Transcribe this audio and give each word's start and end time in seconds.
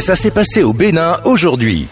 Ça 0.00 0.16
s'est 0.16 0.30
passé 0.30 0.62
au 0.62 0.72
Bénin 0.72 1.18
aujourd'hui. 1.24 1.86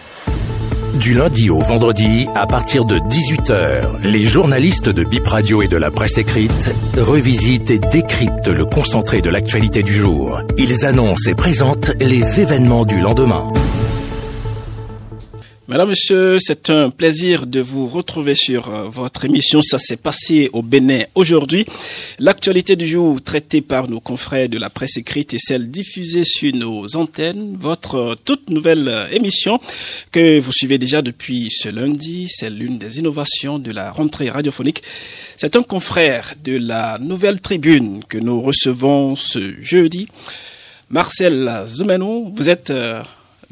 Du 0.94 1.12
lundi 1.12 1.50
au 1.50 1.60
vendredi, 1.60 2.26
à 2.34 2.46
partir 2.46 2.86
de 2.86 2.96
18h, 2.96 4.02
les 4.02 4.24
journalistes 4.24 4.88
de 4.88 5.04
Bip 5.04 5.26
Radio 5.26 5.60
et 5.60 5.68
de 5.68 5.76
la 5.76 5.90
presse 5.90 6.16
écrite 6.16 6.70
revisitent 6.96 7.70
et 7.70 7.78
décryptent 7.78 8.48
le 8.48 8.64
concentré 8.64 9.20
de 9.20 9.28
l'actualité 9.28 9.82
du 9.82 9.92
jour. 9.92 10.40
Ils 10.56 10.86
annoncent 10.86 11.30
et 11.30 11.34
présentent 11.34 11.92
les 12.00 12.40
événements 12.40 12.86
du 12.86 12.98
lendemain. 12.98 13.46
Madame, 15.70 15.90
Monsieur, 15.90 16.38
c'est 16.40 16.70
un 16.70 16.88
plaisir 16.88 17.46
de 17.46 17.60
vous 17.60 17.88
retrouver 17.88 18.34
sur 18.34 18.70
euh, 18.70 18.88
votre 18.88 19.26
émission. 19.26 19.60
Ça 19.60 19.76
s'est 19.76 19.98
passé 19.98 20.48
au 20.54 20.62
Bénin 20.62 21.02
aujourd'hui. 21.14 21.66
L'actualité 22.18 22.74
du 22.74 22.86
jour 22.86 23.20
traitée 23.20 23.60
par 23.60 23.86
nos 23.86 24.00
confrères 24.00 24.48
de 24.48 24.56
la 24.56 24.70
presse 24.70 24.96
écrite 24.96 25.34
et 25.34 25.38
celle 25.38 25.70
diffusée 25.70 26.24
sur 26.24 26.54
nos 26.54 26.96
antennes. 26.96 27.58
Votre 27.60 27.94
euh, 27.96 28.14
toute 28.24 28.48
nouvelle 28.48 28.88
euh, 28.88 29.10
émission 29.10 29.60
que 30.10 30.40
vous 30.40 30.52
suivez 30.52 30.78
déjà 30.78 31.02
depuis 31.02 31.50
ce 31.50 31.68
lundi. 31.68 32.28
C'est 32.30 32.48
l'une 32.48 32.78
des 32.78 32.98
innovations 32.98 33.58
de 33.58 33.70
la 33.70 33.92
rentrée 33.92 34.30
radiophonique. 34.30 34.82
C'est 35.36 35.54
un 35.54 35.62
confrère 35.62 36.32
de 36.42 36.56
la 36.56 36.96
nouvelle 36.98 37.42
tribune 37.42 38.02
que 38.08 38.16
nous 38.16 38.40
recevons 38.40 39.16
ce 39.16 39.52
jeudi. 39.60 40.08
Marcel 40.88 41.66
Zoumenou, 41.68 42.32
vous 42.34 42.48
êtes 42.48 42.72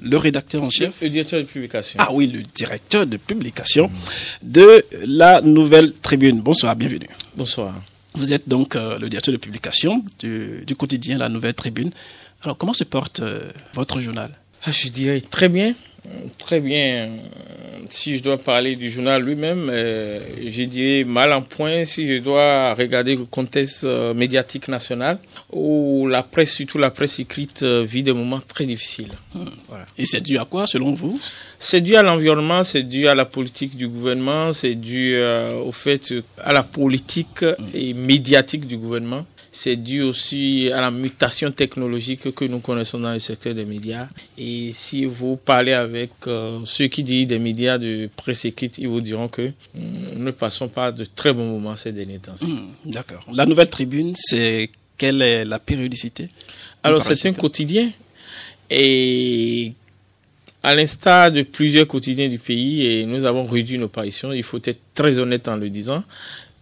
le 0.03 0.17
rédacteur 0.17 0.63
en 0.63 0.71
chef. 0.71 1.01
Le, 1.01 1.09
directeur 1.09 1.41
de 1.41 1.47
publication. 1.47 1.99
Ah 2.01 2.13
oui, 2.13 2.27
le 2.27 2.43
directeur 2.43 3.07
de 3.07 3.17
publication 3.17 3.91
de 4.43 4.85
la 5.05 5.41
Nouvelle 5.41 5.93
Tribune. 5.95 6.43
Bonsoir, 6.43 6.77
bienvenue. 6.77 7.09
Bonsoir. 7.35 7.75
Vous 8.15 8.33
êtes 8.33 8.49
donc 8.49 8.77
euh, 8.77 8.99
le 8.99 9.09
directeur 9.09 9.33
de 9.33 9.39
publication 9.39 10.05
du, 10.19 10.65
quotidien 10.77 11.19
La 11.19 11.29
Nouvelle 11.29 11.55
Tribune. 11.55 11.91
Alors, 12.43 12.57
comment 12.57 12.73
se 12.73 12.85
porte 12.85 13.21
euh, 13.21 13.41
votre 13.75 14.01
journal? 14.01 14.31
Ah, 14.65 14.73
Je 14.73 14.89
dirais 14.89 15.21
très 15.21 15.49
bien. 15.49 15.75
Très 16.39 16.61
bien. 16.61 17.11
Si 17.89 18.17
je 18.17 18.23
dois 18.23 18.37
parler 18.37 18.75
du 18.77 18.91
journal 18.91 19.23
lui-même, 19.23 19.69
euh, 19.71 20.21
je 20.47 20.63
dirais 20.65 21.05
mal 21.05 21.33
en 21.33 21.43
point 21.43 21.85
si 21.85 22.07
je 22.07 22.23
dois 22.23 22.75
regarder 22.75 23.15
le 23.15 23.25
contexte 23.25 23.85
euh, 23.85 24.13
médiatique 24.13 24.69
national 24.69 25.19
où 25.53 26.07
la 26.09 26.23
presse, 26.23 26.53
surtout 26.53 26.79
la 26.79 26.91
presse 26.91 27.19
écrite, 27.21 27.63
euh, 27.63 27.85
vit 27.89 28.03
des 28.03 28.13
moments 28.13 28.41
très 28.47 28.67
difficiles. 28.67 29.13
Hmm. 29.35 29.45
Et 29.99 30.05
c'est 30.05 30.21
dû 30.21 30.39
à 30.39 30.45
quoi 30.45 30.67
selon 30.67 30.93
vous? 30.93 31.21
C'est 31.59 31.81
dû 31.81 31.97
à 31.97 32.03
l'environnement, 32.03 32.65
c'est 32.65 32.83
dû 32.83 33.07
à 33.09 33.15
la 33.15 33.25
politique 33.25 33.77
du 33.77 33.89
gouvernement, 33.89 34.53
c'est 34.53 34.75
dû 34.75 35.17
au 35.65 35.73
fait 35.73 36.13
à 36.39 36.53
la 36.53 36.63
politique 36.63 37.43
hmm. 37.43 37.69
et 37.75 37.95
médiatique 37.95 38.67
du 38.67 38.77
gouvernement 38.77 39.27
c'est 39.57 39.77
dû 39.77 40.03
aussi 40.03 40.71
à 40.71 40.83
la 40.83 40.91
mutation 40.91 41.51
technologique 41.51 42.35
que 42.35 42.45
nous 42.45 42.61
connaissons 42.61 43.01
dans 43.01 43.15
le 43.15 43.19
secteur 43.19 43.55
des 43.55 43.65
médias. 43.65 44.09
Et 44.37 44.73
si 44.75 45.07
vous 45.07 45.39
parlez 45.39 45.73
avec 45.73 46.11
euh, 46.27 46.61
ceux 46.67 46.89
qui 46.89 47.03
disent 47.03 47.27
des 47.27 47.39
médias 47.39 47.79
de 47.79 48.11
presse 48.15 48.45
écrite, 48.45 48.77
ils 48.77 48.87
vous 48.87 49.01
diront 49.01 49.29
que 49.29 49.53
nous 49.75 50.23
ne 50.23 50.31
passons 50.31 50.69
pas 50.69 50.93
de 50.93 51.07
très 51.07 51.33
bons 51.33 51.47
moments 51.47 51.75
ces 51.75 51.93
derniers 51.93 52.19
temps. 52.19 52.35
Hmm, 52.43 52.75
d'accord. 52.85 53.25
La 53.33 53.47
nouvelle 53.47 53.71
tribune, 53.71 54.13
c'est 54.15 54.69
quelle 54.99 55.23
est 55.23 55.47
la 55.47 55.59
périodicité? 55.59 56.29
Alors 56.83 57.03
c'est 57.03 57.27
un 57.27 57.33
quotidien 57.33 57.91
et 58.69 59.73
à 60.63 60.75
l'instar 60.75 61.31
de 61.31 61.43
plusieurs 61.43 61.87
quotidiens 61.87 62.29
du 62.29 62.41
pays, 62.41 62.85
et 62.85 63.07
nous 63.07 63.25
avons 63.25 63.47
réduit 63.47 63.79
nos 63.79 63.89
parutions, 63.89 64.33
il 64.33 64.43
faut 64.43 64.61
être 64.65 64.81
très 64.95 65.19
honnête 65.19 65.47
en 65.49 65.57
le 65.57 65.71
disant, 65.71 66.03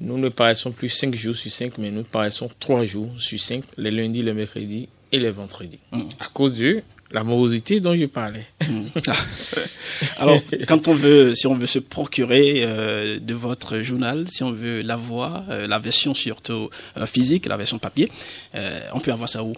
nous 0.04 0.18
ne 0.18 0.28
paraissons 0.28 0.70
plus 0.70 0.90
5 0.90 1.14
jours 1.14 1.34
sur 1.34 1.50
5, 1.50 1.78
mais 1.78 1.90
nous 1.90 2.04
paraissons 2.04 2.50
3 2.60 2.84
jours 2.84 3.10
sur 3.16 3.40
5, 3.40 3.64
les 3.76 3.90
lundis, 3.90 4.22
les 4.22 4.34
mercredis 4.34 4.88
et 5.10 5.18
les 5.18 5.30
vendredis. 5.30 5.80
Mm. 5.92 6.02
À 6.20 6.26
cause 6.32 6.58
de 6.58 6.82
la 7.14 7.22
morosité 7.22 7.78
dont 7.78 7.96
je 7.96 8.06
parlais. 8.06 8.44
Mm. 8.68 8.86
Alors, 10.18 10.40
quand 10.66 10.88
on 10.88 10.94
veut, 10.94 11.34
si 11.36 11.46
on 11.46 11.54
veut 11.54 11.66
se 11.66 11.78
procurer 11.78 12.64
euh, 12.64 13.20
de 13.20 13.34
votre 13.34 13.78
journal, 13.78 14.26
si 14.28 14.42
on 14.42 14.50
veut 14.50 14.82
l'avoir, 14.82 15.44
euh, 15.48 15.68
la 15.68 15.78
version 15.78 16.12
surtout 16.12 16.70
euh, 16.96 17.06
physique, 17.06 17.46
la 17.46 17.56
version 17.56 17.78
papier, 17.78 18.10
on 18.92 18.98
peut 18.98 19.12
avoir 19.12 19.28
ça 19.28 19.44
où? 19.44 19.52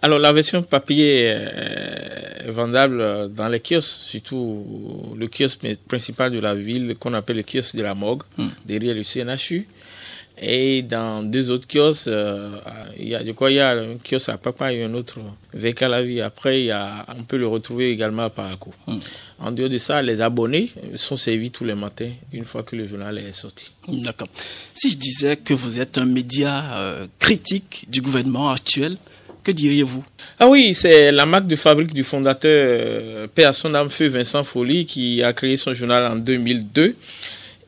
Alors, 0.00 0.18
la 0.18 0.32
version 0.32 0.62
papier 0.62 1.24
est 1.24 2.50
vendable 2.50 3.30
dans 3.34 3.48
les 3.48 3.60
kiosques, 3.60 4.08
surtout 4.08 5.14
le 5.18 5.28
kiosque 5.28 5.66
principal 5.86 6.32
de 6.32 6.38
la 6.38 6.54
ville 6.54 6.96
qu'on 6.98 7.12
appelle 7.12 7.36
le 7.36 7.42
kiosque 7.42 7.76
de 7.76 7.82
la 7.82 7.94
Mogue, 7.94 8.22
mm. 8.38 8.46
derrière 8.64 8.94
le 8.94 9.02
CNHU. 9.02 9.66
Et 10.40 10.82
dans 10.82 11.22
deux 11.22 11.50
autres 11.50 11.68
kiosques, 11.68 12.08
euh, 12.08 12.58
il 12.98 13.08
y 13.08 13.14
a, 13.14 13.22
de 13.22 13.30
quoi 13.32 13.52
il 13.52 13.54
y 13.54 13.60
a 13.60 13.70
un 13.70 13.96
kiosque 14.02 14.28
à 14.30 14.36
Papa 14.36 14.72
et 14.72 14.82
un 14.82 14.92
autre 14.94 15.18
avec 15.54 15.80
la 15.80 16.02
vie. 16.02 16.20
Après, 16.20 16.60
il 16.60 16.66
y 16.66 16.70
a, 16.72 17.06
on 17.16 17.22
peut 17.22 17.36
le 17.36 17.46
retrouver 17.46 17.90
également 17.92 18.24
à 18.24 18.30
Paraco. 18.30 18.72
Hmm. 18.86 18.98
En 19.38 19.52
dehors 19.52 19.68
de 19.68 19.78
ça, 19.78 20.02
les 20.02 20.20
abonnés 20.20 20.70
sont 20.96 21.16
servis 21.16 21.50
tous 21.50 21.64
les 21.64 21.74
matins 21.74 22.10
une 22.32 22.44
fois 22.44 22.64
que 22.64 22.74
le 22.74 22.88
journal 22.88 23.16
est 23.18 23.32
sorti. 23.32 23.70
D'accord. 23.86 24.28
Si 24.72 24.90
je 24.90 24.96
disais 24.96 25.36
que 25.36 25.54
vous 25.54 25.80
êtes 25.80 25.98
un 25.98 26.04
média 26.04 26.64
euh, 26.74 27.06
critique 27.20 27.84
du 27.88 28.00
gouvernement 28.00 28.50
actuel, 28.50 28.96
que 29.44 29.52
diriez-vous? 29.52 30.02
Ah 30.40 30.48
oui, 30.48 30.74
c'est 30.74 31.12
la 31.12 31.26
marque 31.26 31.46
de 31.46 31.56
fabrique 31.56 31.92
du 31.92 32.02
fondateur 32.02 32.50
euh, 32.50 33.26
Père 33.32 33.54
son 33.54 33.72
feu 33.90 34.08
Vincent 34.08 34.42
Folly 34.42 34.86
qui 34.86 35.22
a 35.22 35.32
créé 35.32 35.56
son 35.56 35.74
journal 35.74 36.04
en 36.10 36.16
2002 36.16 36.96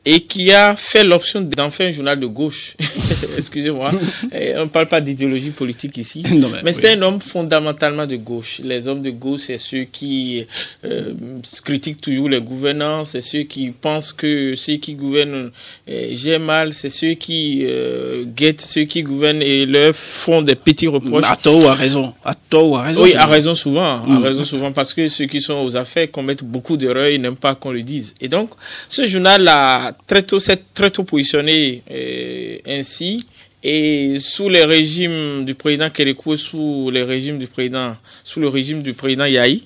et 0.09 0.21
qui 0.21 0.53
a 0.53 0.77
fait 0.77 1.03
l'option 1.03 1.41
d'en 1.41 1.69
faire 1.69 1.89
un 1.89 1.91
journal 1.91 2.17
de 2.17 2.27
gauche. 2.27 2.77
Excusez-moi, 3.37 3.91
on 4.55 4.61
ne 4.61 4.69
parle 4.69 4.87
pas 4.87 5.01
d'idéologie 5.01 5.49
politique 5.49 5.97
ici, 5.97 6.23
mais, 6.63 6.71
c'est 6.71 6.93
un 6.93 7.01
homme 7.01 7.19
fondamentalement 7.19 8.05
de 8.07 8.15
gauche. 8.15 8.61
Les 8.63 8.87
hommes 8.87 9.01
de 9.01 9.09
gauche, 9.09 9.41
c'est 9.47 9.57
ceux 9.57 9.83
qui 9.83 10.47
euh, 10.85 11.11
critiquent 11.61 11.99
toujours 11.99 12.29
les 12.29 12.39
gouvernants, 12.39 13.03
c'est 13.03 13.19
ceux 13.19 13.41
qui 13.43 13.71
pensent 13.71 14.13
que 14.13 14.55
ceux 14.55 14.77
qui 14.77 14.93
gouvernent 14.93 15.51
euh, 15.89 16.07
j'ai 16.13 16.39
mal, 16.39 16.71
c'est 16.71 16.89
ceux 16.89 17.15
qui 17.15 17.65
euh, 17.65 18.23
guettent 18.25 18.61
ceux 18.61 18.85
qui 18.85 19.03
gouvernent 19.03 19.41
et 19.41 19.65
leur 19.65 19.93
font 19.93 20.41
des 20.41 20.55
petits 20.55 20.87
reproches. 20.87 21.25
À 21.27 21.35
tort 21.35 21.65
ou 21.65 21.67
à 21.67 21.73
raison 21.73 22.13
À 22.23 22.33
tort 22.33 22.69
ou 22.69 22.77
à 22.77 22.83
raison 22.83 23.03
Oui, 23.03 23.13
à 23.13 23.25
raison 23.25 23.55
souvent, 23.55 24.03
à 24.03 24.05
mm. 24.07 24.23
raison 24.23 24.45
souvent, 24.45 24.71
parce 24.71 24.93
que 24.93 25.09
ceux 25.09 25.25
qui 25.25 25.41
sont 25.41 25.55
aux 25.65 25.75
affaires 25.75 26.09
commettent 26.09 26.45
beaucoup 26.45 26.77
d'erreurs, 26.77 27.09
ils 27.09 27.21
n'aiment 27.21 27.35
pas 27.35 27.55
qu'on 27.55 27.71
le 27.71 27.81
dise. 27.81 28.13
Et 28.21 28.29
donc, 28.29 28.51
ce 28.87 29.05
journal-là 29.05 29.96
très 30.05 30.23
tôt, 30.23 30.39
très 30.73 30.91
tôt 30.91 31.03
positionné 31.03 31.83
euh, 31.89 32.57
ainsi. 32.67 33.25
Et 33.63 34.17
sous 34.19 34.49
les 34.49 34.63
régimes 34.63 35.43
du 35.43 35.55
président 35.55 35.89
Kérékou, 35.89 36.37
sous 36.37 36.91
les 36.91 37.03
régimes 37.03 37.39
du 37.39 37.47
président, 37.47 37.97
sous 38.23 38.39
le 38.39 38.49
régime 38.49 38.83
du 38.83 38.93
président 38.93 39.25
Yahi, 39.25 39.65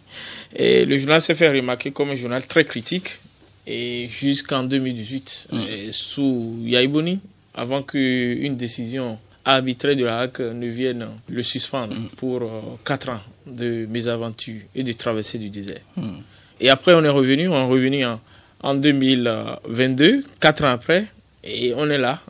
et 0.56 0.86
le 0.86 0.98
journal 0.98 1.22
s'est 1.22 1.36
fait 1.36 1.50
remarquer 1.50 1.92
comme 1.92 2.10
un 2.10 2.16
journal 2.16 2.46
très 2.48 2.66
critique. 2.66 3.20
Et 3.68 4.08
jusqu'en 4.08 4.64
2018, 4.64 5.48
mm. 5.52 5.58
sous 5.92 6.58
Yahi 6.64 6.88
Boni, 6.88 7.20
avant 7.54 7.84
qu'une 7.84 8.56
décision 8.56 9.20
arbitraire 9.46 9.96
de 9.96 10.06
la 10.06 10.20
HAC 10.20 10.40
ne 10.40 10.68
vienne 10.68 11.08
le 11.30 11.44
suspendre 11.44 11.96
mm. 11.96 12.10
pour 12.16 12.42
euh, 12.42 12.62
quatre 12.86 13.10
ans 13.10 13.22
de 13.46 13.86
mésaventures 13.90 14.62
et 14.74 14.84
de 14.84 14.92
traversée 14.94 15.38
du 15.38 15.50
désert. 15.50 15.82
Mm. 15.96 16.20
Et 16.60 16.70
après, 16.70 16.94
on 16.94 17.04
est 17.04 17.10
revenu, 17.10 17.48
on 17.48 17.56
est 17.56 17.70
revenu 17.70 18.06
en, 18.06 18.20
en 18.64 18.76
2022, 18.76 20.24
quatre 20.40 20.64
ans 20.64 20.72
après, 20.72 21.08
et 21.44 21.74
on 21.76 21.90
est 21.90 21.98
là 21.98 22.22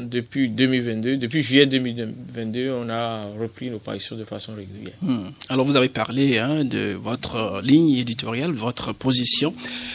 depuis 0.00 0.48
2022. 0.48 1.16
Depuis 1.16 1.42
juillet 1.42 1.66
2022, 1.66 2.70
on 2.72 2.88
a 2.88 3.26
repris 3.38 3.70
nos 3.70 3.78
parutions 3.78 4.16
de 4.16 4.24
façon 4.24 4.54
régulière. 4.54 4.94
Hmm. 5.02 5.28
Alors 5.48 5.64
vous 5.64 5.76
avez 5.76 5.88
parlé 5.88 6.38
hein, 6.38 6.64
de 6.64 6.96
votre 7.00 7.60
ligne 7.62 7.96
éditoriale, 7.96 8.52
votre 8.52 8.92
position. 8.92 9.54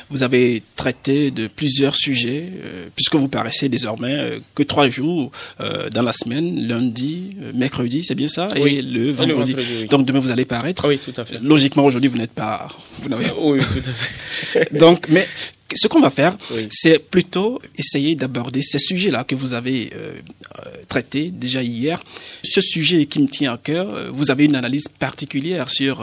Vous 0.09 0.23
avez 0.23 0.63
traité 0.75 1.31
de 1.31 1.47
plusieurs 1.47 1.95
sujets, 1.95 2.49
euh, 2.63 2.87
puisque 2.95 3.15
vous 3.15 3.27
paraissez 3.27 3.69
désormais 3.69 4.15
euh, 4.15 4.39
que 4.55 4.63
trois 4.63 4.89
jours 4.89 5.31
euh, 5.59 5.89
dans 5.89 6.03
la 6.03 6.13
semaine, 6.13 6.67
lundi, 6.67 7.35
mercredi, 7.53 8.03
c'est 8.03 8.15
bien 8.15 8.27
ça, 8.27 8.47
et 8.55 8.81
le 8.81 9.11
vendredi. 9.11 9.55
Donc 9.89 10.05
demain 10.05 10.19
vous 10.19 10.31
allez 10.31 10.45
paraître? 10.45 10.87
Oui, 10.87 10.97
tout 10.97 11.13
à 11.17 11.25
fait. 11.25 11.39
Logiquement 11.41 11.85
aujourd'hui 11.85 12.09
vous 12.09 12.17
n'êtes 12.17 12.31
pas. 12.31 12.69
Vous 13.01 13.09
oui, 13.41 13.59
tout 13.59 13.89
à 13.89 13.93
fait. 13.93 14.77
Donc, 14.77 15.07
mais 15.09 15.27
ce 15.75 15.87
qu'on 15.87 16.01
va 16.01 16.09
faire, 16.09 16.37
c'est 16.69 16.99
plutôt 16.99 17.61
essayer 17.77 18.15
d'aborder 18.15 18.61
ces 18.61 18.79
sujets-là 18.79 19.23
que 19.23 19.35
vous 19.35 19.53
avez 19.53 19.91
euh, 19.95 20.13
euh, 20.59 20.71
traités 20.87 21.31
déjà 21.31 21.63
hier. 21.63 22.03
Ce 22.43 22.61
sujet 22.61 23.05
qui 23.05 23.21
me 23.21 23.27
tient 23.27 23.53
à 23.53 23.57
cœur, 23.57 23.93
euh, 23.93 24.09
vous 24.11 24.31
avez 24.31 24.45
une 24.45 24.55
analyse 24.55 24.87
particulière 24.87 25.69
sur 25.69 26.01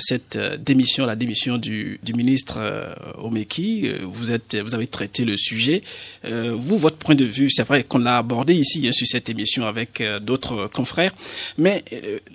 cette 0.00 0.38
démission, 0.62 1.06
la 1.06 1.16
démission 1.16 1.58
du, 1.58 2.00
ministre 2.14 2.58
Omeki. 3.18 3.90
Vous 4.02 4.30
êtes, 4.30 4.56
vous 4.56 4.74
avez 4.74 4.86
traité 4.86 5.24
le 5.24 5.36
sujet. 5.36 5.82
vous, 6.24 6.78
votre 6.78 6.96
point 6.96 7.14
de 7.14 7.24
vue, 7.24 7.50
c'est 7.50 7.64
vrai 7.64 7.82
qu'on 7.84 7.98
l'a 7.98 8.18
abordé 8.18 8.54
ici 8.54 8.86
hein, 8.86 8.92
sur 8.92 9.06
cette 9.06 9.28
émission 9.28 9.66
avec 9.66 10.02
d'autres 10.22 10.68
confrères, 10.72 11.14
mais 11.58 11.84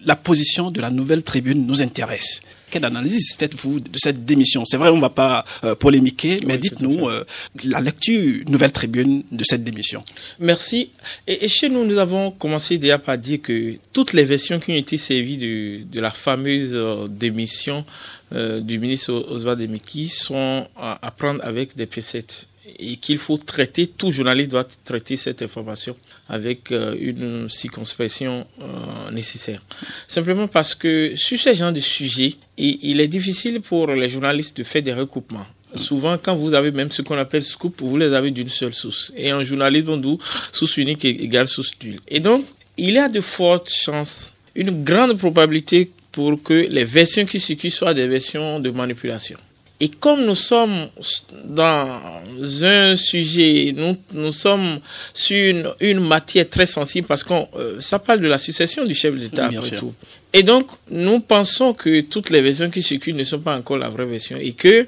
la 0.05 0.15
position 0.15 0.71
de 0.71 0.81
la 0.81 0.89
nouvelle 0.89 1.23
tribune 1.23 1.65
nous 1.65 1.81
intéresse. 1.81 2.41
Quelle 2.69 2.85
analyse 2.85 3.35
faites-vous 3.37 3.79
de 3.79 3.97
cette 3.97 4.25
démission? 4.25 4.63
C'est 4.65 4.77
vrai, 4.77 4.89
on 4.89 4.97
ne 4.97 5.01
va 5.01 5.09
pas 5.09 5.45
polémiquer, 5.79 6.39
Mais 6.45 6.57
dites-nous 6.57 7.07
euh, 7.09 7.23
la 7.63 7.79
lecture 7.79 8.43
Nouvelle 8.47 8.71
Tribune 8.71 9.23
de 9.31 9.43
cette 9.43 9.63
démission. 9.63 10.03
Merci. 10.39 10.89
Et, 11.27 11.47
chez 11.47 11.69
nous, 11.69 11.85
nous 11.85 11.97
avons 11.97 12.31
commencé 12.31 12.77
déjà 12.77 12.99
par 12.99 13.17
dire 13.17 13.41
que 13.41 13.75
toutes 13.93 14.13
les 14.13 14.23
versions 14.23 14.59
qui 14.59 14.71
ont 14.71 14.75
été 14.75 14.97
servies 14.97 15.37
de, 15.37 15.83
de 15.83 15.99
la 15.99 16.11
fameuse 16.11 16.73
euh, 16.73 17.07
démission 17.07 17.85
euh, 18.33 18.59
du 18.59 18.77
ministre 18.79 19.13
Oswald 19.13 19.59
Demiki 19.59 20.07
sont 20.09 20.67
à, 20.75 20.99
à 21.05 21.11
prendre 21.11 21.43
avec 21.43 21.75
des 21.75 21.85
pincettes 21.85 22.47
et 22.77 22.97
qu'il 22.97 23.17
faut 23.17 23.37
traiter, 23.37 23.87
tout 23.87 24.11
journaliste 24.11 24.51
doit 24.51 24.67
traiter 24.83 25.17
cette 25.17 25.41
information 25.41 25.95
avec 26.27 26.71
euh, 26.71 26.95
une 26.99 27.49
circonspection 27.49 28.45
euh, 28.61 29.11
nécessaire. 29.11 29.61
Simplement 30.07 30.47
parce 30.47 30.75
que 30.75 31.13
sur 31.15 31.39
ce 31.39 31.53
genre 31.53 31.71
de 31.71 31.79
sujet, 31.79 32.35
il 32.57 32.99
est 32.99 33.07
difficile 33.07 33.61
pour 33.61 33.87
les 33.87 34.09
journalistes 34.09 34.57
de 34.57 34.63
faire 34.63 34.83
des 34.83 34.93
recoupements. 34.93 35.45
Souvent, 35.75 36.17
quand 36.17 36.35
vous 36.35 36.53
avez 36.53 36.71
même 36.71 36.89
ce 36.89 37.01
qu'on 37.01 37.17
appelle 37.17 37.43
scoop, 37.43 37.81
vous 37.81 37.97
les 37.97 38.13
avez 38.13 38.31
d'une 38.31 38.49
seule 38.49 38.73
source. 38.73 39.13
Et 39.15 39.31
en 39.31 39.43
journalisme, 39.43 39.89
on 39.89 40.17
source 40.51 40.77
unique 40.77 41.05
égale 41.05 41.47
source 41.47 41.71
d'huile. 41.79 41.99
Et 42.07 42.19
donc, 42.19 42.45
il 42.77 42.91
y 42.91 42.97
a 42.97 43.07
de 43.07 43.21
fortes 43.21 43.69
chances, 43.69 44.33
une 44.55 44.83
grande 44.83 45.17
probabilité 45.17 45.91
pour 46.11 46.41
que 46.41 46.53
les 46.53 46.85
versions 46.85 47.25
qui 47.25 47.39
circulent 47.39 47.71
soient 47.71 47.93
des 47.93 48.07
versions 48.07 48.59
de 48.59 48.71
manipulation. 48.71 49.37
Et 49.81 49.87
comme 49.87 50.25
nous 50.25 50.35
sommes 50.35 50.89
dans 51.45 52.01
un 52.61 52.95
sujet, 52.97 53.73
nous, 53.75 53.95
nous 54.13 54.33
sommes 54.33 54.79
sur 55.13 55.37
une, 55.37 55.69
une 55.79 56.01
matière 56.01 56.49
très 56.49 56.65
sensible 56.65 57.07
parce 57.07 57.23
que 57.23 57.33
euh, 57.55 57.79
ça 57.79 57.97
parle 57.97 58.19
de 58.19 58.27
la 58.27 58.37
succession 58.37 58.83
du 58.83 58.93
chef 58.93 59.15
d'État 59.15 59.45
après 59.45 59.77
tout. 59.77 59.93
Et 60.33 60.43
donc, 60.43 60.67
nous 60.91 61.21
pensons 61.21 61.73
que 61.73 62.01
toutes 62.01 62.29
les 62.29 62.41
versions 62.41 62.69
qui 62.69 62.83
circulent 62.83 63.15
ne 63.15 63.23
sont 63.23 63.39
pas 63.39 63.55
encore 63.55 63.77
la 63.77 63.87
vraie 63.89 64.05
version 64.05 64.37
et 64.37 64.51
que 64.51 64.85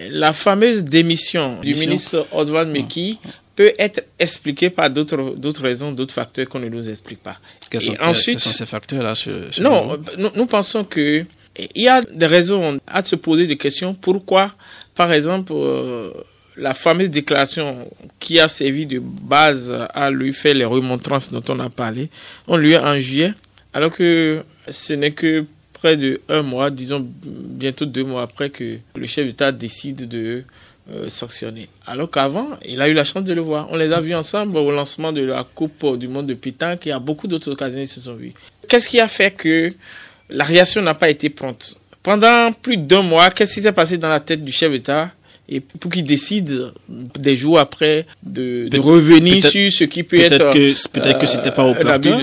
la 0.00 0.34
fameuse 0.34 0.84
démission 0.84 1.58
du 1.62 1.74
ministre 1.74 2.26
Odwan 2.32 2.70
Meki 2.70 3.18
peut 3.56 3.72
être 3.78 4.04
expliquée 4.18 4.68
par 4.68 4.90
d'autres 4.90 5.34
d'autres 5.34 5.62
raisons, 5.62 5.90
d'autres 5.92 6.12
facteurs 6.12 6.46
qu'on 6.46 6.60
ne 6.60 6.68
nous 6.68 6.90
explique 6.90 7.22
pas. 7.22 7.38
Quels 7.70 7.80
sont, 7.80 7.96
ensuite, 8.02 8.40
ces 8.40 8.66
facteurs-là 8.66 9.14
Non, 9.60 9.98
nous, 10.18 10.28
nous 10.36 10.46
pensons 10.46 10.84
que 10.84 11.24
il 11.74 11.82
y 11.82 11.88
a 11.88 12.02
des 12.02 12.26
raisons 12.26 12.78
à 12.86 13.02
se 13.04 13.16
poser 13.16 13.46
des 13.46 13.56
questions. 13.56 13.94
Pourquoi, 13.94 14.52
par 14.94 15.12
exemple, 15.12 15.52
euh, 15.54 16.10
la 16.56 16.74
fameuse 16.74 17.10
déclaration 17.10 17.90
qui 18.18 18.40
a 18.40 18.48
servi 18.48 18.86
de 18.86 18.98
base 18.98 19.72
à 19.92 20.10
lui 20.10 20.32
faire 20.32 20.54
les 20.54 20.64
remontrances 20.64 21.30
dont 21.30 21.42
on 21.48 21.60
a 21.60 21.68
parlé, 21.68 22.10
on 22.46 22.56
lui 22.56 22.74
a 22.74 22.84
en 22.84 22.98
juillet, 22.98 23.32
alors 23.74 23.90
que 23.90 24.42
ce 24.70 24.92
n'est 24.94 25.10
que 25.12 25.44
près 25.74 25.96
de 25.96 26.20
un 26.28 26.42
mois, 26.42 26.70
disons 26.70 27.06
bientôt 27.24 27.84
deux 27.84 28.04
mois 28.04 28.22
après 28.22 28.50
que 28.50 28.78
le 28.94 29.06
chef 29.06 29.26
d'État 29.26 29.52
décide 29.52 30.08
de 30.08 30.44
euh, 30.90 31.10
sanctionner. 31.10 31.68
Alors 31.86 32.10
qu'avant, 32.10 32.48
il 32.64 32.80
a 32.80 32.88
eu 32.88 32.94
la 32.94 33.04
chance 33.04 33.24
de 33.24 33.34
le 33.34 33.40
voir. 33.40 33.66
On 33.70 33.76
les 33.76 33.92
a 33.92 34.00
vus 34.00 34.14
ensemble 34.14 34.56
au 34.56 34.70
lancement 34.70 35.12
de 35.12 35.22
la 35.22 35.44
Coupe 35.54 35.98
du 35.98 36.08
monde 36.08 36.26
de 36.26 36.34
pétanque 36.34 36.86
et 36.86 36.92
à 36.92 36.98
beaucoup 36.98 37.26
d'autres 37.28 37.50
occasions 37.50 37.80
ils 37.80 37.88
se 37.88 38.00
sont 38.00 38.14
vus. 38.14 38.32
Qu'est-ce 38.68 38.88
qui 38.88 39.00
a 39.00 39.08
fait 39.08 39.32
que 39.32 39.74
la 40.30 40.44
réaction 40.44 40.82
n'a 40.82 40.94
pas 40.94 41.10
été 41.10 41.30
prompte. 41.30 41.76
Pendant 42.02 42.52
plus 42.52 42.76
d'un 42.76 43.02
mois, 43.02 43.30
qu'est-ce 43.30 43.54
qui 43.54 43.62
s'est 43.62 43.72
passé 43.72 43.98
dans 43.98 44.08
la 44.08 44.20
tête 44.20 44.44
du 44.44 44.52
chef 44.52 44.70
d'État 44.70 45.10
et 45.48 45.60
pour 45.60 45.92
qu'il 45.92 46.04
décide 46.04 46.72
des 46.88 47.36
jours 47.36 47.60
après 47.60 48.04
de, 48.24 48.68
revenir 48.78 49.48
sur 49.48 49.70
ce 49.70 49.84
qui 49.84 50.02
peut, 50.02 50.18
être 50.18 50.52
peut-être 50.90 51.20
que 51.20 51.26
c'était 51.26 51.52
pas 51.52 51.64
euh, 51.64 51.70
opportun 51.70 52.20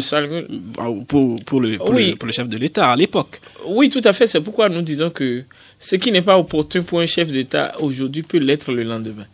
pour 1.08 1.40
pour 1.46 1.62
le 1.62 1.78
pour, 1.78 1.94
le 1.94 2.16
pour 2.16 2.28
le 2.28 2.34
chef 2.34 2.50
de 2.50 2.58
l'État 2.58 2.92
à 2.92 2.96
l'époque. 2.98 3.40
Oui, 3.66 3.90
tout 3.90 4.02
à 4.04 4.12
fait. 4.12 4.28
C'est 4.28 4.42
pourquoi 4.42 4.68
nous 4.68 4.82
disons 4.82 5.10
que 5.10 5.44
ce 5.80 5.96
qui 5.96 6.12
n'est 6.12 6.22
pas 6.22 6.38
opportun 6.38 6.84
pour 6.84 7.00
un 7.00 7.06
chef 7.06 7.32
d'État 7.32 7.72
aujourd'hui 7.80 8.24
peut 8.24 8.40
l'être 8.40 8.74
le 8.74 8.84
lendemain 8.84 9.26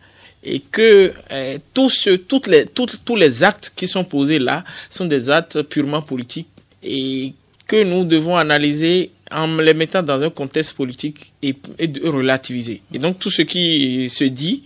et 0.42 0.60
que 0.60 1.12
euh, 1.32 1.58
tous, 1.74 2.08
toutes 2.26 2.46
les, 2.46 2.64
tous 2.66 3.16
les 3.16 3.42
actes 3.42 3.72
qui 3.74 3.86
sont 3.86 4.04
posés 4.04 4.38
là 4.38 4.64
sont 4.88 5.04
des 5.04 5.28
actes 5.28 5.62
purement 5.62 6.00
politiques 6.00 6.48
et 6.82 7.34
que 7.70 7.84
nous 7.84 8.04
devons 8.04 8.36
analyser 8.36 9.12
en 9.30 9.46
les 9.58 9.74
mettant 9.74 10.02
dans 10.02 10.20
un 10.20 10.30
contexte 10.30 10.72
politique 10.72 11.32
et, 11.40 11.54
de 11.86 12.08
relativiser. 12.08 12.82
Et 12.92 12.98
donc 12.98 13.20
tout 13.20 13.30
ce 13.30 13.42
qui 13.42 14.10
se 14.10 14.24
dit, 14.24 14.64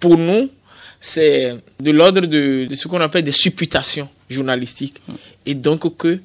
pour 0.00 0.16
nous, 0.16 0.48
c'est 0.98 1.54
de 1.78 1.90
l'ordre 1.90 2.22
de, 2.22 2.66
ce 2.74 2.88
qu'on 2.88 3.02
appelle 3.02 3.24
des 3.24 3.38
supputations 3.44 4.08
journalistiques. 4.30 5.02
Et 5.44 5.54
donc 5.54 5.98
que 5.98 6.18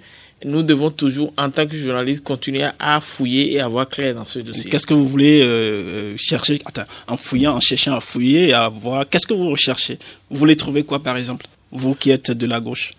nous 0.45 0.63
devons 0.63 0.89
toujours, 0.89 1.33
en 1.37 1.49
tant 1.49 1.67
que 1.67 1.77
journaliste, 1.77 2.23
continuer 2.23 2.65
à 2.79 3.01
fouiller 3.01 3.55
et 3.55 3.59
à 3.59 3.67
voir 3.67 3.89
clair 3.89 4.15
dans 4.15 4.23
ce 4.23 4.39
dossier. 4.39 4.71
Qu'est-ce 4.71 4.87
que 4.87 4.93
vous 4.93 5.05
voulez 5.05 5.41
euh, 5.41 6.15
chercher 6.15 6.61
En 7.09 7.17
fouillant, 7.17 7.57
en 7.57 7.59
cherchant 7.59 7.97
à 7.97 7.99
fouiller, 7.99 8.53
à 8.53 8.69
voir, 8.69 9.05
qu'est-ce 9.09 9.27
que 9.27 9.33
vous 9.33 9.49
recherchez? 9.49 9.99
Vous 10.29 10.37
voulez 10.37 10.55
trouver 10.55 10.83
quoi, 10.83 11.03
par 11.03 11.17
exemple? 11.17 11.45
Vous 11.71 11.93
qui 11.93 12.09
êtes 12.09 12.31
de 12.31 12.45
la 12.45 12.61
gauche 12.61 12.93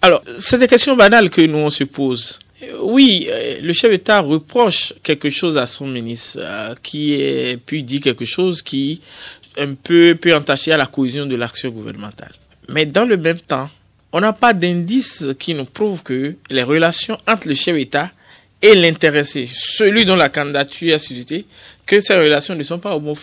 Alors, 0.00 0.24
c'est 0.40 0.58
des 0.58 0.66
questions 0.66 0.96
banales 0.96 1.30
que 1.30 1.42
nous 1.42 1.58
on 1.58 1.70
se 1.70 1.84
pose. 1.84 2.40
Oui, 2.80 3.26
euh, 3.28 3.60
le 3.60 3.72
chef 3.72 3.90
d'État 3.90 4.20
reproche 4.20 4.94
quelque 5.02 5.30
chose 5.30 5.58
à 5.58 5.66
son 5.66 5.86
ministre, 5.86 6.38
euh, 6.40 6.74
qui 6.82 7.14
est, 7.14 7.56
puis 7.56 7.82
dit 7.82 8.00
quelque 8.00 8.24
chose 8.24 8.62
qui 8.62 9.00
un 9.58 9.74
peu 9.74 10.14
peut 10.14 10.34
entacher 10.34 10.72
à 10.72 10.76
la 10.76 10.86
cohésion 10.86 11.26
de 11.26 11.34
l'action 11.36 11.70
gouvernementale. 11.70 12.32
Mais 12.68 12.86
dans 12.86 13.04
le 13.04 13.16
même 13.16 13.40
temps, 13.40 13.68
on 14.12 14.20
n'a 14.20 14.32
pas 14.32 14.52
d'indice 14.54 15.24
qui 15.38 15.54
nous 15.54 15.64
prouve 15.64 16.02
que 16.02 16.36
les 16.50 16.62
relations 16.62 17.18
entre 17.26 17.48
le 17.48 17.54
chef 17.54 17.74
d'État 17.74 18.10
et 18.60 18.74
l'intéressé, 18.74 19.48
celui 19.52 20.04
dont 20.04 20.16
la 20.16 20.28
candidature 20.28 20.94
a 20.94 20.98
suscité, 20.98 21.46
que 21.84 22.00
ces 22.00 22.14
relations 22.14 22.54
ne 22.54 22.62
sont 22.62 22.78
pas 22.78 22.94
au 22.94 23.00
bon. 23.00 23.16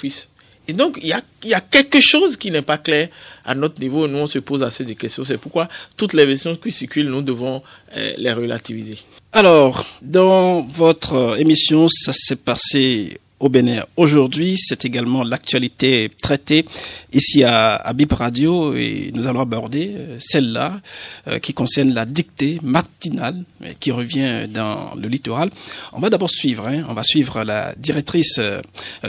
Et 0.69 0.73
donc, 0.73 0.99
il 1.01 1.07
y 1.07 1.53
a, 1.55 1.61
quelque 1.61 1.99
chose 1.99 2.37
qui 2.37 2.51
n'est 2.51 2.61
pas 2.61 2.77
clair 2.77 3.09
à 3.43 3.55
notre 3.55 3.79
niveau. 3.81 4.07
Nous, 4.07 4.19
on 4.19 4.27
se 4.27 4.37
pose 4.37 4.61
assez 4.61 4.85
de 4.85 4.93
questions. 4.93 5.23
C'est 5.23 5.39
pourquoi 5.39 5.67
toutes 5.97 6.13
les 6.13 6.27
versions 6.27 6.55
qui 6.55 6.71
circulent, 6.71 7.09
nous 7.09 7.23
devons 7.23 7.63
euh, 7.97 8.13
les 8.19 8.31
relativiser. 8.31 8.99
Alors, 9.33 9.83
dans 10.03 10.61
votre 10.61 11.39
émission, 11.39 11.87
ça 11.89 12.13
s'est 12.13 12.35
passé 12.35 13.19
au 13.39 13.49
Bénin. 13.49 13.83
Aujourd'hui, 13.95 14.57
c'est 14.57 14.85
également 14.85 15.23
l'actualité 15.23 16.11
traitée 16.21 16.65
ici 17.13 17.43
à, 17.43 17.75
à, 17.75 17.93
Bip 17.93 18.11
Radio 18.13 18.75
et 18.75 19.11
nous 19.13 19.27
allons 19.27 19.39
aborder 19.39 19.91
euh, 19.95 20.17
celle-là 20.19 20.81
euh, 21.27 21.39
qui 21.39 21.53
concerne 21.53 21.93
la 21.93 22.05
dictée 22.05 22.59
matinale 22.63 23.43
qui 23.79 23.91
revient 23.91 24.47
dans 24.49 24.93
le 24.95 25.07
littoral. 25.07 25.49
On 25.93 25.99
va 25.99 26.09
d'abord 26.09 26.29
suivre, 26.29 26.67
hein, 26.67 26.83
on 26.89 26.93
va 26.93 27.03
suivre 27.03 27.43
la 27.43 27.73
directrice 27.77 28.39
euh, 28.39 28.61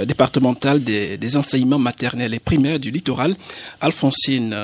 départementale 0.05 0.83
des, 0.83 1.17
des, 1.17 1.37
enseignements 1.37 1.79
maternels 1.79 2.35
et 2.35 2.39
primaires 2.39 2.81
du 2.81 2.91
littoral, 2.91 3.37
Alphonsine 3.81 4.57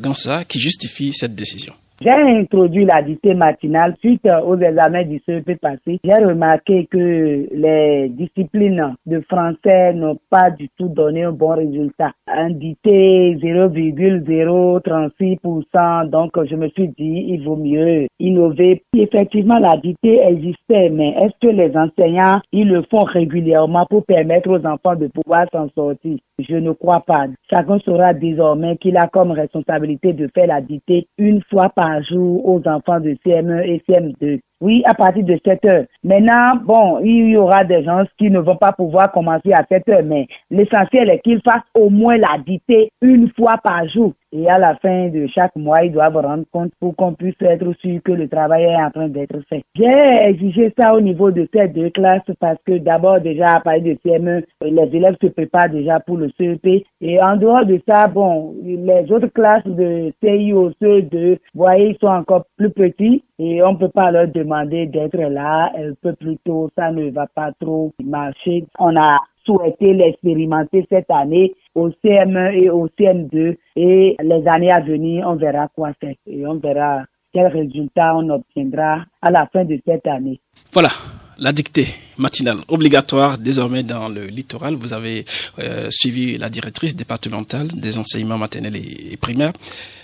Gansa, 0.00 0.44
qui 0.44 0.58
justifie 0.58 1.12
cette 1.12 1.34
décision. 1.34 1.74
J'ai 2.04 2.10
introduit 2.10 2.84
la 2.84 3.00
dictée 3.00 3.32
matinale 3.32 3.94
suite 3.98 4.28
aux 4.44 4.58
examens 4.58 5.04
du 5.04 5.22
CEP 5.24 5.58
passé. 5.58 5.98
J'ai 6.04 6.22
remarqué 6.22 6.86
que 6.90 7.48
les 7.50 8.10
disciplines 8.10 8.94
de 9.06 9.20
français 9.20 9.94
n'ont 9.94 10.18
pas 10.28 10.50
du 10.50 10.68
tout 10.76 10.88
donné 10.88 11.22
un 11.22 11.32
bon 11.32 11.56
résultat. 11.56 12.10
Un 12.26 12.50
dictée 12.50 13.36
0,036%. 13.36 16.10
Donc, 16.10 16.32
je 16.44 16.56
me 16.56 16.68
suis 16.68 16.88
dit, 16.88 17.24
il 17.28 17.42
vaut 17.42 17.56
mieux 17.56 18.06
innover. 18.20 18.82
Effectivement, 18.94 19.58
la 19.58 19.78
dictée 19.78 20.20
existait, 20.28 20.90
mais 20.90 21.14
est-ce 21.22 21.38
que 21.40 21.48
les 21.54 21.74
enseignants, 21.74 22.42
ils 22.52 22.68
le 22.68 22.82
font 22.90 23.04
régulièrement 23.04 23.86
pour 23.88 24.04
permettre 24.04 24.50
aux 24.50 24.66
enfants 24.66 24.96
de 24.96 25.06
pouvoir 25.06 25.46
s'en 25.52 25.70
sortir? 25.70 26.18
Je 26.38 26.56
ne 26.56 26.72
crois 26.72 27.02
pas. 27.06 27.28
Chacun 27.48 27.78
saura 27.78 28.12
désormais 28.12 28.76
qu'il 28.76 28.98
a 28.98 29.06
comme 29.06 29.30
responsabilité 29.30 30.12
de 30.12 30.28
faire 30.34 30.48
la 30.48 30.60
dictée 30.60 31.06
une 31.16 31.40
fois 31.48 31.70
par 31.74 31.93
jour 32.02 32.46
aux 32.46 32.62
enfants 32.66 33.00
de 33.00 33.16
CM1 33.24 33.62
et 33.62 33.82
CM2. 33.88 34.40
Oui, 34.60 34.82
à 34.86 34.94
partir 34.94 35.24
de 35.24 35.38
7 35.44 35.64
heures. 35.66 35.84
Maintenant, 36.02 36.52
bon, 36.64 37.00
il 37.04 37.30
y 37.30 37.36
aura 37.36 37.64
des 37.64 37.84
gens 37.84 38.04
qui 38.18 38.30
ne 38.30 38.38
vont 38.38 38.56
pas 38.56 38.72
pouvoir 38.72 39.12
commencer 39.12 39.52
à 39.52 39.64
7 39.70 39.88
heures, 39.90 40.04
mais 40.04 40.26
l'essentiel 40.50 41.10
est 41.10 41.18
qu'ils 41.20 41.42
fassent 41.42 41.62
au 41.74 41.90
moins 41.90 42.16
la 42.16 42.38
dictée 42.38 42.90
une 43.02 43.30
fois 43.36 43.56
par 43.62 43.86
jour. 43.88 44.14
Et 44.36 44.48
à 44.48 44.58
la 44.58 44.74
fin 44.82 45.10
de 45.10 45.28
chaque 45.28 45.54
mois, 45.54 45.84
ils 45.84 45.92
doivent 45.92 46.16
rendre 46.16 46.42
compte 46.50 46.72
pour 46.80 46.96
qu'on 46.96 47.14
puisse 47.14 47.40
être 47.40 47.72
sûr 47.74 48.02
que 48.02 48.10
le 48.10 48.28
travail 48.28 48.64
est 48.64 48.82
en 48.82 48.90
train 48.90 49.08
d'être 49.08 49.38
fait. 49.48 49.62
J'ai 49.76 50.28
exigé 50.28 50.74
ça 50.76 50.92
au 50.92 51.00
niveau 51.00 51.30
de 51.30 51.48
ces 51.54 51.68
deux 51.68 51.90
classes 51.90 52.28
parce 52.40 52.58
que 52.66 52.78
d'abord, 52.78 53.20
déjà, 53.20 53.54
à 53.54 53.60
partir 53.60 53.94
de 53.94 53.98
CM1, 54.04 54.42
les 54.62 54.96
élèves 54.96 55.14
se 55.22 55.28
préparent 55.28 55.70
déjà 55.70 56.00
pour 56.00 56.16
le 56.16 56.30
CEP. 56.36 56.84
Et 57.00 57.22
en 57.24 57.36
dehors 57.36 57.64
de 57.64 57.80
ça, 57.88 58.08
bon, 58.08 58.56
les 58.60 59.12
autres 59.12 59.28
classes 59.28 59.66
de 59.66 60.12
CIO, 60.20 60.72
CE2, 60.82 61.34
vous 61.34 61.38
voyez, 61.54 61.90
ils 61.90 61.98
sont 62.00 62.08
encore 62.08 62.46
plus 62.56 62.70
petits 62.70 63.22
et 63.38 63.62
on 63.62 63.74
ne 63.74 63.78
peut 63.78 63.88
pas 63.88 64.10
leur 64.10 64.26
demander 64.26 64.86
d'être 64.86 65.16
là 65.16 65.70
un 65.76 65.92
peu 66.02 66.12
plus 66.12 66.38
tôt, 66.44 66.70
ça 66.76 66.90
ne 66.90 67.10
va 67.10 67.26
pas 67.32 67.52
trop 67.60 67.92
marcher. 68.02 68.64
On 68.80 68.96
a 68.96 69.12
souhaité 69.44 69.92
l'expérimenter 69.92 70.86
cette 70.90 71.10
année 71.10 71.54
au 71.74 71.88
CM1 71.88 72.54
et 72.54 72.70
au 72.70 72.88
CM2 72.88 73.56
et 73.76 74.16
les 74.22 74.48
années 74.48 74.72
à 74.72 74.80
venir, 74.80 75.26
on 75.28 75.36
verra 75.36 75.68
quoi 75.68 75.92
faire. 76.00 76.14
Et 76.26 76.46
on 76.46 76.54
verra 76.54 77.04
quels 77.32 77.48
résultats 77.48 78.16
on 78.16 78.28
obtiendra 78.30 79.04
à 79.20 79.30
la 79.30 79.46
fin 79.52 79.64
de 79.64 79.78
cette 79.86 80.06
année. 80.06 80.40
Voilà, 80.72 80.88
la 81.38 81.52
dictée 81.52 81.88
matinale 82.18 82.58
obligatoire 82.68 83.38
désormais 83.38 83.82
dans 83.82 84.08
le 84.08 84.26
littoral. 84.26 84.74
Vous 84.74 84.92
avez 84.92 85.24
euh, 85.58 85.88
suivi 85.90 86.38
la 86.38 86.48
directrice 86.48 86.94
départementale 86.96 87.68
des 87.68 87.98
enseignements 87.98 88.38
maternels 88.38 88.76
et, 88.76 89.16
primaires. 89.16 89.52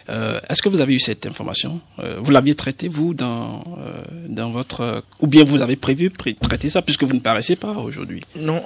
Euh, 0.08 0.40
Est-ce 0.48 0.60
que 0.62 0.68
vous 0.68 0.80
avez 0.80 0.94
eu 0.94 0.98
cette 0.98 1.26
information? 1.26 1.80
Euh, 2.00 2.16
Vous 2.20 2.32
l'aviez 2.32 2.54
traité 2.54 2.88
vous 2.88 3.14
dans 3.14 3.62
euh, 3.78 4.02
dans 4.28 4.50
votre 4.50 5.04
ou 5.20 5.26
bien 5.28 5.44
vous 5.44 5.62
avez 5.62 5.76
prévu 5.76 6.10
traiter 6.10 6.68
ça 6.68 6.82
puisque 6.82 7.04
vous 7.04 7.14
ne 7.14 7.20
paraissez 7.20 7.54
pas 7.54 7.72
aujourd'hui? 7.72 8.22
Non, 8.34 8.60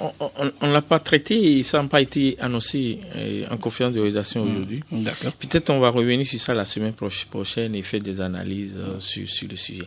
on 0.61 0.67
ne 0.67 0.73
l'a 0.73 0.81
pas 0.81 0.99
traité 0.99 1.59
et 1.59 1.63
ça 1.63 1.81
n'a 1.81 1.87
pas 1.87 2.01
été 2.01 2.35
annoncé 2.39 2.99
euh, 3.15 3.45
en 3.51 3.57
conférence 3.57 3.93
de 3.93 3.99
réalisation 3.99 4.43
hmm. 4.43 4.49
aujourd'hui. 4.51 4.83
D'accord. 4.91 5.33
Peut-être 5.33 5.69
on 5.69 5.79
va 5.79 5.89
revenir 5.89 6.25
sur 6.25 6.39
ça 6.39 6.53
la 6.55 6.65
semaine 6.65 6.93
prochaine 6.93 7.75
et 7.75 7.83
faire 7.83 8.01
des 8.01 8.21
analyses 8.21 8.79
sur, 8.99 9.29
sur 9.29 9.47
le 9.47 9.55
sujet. 9.55 9.85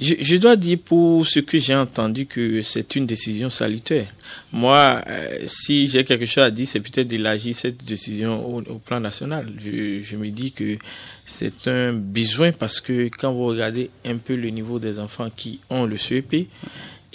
Je, 0.00 0.14
je 0.20 0.36
dois 0.36 0.56
dire 0.56 0.78
pour 0.82 1.26
ce 1.26 1.40
que 1.40 1.58
j'ai 1.58 1.74
entendu 1.74 2.13
que 2.22 2.62
c'est 2.62 2.96
une 2.96 3.06
décision 3.06 3.50
salutaire. 3.50 4.06
Moi, 4.52 5.02
euh, 5.06 5.38
si 5.46 5.88
j'ai 5.88 6.04
quelque 6.04 6.26
chose 6.26 6.44
à 6.44 6.50
dire, 6.50 6.66
c'est 6.66 6.80
peut-être 6.80 7.08
d'élargir 7.08 7.54
cette 7.54 7.84
décision 7.84 8.56
au, 8.56 8.78
plan 8.78 9.00
national. 9.00 9.52
Je, 9.64 10.00
je, 10.02 10.16
me 10.16 10.30
dis 10.30 10.52
que 10.52 10.78
c'est 11.26 11.68
un 11.68 11.92
besoin 11.92 12.52
parce 12.52 12.80
que 12.80 13.08
quand 13.08 13.32
vous 13.32 13.46
regardez 13.46 13.90
un 14.04 14.16
peu 14.16 14.34
le 14.34 14.48
niveau 14.50 14.78
des 14.78 14.98
enfants 14.98 15.30
qui 15.34 15.60
ont 15.70 15.84
le 15.84 15.96
CEP, 15.96 16.48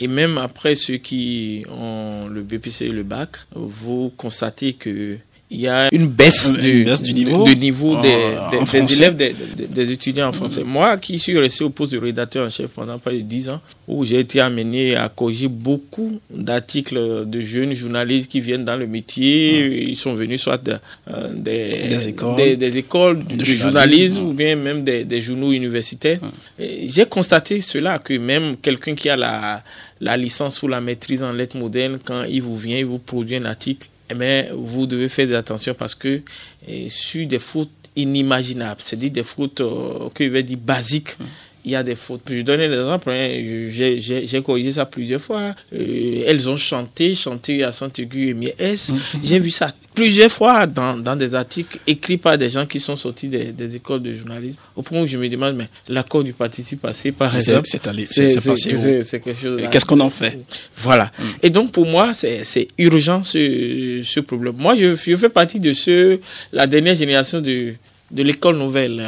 et 0.01 0.07
même 0.07 0.37
après 0.37 0.75
ceux 0.75 0.97
qui 0.97 1.65
ont 1.69 2.27
le 2.27 2.41
BPC 2.41 2.85
et 2.85 2.91
le 2.91 3.03
bac, 3.03 3.37
vous 3.53 4.11
constatez 4.15 4.73
que 4.73 5.17
il 5.51 5.61
y 5.61 5.67
a 5.67 5.89
une 5.91 6.05
baisse, 6.05 6.51
du, 6.51 6.85
niveau, 7.13 7.43
de 7.43 7.53
niveau 7.53 7.99
des, 8.01 8.35
des, 8.71 8.93
élèves, 8.93 9.15
des, 9.15 9.33
des, 9.67 9.91
étudiants 9.91 10.27
en 10.29 10.31
français. 10.31 10.63
Moi, 10.63 10.95
qui 10.97 11.17
suis 11.17 11.39
resté 11.39 11.63
au 11.63 11.71
poste 11.71 11.91
de 11.91 11.97
rédacteur 11.97 12.45
en 12.45 12.51
chef 12.51 12.67
pendant 12.67 12.99
près 12.99 13.15
de 13.15 13.21
10 13.21 13.49
ans, 13.49 13.61
où 13.87 14.05
j'ai 14.05 14.19
été 14.19 14.39
amené 14.41 14.95
à 14.95 15.09
corriger 15.09 15.47
beaucoup 15.47 16.19
d'articles 16.29 17.25
de 17.25 17.41
jeunes 17.41 17.73
journalistes 17.73 18.29
qui 18.29 18.41
viennent 18.41 18.63
dans 18.63 18.75
le 18.77 18.85
métier. 18.85 19.89
Ils 19.89 19.95
sont 19.97 20.13
venus 20.13 20.39
soit 20.41 20.61
euh, 20.67 21.33
des, 21.33 22.07
écoles, 22.09 22.35
des, 22.57 22.77
écoles 22.77 23.23
de, 23.25 23.43
journalisme, 23.43 24.21
ou 24.27 24.33
bien 24.33 24.55
même 24.55 24.83
des, 24.83 25.21
journaux 25.21 25.51
universitaires. 25.51 26.19
J'ai 26.59 27.05
constaté 27.07 27.61
cela, 27.61 27.97
que 27.97 28.13
même 28.13 28.55
quelqu'un 28.55 28.93
qui 28.93 29.09
a 29.09 29.17
la, 29.17 29.63
la 29.99 30.15
licence 30.15 30.61
ou 30.61 30.67
la 30.67 30.79
maîtrise 30.79 31.23
en 31.23 31.33
lettres 31.33 31.57
modernes, 31.57 31.97
quand 32.03 32.23
il 32.25 32.43
vous 32.43 32.55
vient, 32.55 32.77
il 32.77 32.85
vous 32.85 32.99
produit 32.99 33.35
un 33.37 33.45
article, 33.45 33.87
mais 34.15 34.47
eh 34.49 34.53
vous 34.55 34.85
devez 34.87 35.09
faire 35.09 35.33
attention 35.37 35.73
parce 35.73 35.95
que 35.95 36.21
eh, 36.67 36.89
sur 36.89 37.27
des 37.27 37.39
fautes 37.39 37.69
inimaginables, 37.95 38.81
c'est-à-dire 38.81 39.11
des 39.11 39.23
fautes 39.23 39.61
euh, 39.61 40.09
que 40.13 40.23
je 40.23 40.29
vais 40.29 40.43
dire 40.43 40.57
basiques, 40.57 41.17
il 41.65 41.71
y 41.71 41.75
a 41.75 41.83
des 41.83 41.95
fautes. 41.95 42.21
Je 42.29 42.41
donne 42.41 42.61
un 42.61 42.71
exemple, 42.71 43.09
hein, 43.11 43.29
j'ai 43.69 44.41
corrigé 44.43 44.71
ça 44.71 44.85
plusieurs 44.85 45.21
fois. 45.21 45.55
Euh, 45.73 46.23
elles 46.25 46.49
ont 46.49 46.57
chanté, 46.57 47.15
chanté 47.15 47.63
à 47.63 47.71
Saint-Aigu 47.71 48.29
et 48.29 48.33
Mies. 48.33 48.53
Mm-hmm. 48.59 48.93
J'ai 49.23 49.39
vu 49.39 49.51
ça 49.51 49.73
plusieurs 49.93 50.31
fois 50.31 50.65
dans, 50.65 50.97
dans, 50.97 51.15
des 51.15 51.35
articles 51.35 51.77
écrits 51.85 52.17
par 52.17 52.37
des 52.37 52.49
gens 52.49 52.65
qui 52.65 52.79
sont 52.79 52.95
sortis 52.95 53.27
des, 53.27 53.51
des, 53.51 53.75
écoles 53.75 54.01
de 54.01 54.13
journalisme. 54.13 54.57
Au 54.75 54.81
point 54.81 55.01
où 55.01 55.05
je 55.05 55.17
me 55.17 55.27
demande, 55.27 55.55
mais 55.57 55.67
l'accord 55.87 56.23
du 56.23 56.33
participe 56.33 56.81
passé, 56.81 57.11
par 57.11 57.35
exemple, 57.35 57.67
c'est 57.67 57.79
quelque 59.19 59.41
chose. 59.41 59.61
Qu'est-ce 59.69 59.85
qu'on 59.85 59.99
en 59.99 60.09
fait? 60.09 60.39
Voilà. 60.77 61.11
Mm. 61.19 61.23
Et 61.43 61.49
donc 61.49 61.71
pour 61.71 61.85
moi, 61.85 62.13
c'est 62.13 62.67
urgent 62.77 63.23
ce, 63.23 64.01
ce 64.03 64.19
problème. 64.21 64.55
Moi, 64.57 64.75
je, 64.75 64.95
je 64.95 65.15
fais 65.15 65.29
partie 65.29 65.59
de 65.59 65.73
ceux, 65.73 66.21
la 66.53 66.67
dernière 66.67 66.95
génération 66.95 67.41
de 67.41 67.73
de 68.11 68.23
l'école 68.23 68.57
nouvelle 68.57 69.03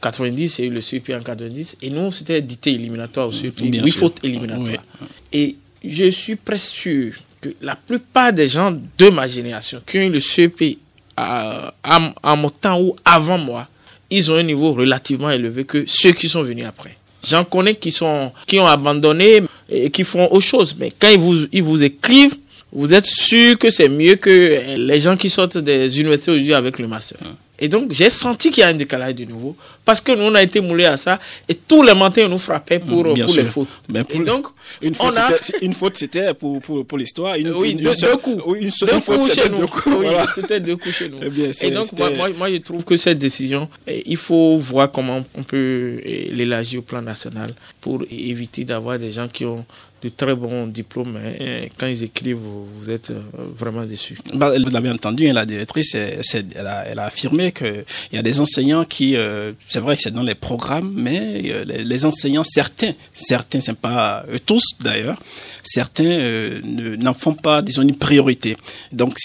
90, 0.00 0.58
il 0.58 0.62
y 0.62 0.64
a 0.64 0.70
eu 0.70 0.74
le 0.74 0.80
CEP 0.80 1.10
en 1.10 1.20
90, 1.22 1.78
et 1.82 1.90
nous, 1.90 2.12
c'était 2.12 2.40
dicté 2.42 2.72
éliminatoire 2.72 3.28
au 3.28 3.32
CEP, 3.32 3.60
oui, 3.60 3.90
faute 3.90 4.18
éliminatoire. 4.22 4.84
Et 5.32 5.56
je 5.84 6.10
suis 6.10 6.36
presque 6.36 6.72
sûr 6.72 7.14
que 7.40 7.50
la 7.60 7.76
plupart 7.76 8.32
des 8.32 8.48
gens 8.48 8.76
de 8.98 9.08
ma 9.10 9.28
génération 9.28 9.80
qui 9.86 9.98
ont 9.98 10.02
eu 10.02 10.10
le 10.10 10.20
CEP 10.20 10.78
à, 11.16 11.74
à, 11.82 12.36
mon 12.36 12.50
temps 12.50 12.80
ou 12.80 12.96
avant 13.04 13.38
moi, 13.38 13.68
ils 14.10 14.30
ont 14.30 14.36
un 14.36 14.42
niveau 14.42 14.72
relativement 14.72 15.30
élevé 15.30 15.64
que 15.64 15.84
ceux 15.86 16.12
qui 16.12 16.28
sont 16.28 16.42
venus 16.42 16.66
après. 16.66 16.96
J'en 17.26 17.44
connais 17.44 17.74
qui 17.74 17.90
sont 17.90 18.32
qui 18.46 18.60
ont 18.60 18.66
abandonné 18.66 19.42
et 19.68 19.90
qui 19.90 20.04
font 20.04 20.30
autre 20.30 20.44
chose, 20.44 20.76
mais 20.78 20.92
quand 20.96 21.08
ils 21.08 21.18
vous 21.18 21.46
ils 21.50 21.62
vous 21.62 21.82
écrivent, 21.82 22.36
vous 22.72 22.92
êtes 22.92 23.06
sûr 23.06 23.58
que 23.58 23.70
c'est 23.70 23.88
mieux 23.88 24.16
que 24.16 24.76
les 24.76 25.00
gens 25.00 25.16
qui 25.16 25.30
sortent 25.30 25.58
des 25.58 25.98
universités 25.98 26.30
aujourd'hui 26.30 26.54
avec 26.54 26.78
le 26.78 26.86
master. 26.86 27.18
Et 27.58 27.68
donc, 27.68 27.92
j'ai 27.92 28.10
senti 28.10 28.50
qu'il 28.50 28.60
y 28.60 28.64
a 28.64 28.68
un 28.68 28.74
décalage 28.74 29.14
de 29.14 29.24
nouveau. 29.24 29.56
Parce 29.84 30.00
que 30.00 30.12
nous, 30.12 30.24
on 30.24 30.34
a 30.34 30.42
été 30.42 30.60
moulés 30.60 30.84
à 30.84 30.96
ça. 30.96 31.18
Et 31.48 31.54
tous 31.54 31.82
les 31.82 31.94
matins, 31.94 32.22
on 32.26 32.30
nous 32.30 32.38
frappait 32.38 32.80
pour, 32.80 33.04
pour 33.04 33.14
les 33.14 33.44
fautes. 33.44 33.68
Mais 33.88 34.02
et 34.10 34.18
donc, 34.18 34.48
une, 34.82 34.94
faute, 34.94 35.14
une 35.62 35.72
faute, 35.72 35.96
c'était 35.96 36.34
pour, 36.34 36.60
pour, 36.60 36.84
pour 36.84 36.98
l'histoire. 36.98 37.36
Une, 37.36 37.52
oui, 37.52 37.74
deux, 37.74 37.94
coups. 38.16 38.42
Une, 38.60 38.70
seule 38.70 38.90
deux 38.90 39.00
faute, 39.00 39.22
c'était 39.22 39.48
deux 39.48 39.66
coups. 39.66 39.96
Oui, 39.98 40.06
c'était 40.34 40.60
deux 40.60 40.76
coups 40.76 40.94
chez 40.94 41.08
nous. 41.08 41.18
Eh 41.22 41.66
et 41.66 41.70
donc, 41.70 41.92
moi, 41.92 42.10
moi, 42.10 42.28
moi, 42.36 42.50
je 42.50 42.56
trouve 42.56 42.84
que 42.84 42.96
cette 42.96 43.18
décision, 43.18 43.68
eh, 43.86 44.02
il 44.06 44.16
faut 44.16 44.58
voir 44.58 44.90
comment 44.90 45.24
on 45.36 45.42
peut 45.44 46.00
eh, 46.04 46.30
l'élargir 46.32 46.80
au 46.80 46.82
plan 46.82 47.00
national 47.00 47.54
pour 47.80 48.02
éviter 48.10 48.64
d'avoir 48.64 48.98
des 48.98 49.12
gens 49.12 49.28
qui 49.28 49.44
ont 49.44 49.64
très 50.10 50.34
bons 50.34 50.66
diplômes. 50.66 51.16
Hein. 51.16 51.66
quand 51.76 51.86
ils 51.86 52.04
écrivent, 52.04 52.38
vous, 52.38 52.90
êtes 52.90 53.10
euh, 53.10 53.20
vraiment 53.56 53.84
déçus. 53.84 54.16
Bah, 54.34 54.52
vous 54.58 54.70
l'avez 54.70 54.90
entendu, 54.90 55.28
hein, 55.28 55.32
la 55.32 55.46
directrice, 55.46 55.94
elle, 55.94 56.66
a, 56.66 57.04
affirmé 57.04 57.52
qu'il 57.52 57.84
y 58.12 58.18
a 58.18 58.22
des 58.22 58.40
enseignants 58.40 58.84
qui, 58.84 59.16
euh, 59.16 59.52
c'est 59.68 59.80
vrai 59.80 59.96
que 59.96 60.02
c'est 60.02 60.10
dans 60.10 60.22
les 60.22 60.34
programmes, 60.34 60.92
mais 60.96 61.42
euh, 61.46 61.64
les, 61.64 62.04
enseignants, 62.04 62.44
certains, 62.44 62.92
certains, 63.12 63.60
c'est 63.60 63.76
pas 63.76 64.24
eux 64.32 64.40
tous 64.40 64.62
d'ailleurs, 64.80 65.20
certains 65.62 66.60
n'en 66.62 67.14
font 67.14 67.34
pas, 67.34 67.62
disons, 67.62 67.82
une 67.82 67.96
priorité. 67.96 68.56
Donc, 68.92 69.18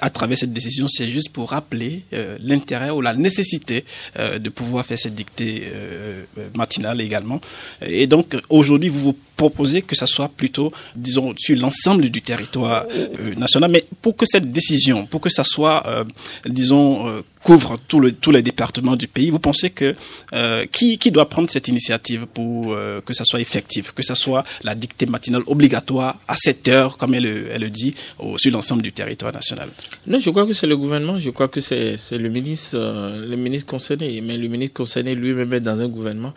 à 0.00 0.10
travers 0.10 0.36
cette 0.36 0.52
décision, 0.52 0.88
c'est 0.88 1.08
juste 1.08 1.30
pour 1.30 1.50
rappeler 1.50 2.02
l'intérêt 2.40 2.90
ou 2.90 3.00
la 3.00 3.14
nécessité 3.14 3.84
de 4.18 4.48
pouvoir 4.50 4.84
faire 4.84 4.98
cette 4.98 5.14
dictée 5.14 5.64
matinale 6.54 7.00
également. 7.00 7.40
Et 7.80 8.06
donc, 8.06 8.36
aujourd'hui, 8.50 8.90
vous 8.90 9.06
vous 9.06 9.16
proposez 9.36 9.82
que 9.82 9.94
ça 9.94 10.06
soit 10.06 10.28
plutôt, 10.28 10.72
disons, 10.94 11.34
sur 11.36 11.56
l'ensemble 11.56 12.08
du 12.08 12.22
territoire 12.22 12.86
euh, 12.90 13.34
national. 13.36 13.70
Mais 13.70 13.84
pour 14.02 14.16
que 14.16 14.26
cette 14.26 14.50
décision, 14.50 15.06
pour 15.06 15.20
que 15.20 15.30
ça 15.30 15.44
soit, 15.44 15.86
euh, 15.86 16.04
disons, 16.46 17.06
euh, 17.06 17.20
couvre 17.46 17.76
tous 17.86 18.30
les 18.32 18.42
départements 18.42 18.96
du 18.96 19.06
pays, 19.06 19.30
vous 19.30 19.38
pensez 19.38 19.70
que 19.70 19.94
qui, 20.72 20.98
qui 20.98 21.10
doit 21.12 21.28
prendre 21.28 21.48
cette 21.48 21.68
initiative 21.68 22.26
pour 22.26 22.76
que 23.04 23.12
ça 23.14 23.24
soit 23.24 23.40
effectif, 23.40 23.92
que 23.92 24.02
ça 24.02 24.16
soit 24.16 24.42
la 24.64 24.74
dictée 24.74 25.06
matinale 25.06 25.42
obligatoire 25.46 26.16
à 26.26 26.34
7 26.34 26.68
heures, 26.68 26.96
comme 26.98 27.14
elle, 27.14 27.58
le 27.60 27.70
dit, 27.70 27.94
sur 28.36 28.50
l'ensemble 28.50 28.82
du 28.82 28.90
territoire 28.90 29.32
national? 29.32 29.68
Non, 30.08 30.18
je 30.18 30.28
crois 30.30 30.44
que 30.44 30.54
c'est 30.54 30.66
le 30.66 30.76
gouvernement, 30.76 31.20
je 31.20 31.30
crois 31.30 31.46
que 31.46 31.60
c'est 31.60 31.96
le 32.10 32.28
ministre, 32.28 32.76
le 32.76 33.36
ministre 33.36 33.68
concerné, 33.68 34.20
mais 34.22 34.36
le 34.36 34.48
ministre 34.48 34.74
concerné 34.74 35.14
lui-même 35.14 35.52
est 35.52 35.60
dans 35.60 35.78
un 35.80 35.88
gouvernement. 35.88 36.34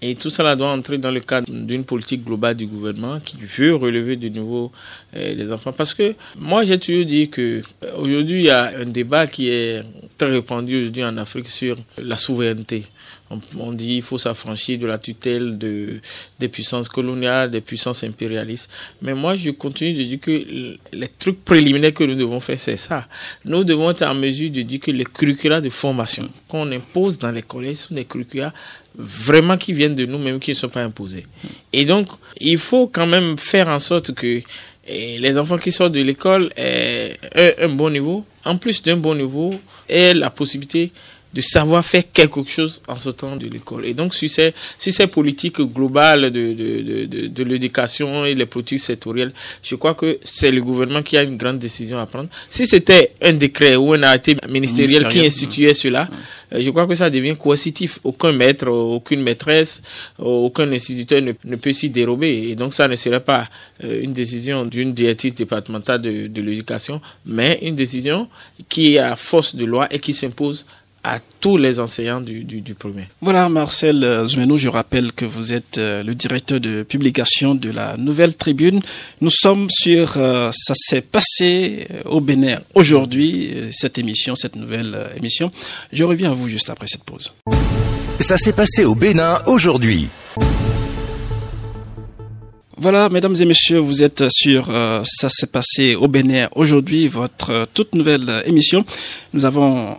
Et 0.00 0.14
tout 0.14 0.30
cela 0.30 0.54
doit 0.54 0.70
entrer 0.70 0.98
dans 0.98 1.10
le 1.10 1.20
cadre 1.20 1.50
d'une 1.50 1.84
politique 1.84 2.24
globale 2.24 2.54
du 2.54 2.66
gouvernement 2.66 3.18
qui 3.18 3.36
veut 3.40 3.74
relever 3.74 4.14
de 4.14 4.28
nouveau 4.28 4.70
euh, 5.16 5.34
les 5.34 5.52
enfants. 5.52 5.72
Parce 5.72 5.92
que 5.92 6.14
moi, 6.38 6.64
j'ai 6.64 6.78
toujours 6.78 7.04
dit 7.04 7.28
que 7.28 7.62
euh, 7.82 7.96
aujourd'hui, 7.96 8.42
il 8.42 8.44
y 8.44 8.50
a 8.50 8.70
un 8.78 8.84
débat 8.84 9.26
qui 9.26 9.48
est 9.48 9.82
très 10.16 10.30
répandu 10.48 10.80
aujourd'hui 10.80 11.04
en 11.04 11.16
Afrique 11.18 11.48
sur 11.48 11.76
la 11.98 12.16
souveraineté. 12.16 12.84
On, 13.58 13.72
dit 13.72 13.86
qu'il 13.88 14.02
faut 14.02 14.16
s'affranchir 14.16 14.78
de 14.78 14.86
la 14.86 14.96
tutelle 14.96 15.58
de, 15.58 16.00
des 16.38 16.48
puissances 16.48 16.88
coloniales, 16.88 17.50
des 17.50 17.60
puissances 17.60 18.02
impérialistes. 18.02 18.70
Mais 19.02 19.12
moi, 19.12 19.36
je 19.36 19.50
continue 19.50 19.92
de 19.92 20.02
dire 20.04 20.20
que 20.20 20.76
les 20.92 21.08
trucs 21.08 21.44
préliminaires 21.44 21.92
que 21.92 22.04
nous 22.04 22.14
devons 22.14 22.40
faire, 22.40 22.58
c'est 22.58 22.78
ça. 22.78 23.06
Nous 23.44 23.64
devons 23.64 23.90
être 23.90 24.02
en 24.02 24.14
mesure 24.14 24.50
de 24.50 24.62
dire 24.62 24.80
que 24.80 24.90
les 24.90 25.04
curricula 25.04 25.60
de 25.60 25.68
formation 25.68 26.30
qu'on 26.48 26.72
impose 26.72 27.18
dans 27.18 27.30
les 27.30 27.42
collèges 27.42 27.76
sont 27.76 27.94
des 27.94 28.06
curricula 28.06 28.54
vraiment 28.96 29.58
qui 29.58 29.74
viennent 29.74 29.94
de 29.94 30.06
nous-mêmes, 30.06 30.40
qui 30.40 30.52
ne 30.52 30.56
sont 30.56 30.70
pas 30.70 30.82
imposés. 30.82 31.26
Et 31.74 31.84
donc, 31.84 32.08
il 32.40 32.56
faut 32.56 32.86
quand 32.88 33.06
même 33.06 33.36
faire 33.36 33.68
en 33.68 33.78
sorte 33.78 34.14
que 34.14 34.40
eh, 34.88 35.18
les 35.18 35.36
enfants 35.38 35.58
qui 35.58 35.72
sortent 35.72 35.92
de 35.92 36.00
l'école 36.00 36.50
aient 36.56 37.16
un 37.60 37.68
bon 37.68 37.90
niveau, 37.90 38.24
en 38.44 38.56
plus 38.56 38.82
d'un 38.82 38.96
bon 38.96 39.14
niveau, 39.14 39.54
aient 39.88 40.14
la 40.14 40.30
possibilité 40.30 40.90
de 41.32 41.40
savoir 41.42 41.84
faire 41.84 42.04
quelque 42.10 42.42
chose 42.48 42.82
en 42.88 42.96
sortant 42.96 43.36
de 43.36 43.46
l'école. 43.46 43.84
Et 43.84 43.92
donc, 43.94 44.14
sur 44.14 44.30
ces, 44.30 44.54
sur 44.78 44.92
ces 44.94 45.06
politiques 45.06 45.60
globales 45.60 46.30
de, 46.30 46.54
de, 46.54 47.04
de, 47.06 47.26
de 47.26 47.42
l'éducation 47.44 48.24
et 48.24 48.34
les 48.34 48.46
politiques 48.46 48.80
sectorielles, 48.80 49.32
je 49.62 49.74
crois 49.74 49.94
que 49.94 50.18
c'est 50.22 50.50
le 50.50 50.62
gouvernement 50.62 51.02
qui 51.02 51.18
a 51.18 51.22
une 51.22 51.36
grande 51.36 51.58
décision 51.58 51.98
à 51.98 52.06
prendre. 52.06 52.28
Si 52.48 52.66
c'était 52.66 53.12
un 53.20 53.34
décret 53.34 53.76
ou 53.76 53.92
un 53.92 54.02
arrêté 54.02 54.36
ministériel, 54.48 55.06
qui 55.08 55.20
instituait 55.24 55.74
cela, 55.74 56.08
je 56.52 56.70
crois 56.70 56.86
que 56.86 56.94
ça 56.94 57.10
devient 57.10 57.36
coercitif. 57.36 57.98
Aucun 58.04 58.32
maître, 58.32 58.68
aucune 58.68 59.22
maîtresse, 59.22 59.82
aucun 60.18 60.70
instituteur 60.72 61.20
ne, 61.20 61.32
ne 61.44 61.56
peut 61.56 61.72
s'y 61.72 61.90
dérober. 61.90 62.48
Et 62.48 62.54
donc, 62.54 62.74
ça 62.74 62.88
ne 62.88 62.96
serait 62.96 63.20
pas 63.20 63.48
euh, 63.84 64.02
une 64.02 64.12
décision 64.12 64.64
d'une 64.64 64.92
directrice 64.92 65.34
départementale 65.34 66.00
de, 66.02 66.26
de 66.26 66.42
l'éducation, 66.42 67.00
mais 67.26 67.58
une 67.62 67.76
décision 67.76 68.28
qui 68.68 68.94
est 68.94 68.98
à 68.98 69.16
force 69.16 69.54
de 69.54 69.64
loi 69.64 69.88
et 69.90 69.98
qui 69.98 70.12
s'impose 70.12 70.66
à 71.04 71.20
tous 71.40 71.56
les 71.56 71.80
enseignants 71.80 72.20
du, 72.20 72.44
du, 72.44 72.60
du 72.60 72.74
premier. 72.74 73.08
Voilà, 73.20 73.48
Marcel 73.48 74.02
euh, 74.02 74.26
Zumeno, 74.28 74.56
je 74.56 74.68
rappelle 74.68 75.12
que 75.12 75.24
vous 75.24 75.52
êtes 75.52 75.78
euh, 75.78 76.02
le 76.02 76.14
directeur 76.14 76.60
de 76.60 76.82
publication 76.82 77.54
de 77.54 77.70
la 77.70 77.96
Nouvelle 77.96 78.34
Tribune. 78.34 78.80
Nous 79.20 79.30
sommes 79.30 79.68
sur 79.70 80.16
euh, 80.16 80.50
Ça 80.52 80.74
s'est 80.76 81.00
passé 81.00 81.86
au 82.04 82.20
Bénin 82.20 82.60
aujourd'hui, 82.74 83.68
cette 83.72 83.98
émission, 83.98 84.34
cette 84.34 84.56
nouvelle 84.56 85.08
émission. 85.16 85.52
Je 85.92 86.04
reviens 86.04 86.32
à 86.32 86.34
vous 86.34 86.48
juste 86.48 86.70
après 86.70 86.86
cette 86.88 87.04
pause. 87.04 87.32
Ça 88.20 88.36
s'est 88.36 88.52
passé 88.52 88.84
au 88.84 88.94
Bénin 88.94 89.38
aujourd'hui. 89.46 90.08
Voilà, 92.80 93.08
mesdames 93.08 93.34
et 93.40 93.44
messieurs, 93.44 93.78
vous 93.78 94.04
êtes 94.04 94.30
sur 94.30 94.70
euh, 94.70 95.02
Ça 95.04 95.28
s'est 95.28 95.48
passé 95.48 95.96
au 95.96 96.06
Bénin 96.06 96.48
aujourd'hui, 96.54 97.08
votre 97.08 97.50
euh, 97.50 97.64
toute 97.74 97.92
nouvelle 97.92 98.26
euh, 98.28 98.42
émission. 98.44 98.84
Nous 99.32 99.44
avons 99.44 99.96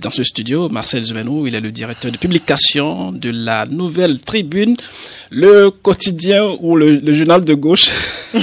dans 0.00 0.10
ce 0.10 0.24
studio 0.24 0.70
Marcel 0.70 1.04
Zumenou, 1.04 1.46
il 1.46 1.54
est 1.54 1.60
le 1.60 1.70
directeur 1.70 2.10
de 2.10 2.16
publication 2.16 3.12
de 3.12 3.28
la 3.28 3.66
Nouvelle 3.66 4.18
Tribune, 4.18 4.78
le 5.30 5.68
quotidien 5.70 6.56
ou 6.60 6.74
le, 6.74 7.12
journal 7.12 7.44
de 7.44 7.52
gauche. 7.52 7.90
non, 8.34 8.40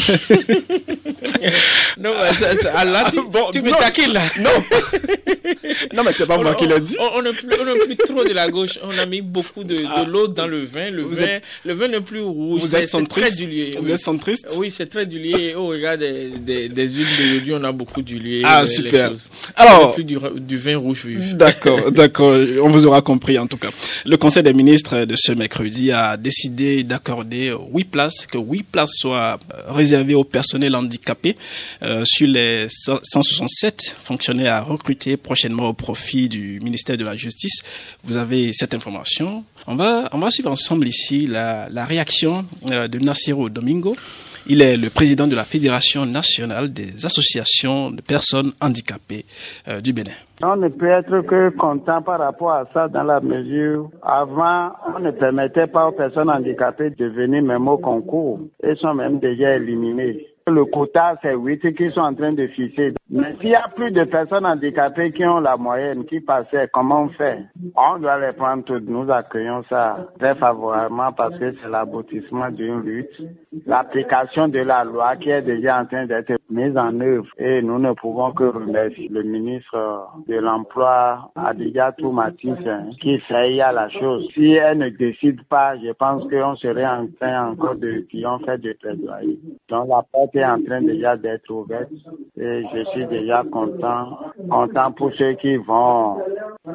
mais 2.13 2.61
ça, 2.61 2.85
là, 2.85 3.09
tu, 3.09 3.17
bon, 3.27 3.49
tu 3.51 3.63
me 3.63 3.71
taquines 3.71 4.13
là. 4.13 4.21
Non. 4.39 4.51
non, 5.93 6.03
mais 6.03 6.13
c'est 6.13 6.25
pas 6.25 6.37
moi 6.37 6.55
qui 6.55 6.67
l'ai 6.67 6.79
dit. 6.79 6.95
On 6.99 7.21
n'a 7.21 7.31
plus, 7.31 7.47
plus, 7.47 7.97
trop 7.97 8.23
de 8.23 8.33
la 8.33 8.49
gauche. 8.49 8.79
On 8.83 8.97
a 8.97 9.05
mis 9.05 9.21
beaucoup 9.21 9.63
de, 9.63 9.75
de 9.75 9.83
ah. 9.87 10.03
l'eau 10.07 10.27
dans 10.27 10.47
le 10.47 10.63
vin. 10.65 10.89
Le 10.89 11.03
vin, 11.03 11.39
le 11.65 11.73
vin 11.73 11.87
n'est 11.87 12.01
plus 12.01 12.21
rouge. 12.21 12.61
Vous 12.61 12.75
êtes 12.75 12.87
centriste. 12.87 13.41
Vous 13.81 13.91
êtes 13.91 13.97
centriste? 13.97 14.55
Oui, 14.57 14.71
c'est 14.71 14.87
très 14.87 15.05
du 15.05 15.19
lié. 15.19 15.53
Oh, 15.57 15.67
regarde, 15.67 15.99
des, 15.99 16.29
des, 16.39 16.69
des 16.69 16.87
huiles 16.87 17.07
d'aujourd'hui, 17.17 17.53
on 17.55 17.63
a 17.63 17.71
beaucoup 17.71 18.01
d'huile. 18.01 18.41
Ah, 18.45 18.65
super. 18.65 19.13
Alors. 19.55 19.93
Plus 19.93 20.03
du, 20.03 20.17
du, 20.35 20.57
vin 20.57 20.77
rouge 20.77 21.05
vif. 21.05 21.33
D'accord, 21.33 21.91
d'accord. 21.91 22.35
On 22.61 22.69
vous 22.69 22.85
aura 22.85 23.01
compris, 23.01 23.37
en 23.37 23.47
tout 23.47 23.57
cas. 23.57 23.69
Le 24.05 24.17
Conseil 24.17 24.43
des 24.43 24.53
ministres 24.53 25.05
de 25.05 25.15
ce 25.15 25.31
mercredi 25.31 25.91
a 25.91 26.17
décidé 26.17 26.83
d'accorder 26.83 27.53
huit 27.73 27.85
places, 27.85 28.25
que 28.25 28.37
huit 28.37 28.63
places 28.63 28.91
soient 28.95 29.39
réservées 29.67 30.15
au 30.15 30.23
personnel 30.23 30.75
handicapé 30.75 31.35
euh, 31.83 32.03
sur 32.05 32.27
les 32.27 32.67
167 32.69 33.95
fonctionnaires 33.99 34.55
à 34.55 34.61
recruter 34.61 35.17
prochainement 35.17 35.66
au 35.67 35.73
profit 35.73 36.29
du 36.29 36.59
ministère 36.61 36.97
de 36.97 37.05
la 37.05 37.15
Justice. 37.15 37.61
Vous 38.03 38.17
avez 38.17 38.53
cette 38.53 38.73
information. 38.73 39.43
On 39.67 39.75
va, 39.75 40.09
on 40.13 40.19
va 40.19 40.31
suivre 40.31 40.51
ensemble 40.51 40.87
ici 40.87 41.27
la, 41.27 41.69
la 41.69 41.85
réaction 41.85 42.45
euh, 42.71 42.87
de 42.87 42.99
Nassiro 42.99 43.49
Domingo. 43.49 43.95
Il 44.49 44.61
est 44.61 44.77
le 44.77 44.89
président 44.89 45.27
de 45.27 45.35
la 45.35 45.43
Fédération 45.43 46.05
nationale 46.05 46.71
des 46.71 47.05
associations 47.05 47.91
de 47.91 47.99
personnes 47.99 48.53
handicapées 48.61 49.25
euh, 49.67 49.81
du 49.81 49.91
Bénin. 49.91 50.13
On 50.41 50.55
ne 50.55 50.69
peut 50.69 50.87
être 50.87 51.19
que 51.21 51.49
content 51.57 52.01
par 52.01 52.19
rapport 52.19 52.51
à 52.53 52.63
ça 52.73 52.87
dans 52.87 53.03
la 53.03 53.19
mesure 53.19 53.89
avant, 54.01 54.71
on 54.95 54.99
ne 54.99 55.11
permettait 55.11 55.67
pas 55.67 55.89
aux 55.89 55.91
personnes 55.91 56.29
handicapées 56.29 56.91
de 56.91 57.07
venir 57.07 57.43
même 57.43 57.67
au 57.67 57.77
concours. 57.77 58.39
Elles 58.63 58.77
sont 58.77 58.93
même 58.93 59.19
déjà 59.19 59.57
éliminées. 59.57 60.27
Le 60.49 60.63
quota, 60.63 61.17
c'est 61.21 61.35
8 61.35 61.75
qui 61.75 61.91
sont 61.91 61.99
en 61.99 62.13
train 62.13 62.31
de 62.31 62.47
fixer. 62.47 62.93
Mais 63.09 63.35
s'il 63.41 63.49
y 63.49 63.55
a 63.55 63.67
plus 63.75 63.91
de 63.91 64.05
personnes 64.05 64.45
handicapées 64.45 65.11
qui 65.11 65.25
ont 65.25 65.41
la 65.41 65.57
moyenne, 65.57 66.05
qui 66.05 66.21
passaient, 66.21 66.69
comment 66.71 67.03
on 67.03 67.09
fait? 67.09 67.39
On 67.75 67.99
doit 67.99 68.17
les 68.19 68.31
prendre 68.31 68.63
toutes. 68.63 68.87
Nous 68.87 69.11
accueillons 69.11 69.63
ça 69.69 70.07
très 70.17 70.35
favorablement 70.35 71.11
parce 71.11 71.37
que 71.37 71.51
c'est 71.51 71.69
l'aboutissement 71.69 72.49
d'une 72.49 72.79
lutte. 72.79 73.21
L'application 73.65 74.47
de 74.47 74.59
la 74.59 74.83
loi 74.83 75.15
qui 75.15 75.29
est 75.29 75.41
déjà 75.41 75.81
en 75.81 75.85
train 75.85 76.05
d'être 76.05 76.33
mise 76.49 76.77
en 76.77 76.99
œuvre. 76.99 77.27
Et 77.37 77.61
nous 77.61 77.79
ne 77.79 77.93
pouvons 77.93 78.31
que 78.31 78.43
remercier 78.43 79.09
le 79.09 79.23
ministre 79.23 80.07
de 80.27 80.35
l'Emploi, 80.35 81.31
Adiga 81.35 81.91
Toumatis, 81.93 82.53
hein, 82.65 82.89
qui 83.01 83.19
fait 83.19 83.59
à 83.61 83.71
la 83.71 83.89
chose. 83.89 84.27
Si 84.33 84.51
elle 84.53 84.77
ne 84.77 84.89
décide 84.89 85.43
pas, 85.43 85.77
je 85.77 85.91
pense 85.91 86.23
qu'on 86.29 86.55
serait 86.55 86.85
en 86.85 87.07
train 87.19 87.51
encore 87.51 87.75
de, 87.75 88.05
fait 88.45 88.57
des 88.59 88.73
plaidoyer. 88.75 89.39
Donc 89.69 89.89
la 89.89 90.03
porte 90.11 90.35
en 90.35 90.61
train 90.63 90.81
déjà 90.81 91.15
d'être 91.17 91.49
ouverte 91.49 91.89
et 92.37 92.63
je 92.73 92.83
suis 92.91 93.05
déjà 93.07 93.43
content, 93.51 94.19
content 94.49 94.91
pour 94.91 95.11
ceux 95.13 95.33
qui 95.33 95.55
vont 95.57 96.17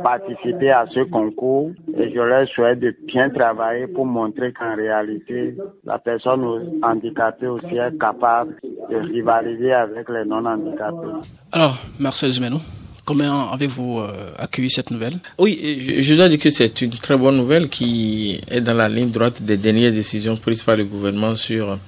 participer 0.05 0.71
à 0.71 0.87
ce 0.87 1.01
concours 1.01 1.71
et 1.97 2.13
je 2.13 2.21
leur 2.21 2.47
souhaite 2.49 2.81
de 2.81 2.95
bien 3.07 3.31
travailler 3.31 3.87
pour 3.87 4.07
montrer 4.07 4.53
qu'en 4.53 4.75
réalité, 4.75 5.55
la 5.85 5.99
personne 5.99 6.72
handicapée 6.83 7.47
aussi 7.47 7.77
est 7.77 7.99
capable 7.99 8.55
de 8.91 8.97
rivaliser 8.97 9.73
avec 9.73 10.09
les 10.09 10.25
non-handicapés. 10.25 11.29
Alors, 11.53 11.77
Marcel 11.99 12.33
Zumeno 12.33 12.61
Comment 13.05 13.51
avez-vous 13.53 13.99
euh, 13.99 14.31
accueilli 14.39 14.71
cette 14.71 14.93
nouvelle? 14.93 15.19
Oui, 15.37 15.99
je, 16.01 16.15
dois 16.15 16.29
dire 16.29 16.39
que 16.39 16.51
c'est 16.51 16.83
une 16.83 16.91
très 16.91 17.17
bonne 17.17 17.37
nouvelle 17.37 17.69
qui 17.69 18.41
est 18.49 18.61
dans 18.61 18.75
la 18.75 18.89
ligne 18.89 19.11
droite 19.11 19.43
des 19.43 19.57
dernières 19.57 19.91
décisions 19.91 20.37
prises 20.37 20.63
par 20.63 20.77
le 20.77 20.85
gouvernement 20.85 21.35
sur 21.35 21.79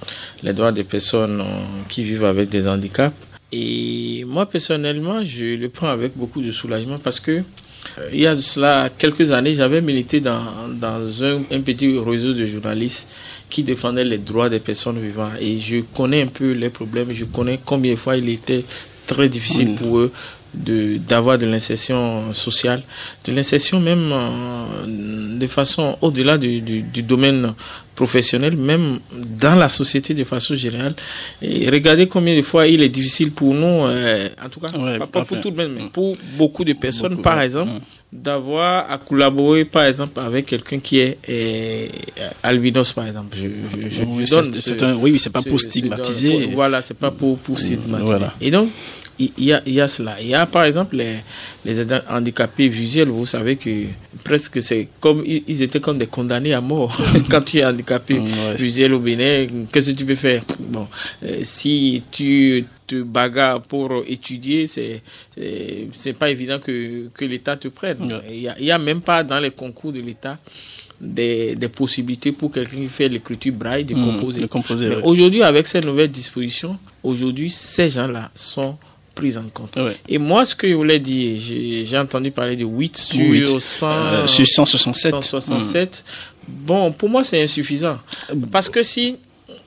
les 0.43 0.53
droits 0.53 0.73
des 0.73 0.83
personnes 0.83 1.41
euh, 1.41 1.45
qui 1.89 2.03
vivent 2.03 2.25
avec 2.25 2.49
des 2.49 2.67
handicaps. 2.67 3.15
Et 3.53 4.25
moi, 4.27 4.47
personnellement, 4.47 5.25
je 5.25 5.57
le 5.57 5.69
prends 5.69 5.87
avec 5.87 6.17
beaucoup 6.17 6.43
de 6.43 6.51
soulagement 6.51 6.99
parce 6.99 7.21
que 7.21 7.31
euh, 7.99 8.09
il 8.13 8.19
y 8.19 8.27
a 8.27 8.35
de 8.35 8.41
cela 8.41 8.91
quelques 8.99 9.31
années, 9.31 9.55
j'avais 9.55 9.81
milité 9.81 10.19
dans, 10.19 10.43
dans 10.69 11.23
un, 11.23 11.43
un, 11.53 11.61
petit 11.61 11.97
réseau 11.97 12.33
de 12.33 12.45
journalistes 12.45 13.09
qui 13.51 13.63
défendaient 13.63 14.05
les 14.05 14.19
droits 14.19 14.49
des 14.49 14.61
personnes 14.61 14.99
vivant. 15.01 15.31
Et 15.41 15.59
je 15.59 15.81
connais 15.95 16.23
un 16.23 16.27
peu 16.27 16.53
les 16.53 16.71
problèmes, 16.71 17.13
je 17.13 17.25
connais 17.25 17.61
combien 17.65 17.93
de 17.93 17.99
fois 17.99 18.17
il 18.17 18.29
était 18.29 18.65
très 19.07 19.29
difficile 19.29 19.77
pour 19.77 19.99
eux 19.99 20.13
d'avoir 20.55 21.39
de 21.39 21.47
l'insertion 21.47 22.33
sociale, 22.35 22.83
de 23.25 23.33
l'insertion 23.33 23.81
même 23.81 24.11
euh, 24.13 25.39
de 25.39 25.47
façon 25.47 25.97
au-delà 26.01 26.39
du, 26.39 26.61
du, 26.61 26.83
du, 26.83 27.03
domaine 27.03 27.55
professionnel, 27.95 28.57
même 28.57 28.99
dans 29.13 29.55
la 29.55 29.69
société 29.69 30.15
de 30.15 30.25
façon 30.25 30.55
générale. 30.57 30.95
Et 31.43 31.69
regardez 31.71 32.07
combien 32.07 32.37
de 32.37 32.43
fois 32.43 32.67
il 32.67 32.83
est 32.83 32.89
difficile 32.89 33.31
pour 33.33 33.55
nous, 33.55 33.87
euh, 33.87 34.29
en 34.45 34.49
tout 34.49 34.61
cas, 34.61 34.69
pas, 35.07 35.25
pour 35.25 35.41
tout 35.41 35.51
le 35.51 35.57
monde, 35.57 35.73
mais 35.79 35.89
pour 35.93 36.17
beaucoup 36.37 36.65
de 36.65 36.73
personnes, 36.73 37.21
par 37.21 37.41
exemple, 37.41 37.73
d'avoir 38.13 38.91
à 38.91 38.99
collaborer, 38.99 39.65
par 39.65 39.85
exemple, 39.85 40.21
avec 40.21 40.47
quelqu'un 40.47 40.79
qui 40.79 40.99
est 40.99 41.19
euh, 41.29 41.89
albinos, 42.43 42.93
par 42.93 43.07
exemple. 43.07 43.37
Je, 43.37 43.49
je, 43.89 44.05
oui, 44.05 44.25
donne 44.77 44.99
oui, 45.01 45.19
c'est 45.19 45.31
pas 45.31 45.43
pour 45.43 45.61
stigmatiser. 45.61 46.47
voilà, 46.53 46.81
c'est 46.83 46.95
pas 46.97 47.11
pour, 47.11 47.39
pour 47.39 47.59
stigmatiser. 47.59 48.05
Voilà. 48.05 48.35
Et 48.41 48.51
donc, 48.51 48.71
il 49.19 49.33
y, 49.39 49.53
a, 49.53 49.63
il 49.67 49.75
y 49.75 49.81
a 49.81 49.89
cela. 49.89 50.17
Il 50.21 50.29
y 50.29 50.35
a 50.35 50.47
par 50.47 50.65
exemple 50.65 50.97
les, 50.97 51.17
les 51.65 51.85
handicapés 52.09 52.69
visuels, 52.69 53.09
vous 53.09 53.27
savez 53.27 53.57
que 53.57 53.87
presque 54.25 54.63
c'est 54.63 54.89
comme 55.01 55.23
ils 55.27 55.63
étaient 55.63 55.81
comme 55.81 55.99
des 55.99 56.07
condamnés 56.07 56.53
à 56.55 56.61
mort. 56.61 56.97
Quand 57.31 57.43
tu 57.43 57.59
es 57.59 57.65
handicapé 57.65 58.21
visuel 58.57 58.93
au 58.95 58.99
Bénin, 59.01 59.47
qu'est-ce 59.73 59.93
que 59.93 59.97
tu 59.97 60.05
peux 60.05 60.15
faire? 60.15 60.43
Bon, 60.59 60.89
euh, 61.25 61.41
si 61.45 62.03
tu 62.11 62.65
te 62.87 63.03
bagarres 63.03 63.63
pour 63.63 64.03
étudier, 64.07 64.67
c'est 64.67 65.03
c'est 65.97 66.13
pas 66.13 66.31
évident 66.31 66.59
que, 66.59 67.09
que 67.15 67.25
l'État 67.25 67.57
te 67.57 67.69
prenne. 67.69 68.21
Il 68.29 68.41
y, 68.41 68.49
a, 68.49 68.57
il 68.59 68.67
y 68.67 68.71
a 68.71 68.79
même 68.79 69.01
pas 69.01 69.23
dans 69.23 69.41
les 69.41 69.51
concours 69.51 69.93
de 69.93 70.01
l'État 70.01 70.37
des, 71.01 71.55
des, 71.57 71.69
possibilités 71.69 72.33
pour 72.33 72.51
quelqu'un 72.51 72.77
qui 72.79 72.89
fait 72.89 73.09
l'écriture 73.09 73.53
braille 73.53 73.85
de 73.85 73.95
mmh, 73.95 74.49
composer. 74.49 74.97
aujourd'hui, 75.03 75.43
avec 75.43 75.67
ces 75.67 75.81
nouvelles 75.81 76.11
dispositions, 76.11 76.79
aujourd'hui, 77.03 77.51
ces 77.51 77.91
gens-là 77.91 78.31
sont 78.35 78.77
prise 79.15 79.37
en 79.39 79.49
compte. 79.49 79.79
Et 80.09 80.19
moi, 80.19 80.45
ce 80.45 80.55
que 80.55 80.69
je 80.69 80.75
voulais 80.75 80.99
dire, 80.99 81.39
j'ai 81.39 81.99
entendu 81.99 82.31
parler 82.31 82.57
de 82.57 82.65
8 82.65 82.97
sur, 82.97 83.63
100, 83.63 83.87
euh, 83.91 84.27
sur 84.27 84.47
167. 84.47 85.11
167. 85.11 86.05
Bon, 86.47 86.93
pour 86.93 87.09
moi, 87.09 87.25
c'est 87.25 87.43
insuffisant. 87.43 87.99
Parce 88.51 88.69
que 88.69 88.83
si 88.83 89.17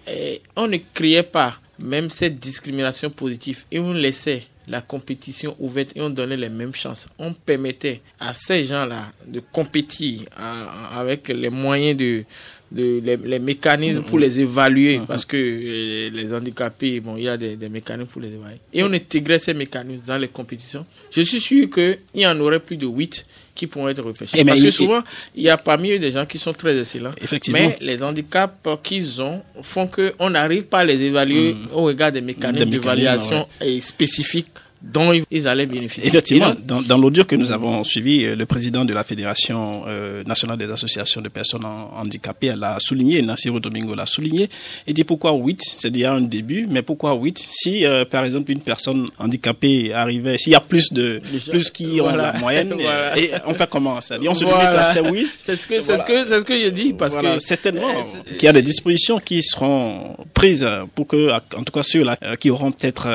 eh, 0.07 0.41
on 0.55 0.67
ne 0.67 0.77
créait 0.93 1.23
pas 1.23 1.55
même 1.79 2.09
cette 2.09 2.39
discrimination 2.39 3.09
positive 3.09 3.63
et 3.71 3.79
on 3.79 3.93
laissait 3.93 4.43
la 4.67 4.81
compétition 4.81 5.55
ouverte 5.59 5.91
et 5.95 6.01
on 6.01 6.09
donnait 6.09 6.37
les 6.37 6.49
mêmes 6.49 6.75
chances, 6.75 7.07
on 7.17 7.33
permettait 7.33 8.01
à 8.19 8.33
ces 8.33 8.65
gens-là 8.65 9.11
de 9.25 9.41
compétir 9.51 10.21
avec 10.35 11.29
les 11.29 11.49
moyens 11.49 11.97
de 11.97 12.25
de, 12.71 13.01
les, 13.01 13.39
mécanismes 13.39 14.03
pour 14.03 14.19
les 14.19 14.39
évaluer, 14.39 14.99
parce 15.07 15.25
que 15.25 15.37
euh, 15.37 16.09
les 16.09 16.33
handicapés, 16.33 16.99
bon, 16.99 17.15
il 17.15 17.23
y 17.23 17.29
a 17.29 17.37
des, 17.37 17.55
des, 17.55 17.69
mécanismes 17.69 18.09
pour 18.09 18.21
les 18.21 18.33
évaluer. 18.33 18.59
Et 18.73 18.83
on 18.83 18.91
intégrait 18.91 19.39
ces 19.39 19.53
mécanismes 19.53 20.05
dans 20.05 20.17
les 20.17 20.27
compétitions. 20.27 20.85
Je 21.11 21.21
suis 21.21 21.39
sûr 21.39 21.69
qu'il 21.69 21.97
y 22.15 22.27
en 22.27 22.37
aurait 22.39 22.59
plus 22.59 22.77
de 22.77 22.85
8 22.85 23.25
qui 23.57 23.67
pourront 23.67 23.89
être 23.89 24.03
réfléchis. 24.03 24.45
parce 24.45 24.61
que 24.61 24.71
souvent, 24.71 25.01
il 25.35 25.43
y 25.43 25.49
a 25.49 25.57
parmi 25.57 25.91
eux 25.91 25.99
des 25.99 26.11
gens 26.11 26.25
qui 26.25 26.37
sont 26.37 26.53
très 26.53 26.79
excellents. 26.79 27.11
Effectivement. 27.19 27.59
Mais 27.59 27.77
les 27.81 28.03
handicaps 28.03 28.53
qu'ils 28.83 29.21
ont 29.21 29.41
font 29.63 29.87
qu'on 29.87 30.29
n'arrive 30.29 30.63
pas 30.63 30.79
à 30.79 30.85
les 30.85 31.01
évaluer 31.03 31.53
mm. 31.53 31.67
au 31.73 31.81
regard 31.83 32.11
des 32.11 32.21
mécanismes 32.21 32.69
d'évaluation 32.69 33.47
spécifiques 33.81 34.47
dont 34.91 35.11
ils 35.29 35.47
allaient 35.47 35.65
bénéficier. 35.65 36.07
Effectivement, 36.07 36.53
dans, 36.65 36.81
dans 36.81 36.97
l'audio 36.97 37.23
que 37.25 37.35
nous 37.35 37.51
avons 37.51 37.83
suivi, 37.83 38.23
euh, 38.25 38.35
le 38.35 38.45
président 38.45 38.85
de 38.85 38.93
la 38.93 39.03
Fédération 39.03 39.83
euh, 39.87 40.23
nationale 40.23 40.57
des 40.57 40.69
associations 40.71 41.21
de 41.21 41.29
personnes 41.29 41.65
handicapées 41.65 42.53
l'a 42.55 42.77
souligné, 42.79 43.21
Nassiro 43.21 43.59
Domingo 43.59 43.95
l'a 43.95 44.05
souligné, 44.05 44.49
il 44.87 44.93
dit 44.93 45.03
pourquoi 45.03 45.33
8, 45.33 45.61
c'est 45.77 45.91
déjà 45.91 46.13
un 46.13 46.21
début, 46.21 46.67
mais 46.69 46.81
pourquoi 46.81 47.13
8 47.13 47.45
Si, 47.47 47.85
euh, 47.85 48.05
par 48.05 48.23
exemple, 48.23 48.51
une 48.51 48.61
personne 48.61 49.09
handicapée 49.19 49.93
arrivait, 49.93 50.37
s'il 50.37 50.53
y 50.53 50.55
a 50.55 50.61
plus 50.61 50.93
de 50.93 51.21
plus 51.49 51.69
qui 51.69 51.99
ont 52.01 52.15
la 52.15 52.33
moyenne, 52.39 52.73
et 53.17 53.31
on 53.45 53.53
fait 53.53 53.69
comment 53.69 53.99
ça? 54.01 54.17
On 54.27 54.35
se 54.35 54.43
limite 54.45 54.57
à 54.57 54.85
ces 54.85 55.01
8 55.01 55.27
C'est 55.41 55.55
ce 55.57 55.67
que 55.67 55.81
c'est 55.81 55.97
ce 55.97 56.03
que 56.03 56.23
c'est 56.25 56.39
ce 56.39 56.45
que 56.45 56.59
je 56.59 56.69
dis 56.69 56.93
parce 56.93 57.15
que 57.15 57.39
certainement 57.39 58.03
qu'il 58.37 58.43
y 58.43 58.47
a 58.47 58.53
des 58.53 58.61
dispositions 58.61 59.19
qui 59.19 59.43
seront 59.43 60.15
prises 60.33 60.67
pour 60.95 61.07
que, 61.07 61.31
en 61.31 61.63
tout 61.63 61.73
cas 61.73 61.83
ceux-là 61.83 62.17
qui 62.39 62.49
auront 62.49 62.71
peut-être 62.71 63.07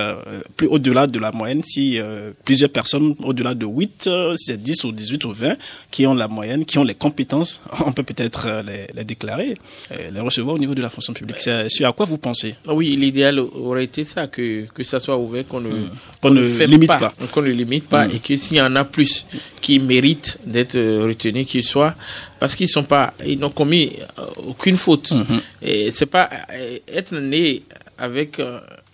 plus 0.56 0.66
au-delà 0.66 1.06
de 1.06 1.18
la 1.18 1.32
moyenne, 1.32 1.61
si 1.64 1.98
euh, 1.98 2.32
plusieurs 2.44 2.70
personnes 2.70 3.14
au-delà 3.22 3.54
de 3.54 3.66
8, 3.66 4.06
euh, 4.06 4.34
c'est 4.36 4.62
10 4.62 4.84
ou 4.84 4.92
18 4.92 5.24
ou 5.24 5.32
20 5.32 5.56
qui 5.90 6.06
ont 6.06 6.14
la 6.14 6.28
moyenne, 6.28 6.64
qui 6.64 6.78
ont 6.78 6.84
les 6.84 6.94
compétences, 6.94 7.60
on 7.86 7.92
peut 7.92 8.02
peut-être 8.02 8.46
euh, 8.48 8.62
les, 8.94 9.04
déclarer, 9.04 9.56
les 9.90 10.20
recevoir 10.20 10.56
au 10.56 10.58
niveau 10.58 10.74
de 10.74 10.82
la 10.82 10.90
fonction 10.90 11.12
publique. 11.12 11.38
C'est 11.40 11.84
à 11.84 11.92
quoi 11.92 12.06
vous 12.06 12.18
pensez? 12.18 12.54
Ah 12.66 12.74
Oui, 12.74 12.96
l'idéal 12.96 13.38
aurait 13.40 13.84
été 13.84 14.04
ça, 14.04 14.26
que, 14.26 14.66
que 14.74 14.82
ça 14.84 15.00
soit 15.00 15.16
ouvert, 15.16 15.46
qu'on 15.46 15.60
ne, 15.60 15.70
hmm. 15.70 16.34
ne 16.34 16.64
limite 16.64 16.88
pas. 16.88 17.12
Qu'on 17.30 17.42
ne 17.42 17.50
limite 17.50 17.88
pas 17.88 18.06
hmm. 18.06 18.16
et 18.16 18.18
que 18.18 18.36
s'il 18.36 18.56
y 18.56 18.62
en 18.62 18.76
a 18.76 18.84
plus 18.84 19.26
qui 19.60 19.78
méritent 19.78 20.38
d'être 20.46 20.78
retenus, 20.78 21.46
qu'ils 21.46 21.64
soient 21.64 21.94
parce 22.38 22.56
qu'ils 22.56 22.68
sont 22.68 22.82
pas, 22.82 23.14
ils 23.24 23.38
n'ont 23.38 23.50
commis 23.50 23.92
aucune 24.48 24.76
faute. 24.76 25.12
Hmm. 25.12 25.38
Et 25.62 25.92
c'est 25.92 26.06
pas 26.06 26.28
être 26.88 27.14
né 27.14 27.62
avec 28.02 28.40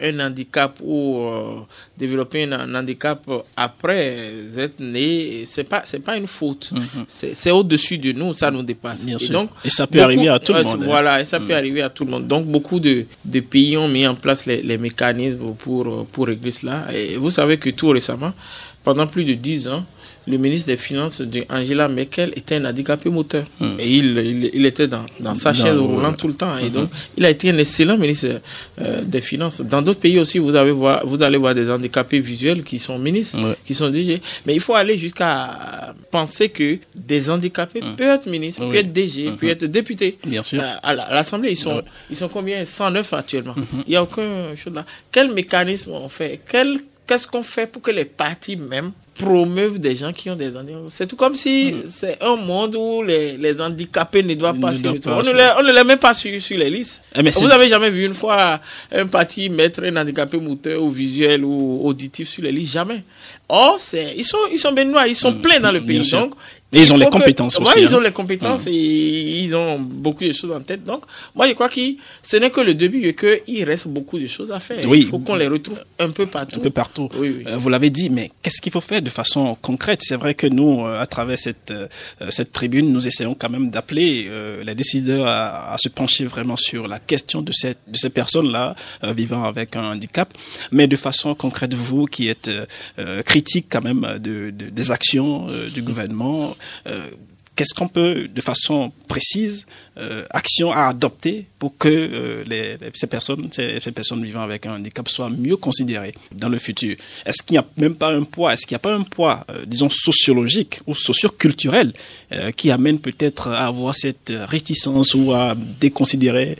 un 0.00 0.20
handicap 0.20 0.76
ou 0.82 1.22
euh, 1.22 1.60
développer 1.96 2.44
un, 2.44 2.74
handicap 2.74 3.22
après 3.56 4.32
être 4.56 4.80
né, 4.80 5.44
c'est 5.46 5.64
pas 5.64 5.82
c'est 5.86 6.00
pas 6.00 6.18
une 6.18 6.26
faute. 6.26 6.72
Mhm. 6.72 7.04
C'est 7.08 7.50
au-dessus 7.50 7.96
de 7.96 8.12
nous, 8.12 8.34
ça 8.34 8.50
nous 8.50 8.62
dépasse. 8.62 9.06
et 9.06 9.28
donc 9.28 9.48
et 9.64 9.70
ça 9.70 9.86
peut 9.86 10.02
arriver 10.02 10.28
à 10.28 10.38
tout 10.38 10.52
le 10.52 10.62
monde. 10.62 10.80
Hein. 10.82 10.84
Voilà, 10.84 11.20
et 11.22 11.24
ça 11.24 11.38
peut 11.40 11.46
mhm. 11.46 11.52
arriver 11.62 11.80
à 11.82 11.88
tout 11.88 12.04
le 12.04 12.10
monde. 12.10 12.26
Donc 12.26 12.44
beaucoup 12.46 12.80
de, 12.80 13.06
de 13.24 13.40
pays 13.40 13.78
ont 13.78 13.88
mis 13.88 14.06
en 14.06 14.14
place 14.14 14.44
les, 14.44 14.60
les 14.62 14.76
mécanismes 14.76 15.54
pour 15.54 16.06
pour 16.12 16.26
régler 16.26 16.50
cela. 16.50 16.86
Et 16.94 17.16
vous 17.16 17.30
savez 17.30 17.56
que 17.56 17.70
tout 17.70 17.88
récemment, 17.88 18.34
pendant 18.88 19.06
plus 19.06 19.26
de 19.26 19.34
dix 19.34 19.68
ans, 19.68 19.84
le 20.26 20.38
ministre 20.38 20.68
des 20.68 20.78
Finances 20.78 21.20
Angela 21.50 21.88
Merkel 21.88 22.32
était 22.34 22.54
un 22.54 22.64
handicapé 22.64 23.10
moteur. 23.10 23.44
Hmm. 23.60 23.72
Et 23.78 23.96
il, 23.96 24.50
il, 24.54 24.64
était 24.64 24.88
dans, 24.88 25.04
dans 25.20 25.34
sa 25.34 25.52
chaise 25.52 25.76
roulante 25.76 26.16
tout 26.16 26.26
le 26.26 26.32
temps. 26.32 26.56
Et 26.56 26.70
hmm. 26.70 26.72
donc, 26.72 26.90
il 27.18 27.22
a 27.26 27.28
été 27.28 27.50
un 27.50 27.58
excellent 27.58 27.98
ministre 27.98 28.40
euh, 28.80 29.04
des 29.04 29.20
Finances. 29.20 29.60
Dans 29.60 29.82
d'autres 29.82 30.00
pays 30.00 30.18
aussi, 30.18 30.38
vous, 30.38 30.54
avez 30.54 30.70
voir, 30.70 31.06
vous 31.06 31.22
allez 31.22 31.36
voir 31.36 31.54
des 31.54 31.70
handicapés 31.70 32.20
visuels 32.20 32.62
qui 32.62 32.78
sont 32.78 32.98
ministres, 32.98 33.58
qui 33.66 33.74
sont 33.74 33.90
DG. 33.90 34.22
Mais 34.46 34.54
il 34.54 34.60
faut 34.60 34.74
aller 34.74 34.96
jusqu'à 34.96 35.94
penser 36.10 36.48
que 36.48 36.78
des 36.94 37.28
handicapés 37.28 37.82
hmm. 37.82 37.96
peuvent 37.96 38.14
être 38.20 38.26
ministres, 38.26 38.62
peuvent 38.64 38.74
être 38.74 38.90
DG, 38.90 39.32
peuvent 39.32 39.50
être 39.50 39.66
députés. 39.66 40.16
Bien 40.26 40.42
sûr. 40.44 40.62
Euh, 40.62 40.76
à 40.82 40.94
l'Assemblée, 40.94 41.50
ils 41.50 41.58
sont, 41.58 41.82
ils 42.08 42.16
sont 42.16 42.28
combien? 42.30 42.64
109 42.64 43.12
actuellement. 43.12 43.54
Il 43.86 43.90
n'y 43.90 43.96
a 43.96 44.02
aucun 44.02 44.56
chose 44.56 44.72
là. 44.72 44.86
Quel 45.12 45.30
mécanisme 45.34 45.90
on 45.90 46.08
fait? 46.08 46.40
Quel 46.50 46.78
Qu'est-ce 47.08 47.26
qu'on 47.26 47.42
fait 47.42 47.66
pour 47.66 47.82
que 47.82 47.90
les 47.90 48.04
partis 48.04 48.56
même 48.56 48.92
promeuvent 49.18 49.78
des 49.78 49.96
gens 49.96 50.12
qui 50.12 50.30
ont 50.30 50.36
des 50.36 50.56
handicapés. 50.56 50.86
C'est 50.90 51.06
tout 51.06 51.16
comme 51.16 51.34
si 51.34 51.72
mm. 51.72 51.82
c'est 51.90 52.22
un 52.22 52.36
monde 52.36 52.76
où 52.76 53.02
les, 53.02 53.36
les, 53.36 53.60
handicapés 53.60 54.22
ne 54.22 54.34
doivent 54.34 54.60
pas 54.60 54.72
suivre. 54.72 54.94
On, 55.06 55.22
ne 55.22 55.32
les, 55.32 55.50
on 55.58 55.62
ne 55.62 55.72
les 55.72 55.84
met 55.84 55.96
pas 55.96 56.14
sur, 56.14 56.40
sur 56.40 56.56
les 56.56 56.70
listes. 56.70 57.02
Eh, 57.14 57.22
Vous 57.22 57.50
avez 57.50 57.68
jamais 57.68 57.90
vu 57.90 58.06
une 58.06 58.14
fois 58.14 58.60
un 58.92 59.06
parti 59.06 59.50
mettre 59.50 59.82
un 59.82 59.96
handicapé 59.96 60.38
moteur 60.38 60.80
ou 60.82 60.88
visuel 60.90 61.44
ou 61.44 61.80
auditif 61.84 62.28
sur 62.28 62.42
les 62.44 62.52
listes? 62.52 62.72
Jamais. 62.72 63.02
Or, 63.48 63.76
c'est, 63.78 64.14
ils 64.16 64.24
sont, 64.24 64.38
ils 64.52 64.58
sont 64.58 64.74
ils 65.06 65.16
sont 65.16 65.32
mm. 65.32 65.40
pleins 65.42 65.60
dans 65.60 65.72
le 65.72 65.80
pays. 65.82 66.08
Donc, 66.10 66.34
et 66.70 66.82
ils 66.82 66.92
ont 66.92 66.98
les 66.98 67.06
compétences 67.06 67.58
aussi. 67.58 67.80
ils 67.80 67.94
ont 67.94 67.98
hein. 67.98 68.02
les 68.04 68.12
compétences 68.12 68.66
et 68.66 68.72
ils 68.72 69.56
ont 69.56 69.78
beaucoup 69.78 70.24
de 70.24 70.32
choses 70.32 70.52
en 70.52 70.60
tête. 70.60 70.84
Donc, 70.84 71.04
moi, 71.34 71.48
je 71.48 71.54
crois 71.54 71.70
que 71.70 71.80
ce 72.22 72.36
n'est 72.36 72.50
que 72.50 72.60
le 72.60 72.74
début 72.74 73.06
et 73.06 73.14
qu'il 73.14 73.64
reste 73.64 73.88
beaucoup 73.88 74.18
de 74.18 74.26
choses 74.26 74.52
à 74.52 74.60
faire. 74.60 74.78
Il 74.84 75.06
faut 75.06 75.18
qu'on 75.18 75.36
les 75.36 75.48
retrouve 75.48 75.80
un 75.98 76.10
peu 76.10 76.26
partout. 76.26 76.56
Un 76.56 76.62
peu 76.62 76.70
partout. 76.70 77.08
Euh, 77.16 77.56
vous 77.56 77.70
l'avez 77.70 77.88
dit, 77.88 78.10
mais 78.10 78.30
qu'est-ce 78.42 78.60
qu'il 78.60 78.70
faut 78.70 78.82
faire 78.82 79.00
de 79.00 79.08
façon 79.08 79.56
concrète? 79.62 80.00
C'est 80.02 80.16
vrai 80.16 80.34
que 80.34 80.46
nous, 80.46 80.84
euh, 80.84 81.00
à 81.00 81.06
travers 81.06 81.38
cette, 81.38 81.70
euh, 81.70 81.86
cette 82.28 82.52
tribune, 82.52 82.92
nous 82.92 83.06
essayons 83.06 83.34
quand 83.34 83.48
même 83.48 83.70
d'appeler 83.70 84.28
les 84.62 84.74
décideurs 84.74 85.26
à, 85.26 85.76
se 85.78 85.88
pencher 85.88 86.24
vraiment 86.26 86.56
sur 86.56 86.86
la 86.86 86.98
question 86.98 87.40
de, 87.40 87.52
cette, 87.52 87.78
de 87.86 87.96
ces 87.96 88.10
personnes-là 88.10 88.74
vivant 89.02 89.44
avec 89.44 89.76
un 89.76 89.84
handicap. 89.84 90.32
Mais 90.72 90.86
de 90.86 90.96
façon 90.96 91.34
concrète, 91.34 91.72
vous 91.72 92.04
qui 92.06 92.28
êtes 92.28 92.50
critique 93.24 93.66
quand 93.70 93.82
même 93.82 94.18
de, 94.20 94.50
de 94.50 94.68
des 94.68 94.90
actions 94.90 95.46
du 95.72 95.82
gouvernement, 95.82 96.56
qu'est-ce 97.58 97.74
qu'on 97.74 97.88
peut, 97.88 98.28
de 98.32 98.40
façon 98.40 98.92
précise, 99.08 99.66
euh, 99.96 100.24
action 100.30 100.70
à 100.70 100.86
adopter 100.86 101.46
pour 101.58 101.76
que 101.76 101.88
euh, 101.88 102.76
ces 102.94 103.08
personnes, 103.08 103.48
ces, 103.50 103.80
personnes 103.90 104.24
vivant 104.24 104.42
avec 104.42 104.64
un 104.64 104.76
handicap 104.76 105.08
soient 105.08 105.28
mieux 105.28 105.56
considérées 105.56 106.14
dans 106.32 106.48
le 106.48 106.58
futur? 106.58 106.96
Est-ce 107.26 107.42
qu'il 107.42 107.54
n'y 107.54 107.58
a 107.58 107.66
même 107.76 107.96
pas 107.96 108.12
un 108.12 108.22
poids? 108.22 108.54
Est-ce 108.54 108.64
qu'il 108.64 108.74
n'y 108.74 108.76
a 108.76 108.86
pas 108.88 108.94
un 108.94 109.02
poids, 109.02 109.44
disons, 109.66 109.88
sociologique 109.88 110.80
ou 110.86 110.94
socioculturel 110.94 111.94
qui 112.56 112.70
amène 112.70 113.00
peut-être 113.00 113.48
à 113.48 113.66
avoir 113.66 113.92
cette 113.96 114.32
réticence 114.48 115.14
ou 115.14 115.32
à 115.32 115.56
déconsidérer 115.56 116.56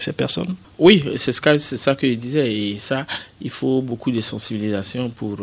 ces 0.00 0.12
personnes? 0.14 0.54
Oui, 0.78 1.04
c'est 1.18 1.32
ce 1.32 1.76
ça 1.76 1.94
que 1.94 2.08
je 2.08 2.14
disais. 2.14 2.50
Et 2.50 2.78
ça, 2.78 3.06
il 3.42 3.50
faut 3.50 3.82
beaucoup 3.82 4.10
de 4.10 4.22
sensibilisation 4.22 5.10
pour 5.10 5.36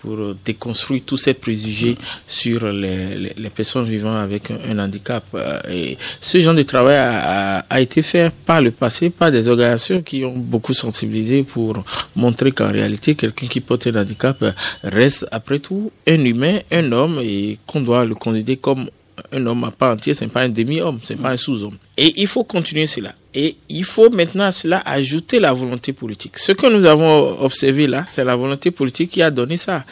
pour 0.00 0.34
déconstruire 0.44 1.02
tous 1.04 1.16
ces 1.16 1.34
préjugés 1.34 1.96
sur 2.26 2.70
les, 2.70 3.16
les, 3.36 3.50
personnes 3.50 3.84
vivant 3.84 4.16
avec 4.16 4.50
un, 4.50 4.78
handicap. 4.78 5.24
Euh, 5.34 5.60
et 5.70 5.98
ce 6.20 6.38
genre 6.38 6.54
de 6.54 6.62
travail 6.62 6.96
a, 6.96 7.58
a, 7.68 7.80
été 7.80 8.02
fait 8.02 8.30
par 8.44 8.60
le 8.60 8.70
passé 8.70 9.10
par 9.10 9.30
des 9.30 9.48
organisations 9.48 10.02
qui 10.02 10.24
ont 10.24 10.36
beaucoup 10.36 10.74
sensibilisé 10.74 11.42
pour 11.42 11.82
montrer 12.14 12.52
qu'en 12.52 12.70
réalité, 12.70 13.14
quelqu'un 13.14 13.46
qui 13.46 13.60
porte 13.60 13.86
un 13.86 14.00
handicap 14.00 14.44
reste 14.82 15.26
après 15.32 15.58
tout 15.58 15.90
un 16.06 16.24
humain, 16.24 16.58
un 16.70 16.92
homme 16.92 17.20
et 17.22 17.58
qu'on 17.66 17.80
doit 17.80 18.04
le 18.04 18.14
considérer 18.14 18.58
comme 18.58 18.90
un 19.32 19.46
homme 19.46 19.64
à 19.64 19.70
part 19.70 19.94
entière, 19.94 20.14
c'est 20.14 20.26
pas 20.26 20.42
un 20.42 20.48
demi-homme, 20.48 21.00
c'est 21.02 21.16
pas 21.16 21.30
un 21.30 21.36
sous-homme. 21.36 21.76
Et 21.96 22.20
il 22.20 22.26
faut 22.26 22.44
continuer 22.44 22.86
cela. 22.86 23.14
Et 23.38 23.56
il 23.68 23.84
faut 23.84 24.08
maintenant 24.08 24.44
à 24.44 24.50
cela 24.50 24.82
ajouter 24.86 25.38
la 25.40 25.52
volonté 25.52 25.92
politique. 25.92 26.38
Ce 26.38 26.52
que 26.52 26.66
nous 26.68 26.86
avons 26.86 27.38
observé 27.42 27.86
là, 27.86 28.06
c'est 28.08 28.24
la 28.24 28.34
volonté 28.34 28.70
politique 28.70 29.10
qui 29.10 29.20
a 29.20 29.30
donné 29.30 29.58
ça. 29.58 29.84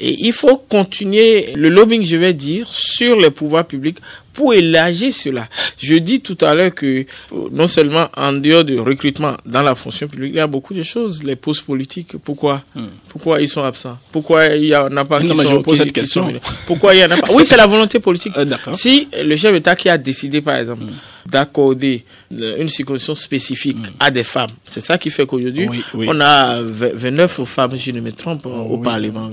Et 0.00 0.16
il 0.26 0.32
faut 0.32 0.56
continuer 0.56 1.52
le 1.54 1.68
lobbying, 1.68 2.04
je 2.04 2.16
vais 2.16 2.34
dire, 2.34 2.66
sur 2.72 3.16
les 3.20 3.30
pouvoirs 3.30 3.68
publics 3.68 3.98
pour 4.34 4.52
élargir 4.52 5.12
cela. 5.12 5.48
Je 5.78 5.94
dis 5.94 6.20
tout 6.20 6.36
à 6.40 6.56
l'heure 6.56 6.74
que 6.74 7.06
non 7.52 7.68
seulement 7.68 8.08
en 8.16 8.32
dehors 8.32 8.64
du 8.64 8.80
recrutement 8.80 9.36
dans 9.46 9.62
la 9.62 9.76
fonction 9.76 10.08
publique, 10.08 10.32
il 10.32 10.36
y 10.36 10.40
a 10.40 10.48
beaucoup 10.48 10.74
de 10.74 10.82
choses, 10.82 11.22
les 11.22 11.36
postes 11.36 11.62
politiques. 11.62 12.16
Pourquoi? 12.24 12.64
Hmm. 12.74 12.86
Pourquoi 13.08 13.40
ils 13.40 13.48
sont 13.48 13.62
absents? 13.62 13.96
Pourquoi 14.10 14.46
il 14.46 14.66
y 14.66 14.76
en 14.76 14.96
a 14.96 15.04
pas 15.04 15.20
non, 15.20 15.36
qui 15.36 15.48
je 15.48 15.56
pose 15.56 15.78
cette 15.78 15.92
question. 15.92 16.32
Pourquoi 16.66 16.96
il 16.96 17.00
y 17.00 17.04
en 17.04 17.10
a 17.12 17.16
pas? 17.16 17.28
Oui, 17.32 17.44
c'est 17.46 17.56
la 17.56 17.66
volonté 17.66 18.00
politique. 18.00 18.32
Euh, 18.38 18.44
si 18.72 19.08
le 19.20 19.36
chef 19.36 19.52
d'État 19.52 19.74
qui 19.76 19.88
a 19.88 19.98
décidé, 19.98 20.40
par 20.40 20.56
exemple, 20.56 20.84
hmm 20.84 20.94
d'accorder 21.28 22.04
une 22.30 22.68
circoncision 22.68 23.14
spécifique 23.14 23.78
mm. 23.78 23.86
à 24.00 24.10
des 24.10 24.24
femmes. 24.24 24.50
C'est 24.66 24.80
ça 24.80 24.98
qui 24.98 25.10
fait 25.10 25.26
qu'aujourd'hui, 25.26 25.68
on 25.94 26.20
a 26.20 26.60
29 26.62 27.44
femmes, 27.44 27.76
si 27.76 27.84
je 27.84 27.92
ne 27.92 28.00
me 28.00 28.12
trompe, 28.12 28.46
au 28.46 28.78
Parlement. 28.78 29.30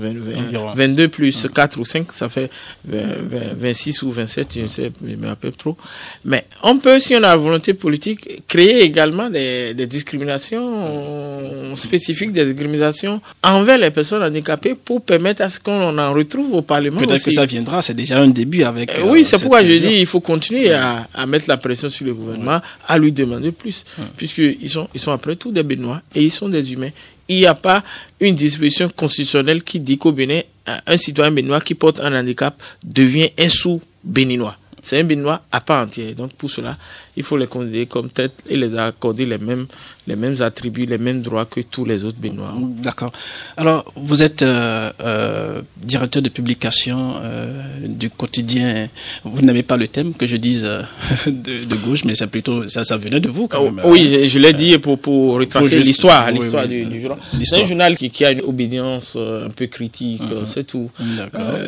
22 0.74 1.08
plus 1.08 1.46
4 1.52 1.78
ou 1.78 1.84
5, 1.84 2.12
ça 2.12 2.28
fait 2.28 2.50
26 2.86 4.02
ou 4.02 4.12
27, 4.12 4.54
je 4.54 4.60
ne 4.62 4.66
sais, 4.66 4.92
je 5.06 5.16
me 5.16 5.26
rappelle 5.26 5.52
trop. 5.52 5.76
Mais 6.24 6.46
on 6.62 6.78
peut, 6.78 6.98
si 6.98 7.14
on 7.14 7.18
a 7.18 7.20
la 7.20 7.36
volonté 7.36 7.74
politique, 7.74 8.46
créer 8.46 8.82
également 8.82 9.28
des, 9.30 9.74
des 9.74 9.86
discriminations 9.86 11.76
spécifiques, 11.76 12.32
des 12.32 12.44
discriminations 12.46 13.20
envers 13.42 13.78
les 13.78 13.90
personnes 13.90 14.22
handicapées 14.22 14.74
pour 14.74 15.02
permettre 15.02 15.42
à 15.42 15.48
ce 15.48 15.60
qu'on 15.60 15.98
en 15.98 16.12
retrouve 16.12 16.54
au 16.54 16.62
Parlement. 16.62 17.00
Peut-être 17.00 17.24
que 17.24 17.30
ça 17.30 17.46
viendra, 17.46 17.82
c'est 17.82 17.94
déjà 17.94 18.18
un 18.18 18.28
début 18.28 18.62
avec. 18.62 18.90
Euh, 18.98 19.02
oui, 19.04 19.24
c'est 19.24 19.38
pourquoi 19.40 19.62
je 19.62 19.72
dis 19.72 20.00
il 20.00 20.06
faut 20.06 20.20
continuer 20.20 20.72
à, 20.72 21.06
à 21.14 21.26
mettre 21.26 21.46
la 21.48 21.56
pression 21.56 21.88
sur 21.90 22.06
le 22.06 22.14
gouvernement 22.14 22.60
à 22.86 22.98
lui 22.98 23.12
demander 23.12 23.52
plus. 23.52 23.84
Puisqu'ils 24.16 24.68
sont, 24.68 24.88
ils 24.94 25.00
sont 25.00 25.12
après 25.12 25.36
tout 25.36 25.52
des 25.52 25.62
Béninois 25.62 26.02
et 26.14 26.22
ils 26.22 26.30
sont 26.30 26.48
des 26.48 26.72
humains. 26.72 26.90
Il 27.28 27.36
n'y 27.36 27.46
a 27.46 27.54
pas 27.54 27.82
une 28.20 28.34
disposition 28.34 28.88
constitutionnelle 28.88 29.62
qui 29.62 29.80
dit 29.80 29.98
qu'au 29.98 30.12
Bénin, 30.12 30.42
un 30.86 30.96
citoyen 30.96 31.30
béninois 31.30 31.60
qui 31.60 31.74
porte 31.74 32.00
un 32.00 32.18
handicap 32.18 32.60
devient 32.84 33.30
un 33.38 33.48
sous-béninois. 33.48 34.56
C'est 34.86 35.00
un 35.00 35.02
Béninois 35.04 35.42
à 35.50 35.60
part 35.60 35.82
entière. 35.84 36.14
Donc 36.14 36.34
pour 36.34 36.48
cela, 36.48 36.76
il 37.16 37.24
faut 37.24 37.36
les 37.36 37.48
considérer 37.48 37.86
comme 37.86 38.08
tête 38.08 38.34
et 38.48 38.56
les 38.56 38.78
accorder 38.78 39.26
les 39.26 39.36
mêmes, 39.38 39.66
les 40.06 40.14
mêmes 40.14 40.40
attributs, 40.42 40.86
les 40.86 40.96
mêmes 40.96 41.22
droits 41.22 41.44
que 41.44 41.60
tous 41.60 41.84
les 41.84 42.04
autres 42.04 42.18
Béninois. 42.20 42.54
D'accord. 42.84 43.10
Alors, 43.56 43.92
vous 43.96 44.22
êtes 44.22 44.42
euh, 44.42 44.92
euh, 45.00 45.60
directeur 45.76 46.22
de 46.22 46.28
publication 46.28 47.14
euh, 47.20 47.62
du 47.84 48.10
quotidien. 48.10 48.88
Vous 49.24 49.42
n'aimez 49.42 49.64
pas 49.64 49.76
le 49.76 49.88
thème 49.88 50.14
que 50.14 50.24
je 50.24 50.36
dise 50.36 50.62
de, 51.26 51.64
de, 51.64 51.76
gauche, 51.84 52.04
mais 52.04 52.14
c'est 52.14 52.28
plutôt 52.28 52.68
ça, 52.68 52.84
ça 52.84 52.96
venait 52.96 53.18
de 53.18 53.28
vous 53.28 53.48
quand 53.48 53.64
même. 53.64 53.80
Oh, 53.82 53.88
oui, 53.90 54.08
je, 54.08 54.28
je 54.28 54.38
l'ai 54.38 54.52
dit 54.52 54.78
pour 54.78 55.00
pour 55.00 55.34
retracer 55.34 55.80
l'histoire, 55.80 56.30
l'histoire 56.30 56.66
oui, 56.68 56.78
oui. 56.78 56.84
du, 56.86 56.90
du, 56.92 57.00
journal. 57.00 57.18
C'est 57.42 57.56
un 57.60 57.64
journal 57.64 57.96
qui, 57.96 58.10
qui, 58.10 58.24
a 58.24 58.30
une 58.30 58.42
obédience 58.42 59.16
un 59.16 59.50
peu 59.50 59.66
critique, 59.66 60.22
mm 60.22 60.44
-hmm. 60.44 60.46
c'est 60.46 60.64
tout. 60.64 60.90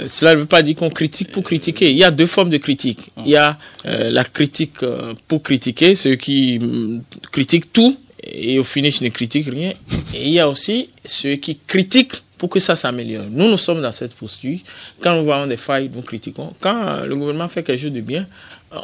cela 0.09 0.35
ne 0.35 0.41
veut 0.43 0.47
pas 0.47 0.63
dire 0.63 0.77
qu'on 0.77 0.91
critique 1.01 1.33
pour 1.33 1.43
critiquer. 1.43 1.91
Il 1.91 1.97
y 1.97 2.05
a 2.05 2.13
deux 2.13 2.27
formes 2.37 2.51
de 2.51 2.59
critique. 2.59 3.08
Il 3.19 3.29
y 3.29 3.37
a 3.37 3.59
la 3.85 4.25
critique 4.25 4.85
pour 5.27 5.43
critiquer, 5.43 5.95
ceux 5.95 6.17
qui 6.17 6.59
mm, 6.59 7.03
critiquent 7.33 7.73
tout 7.73 7.97
et 8.23 8.59
au 8.59 8.65
finish 8.65 9.01
ne 9.01 9.09
critiquent 9.09 9.49
rien. 9.49 9.73
Et 10.15 10.27
il 10.27 10.33
y 10.33 10.41
a 10.41 10.49
aussi 10.49 10.91
ceux 11.05 11.37
qui 11.37 11.59
critiquent 11.67 12.23
pour 12.37 12.49
que 12.49 12.61
ça 12.61 12.77
s'améliore. 12.77 13.27
Nous, 13.31 13.49
nous 13.49 13.59
sommes 13.59 13.83
dans 13.83 13.93
cette 13.93 14.15
posture. 14.15 14.59
Quand 15.01 15.17
nous 15.17 15.25
voyons 15.25 15.47
des 15.47 15.57
failles, 15.57 15.91
nous 15.93 16.03
critiquons. 16.03 16.55
Quand 16.61 17.05
le 17.05 17.17
gouvernement 17.17 17.49
fait 17.49 17.63
quelque 17.63 17.81
chose 17.83 17.93
de 17.93 18.01
bien, 18.01 18.27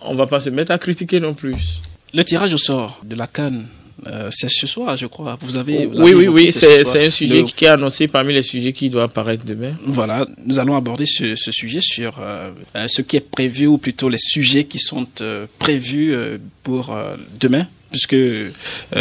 on 0.02 0.12
ne 0.12 0.18
va 0.18 0.26
pas 0.26 0.40
se 0.40 0.50
mettre 0.50 0.72
à 0.72 0.78
critiquer 0.78 1.20
non 1.20 1.34
plus. 1.34 1.80
Le 2.12 2.24
tirage 2.24 2.52
au 2.52 2.58
sort 2.58 3.00
de 3.04 3.14
la 3.14 3.26
Cannes, 3.26 3.66
euh, 4.06 4.28
c'est 4.30 4.50
ce 4.50 4.66
soir, 4.66 4.96
je 4.96 5.06
crois. 5.06 5.36
Vous 5.40 5.56
avez. 5.56 5.86
oui, 5.86 6.14
oui, 6.14 6.28
oui, 6.28 6.52
c'est 6.52 7.06
un 7.06 7.10
sujet 7.10 7.42
le... 7.42 7.44
qui 7.44 7.64
est 7.64 7.68
annoncé 7.68 8.08
parmi 8.08 8.34
les 8.34 8.42
sujets 8.42 8.72
qui 8.72 8.90
doivent 8.90 9.10
apparaître 9.10 9.44
demain. 9.44 9.72
Voilà, 9.86 10.26
nous 10.44 10.58
allons 10.58 10.76
aborder 10.76 11.06
ce, 11.06 11.36
ce 11.36 11.50
sujet 11.50 11.80
sur 11.80 12.16
euh, 12.20 12.50
ce 12.86 13.02
qui 13.02 13.16
est 13.16 13.28
prévu, 13.28 13.66
ou 13.66 13.78
plutôt 13.78 14.08
les 14.08 14.18
sujets 14.18 14.64
qui 14.64 14.78
sont 14.78 15.06
euh, 15.20 15.46
prévus 15.58 16.14
pour 16.62 16.96
demain 17.40 17.66
puisque 17.94 18.14
euh, 18.14 18.50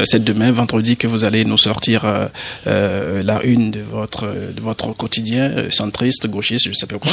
c'est 0.06 0.24
demain, 0.24 0.52
vendredi, 0.52 0.98
que 0.98 1.08
vous 1.08 1.24
allez 1.24 1.46
nous 1.46 1.58
sortir 1.58 2.06
euh, 2.06 2.28
euh, 2.68 3.24
la 3.24 3.42
une 3.44 3.72
de 3.72 3.80
votre 3.80 4.28
de 4.28 4.62
votre 4.62 4.94
quotidien 4.94 5.72
centriste, 5.72 6.28
gauchiste, 6.28 6.68
je 6.70 6.74
sais 6.74 6.86
pas 6.86 7.00
quoi. 7.00 7.12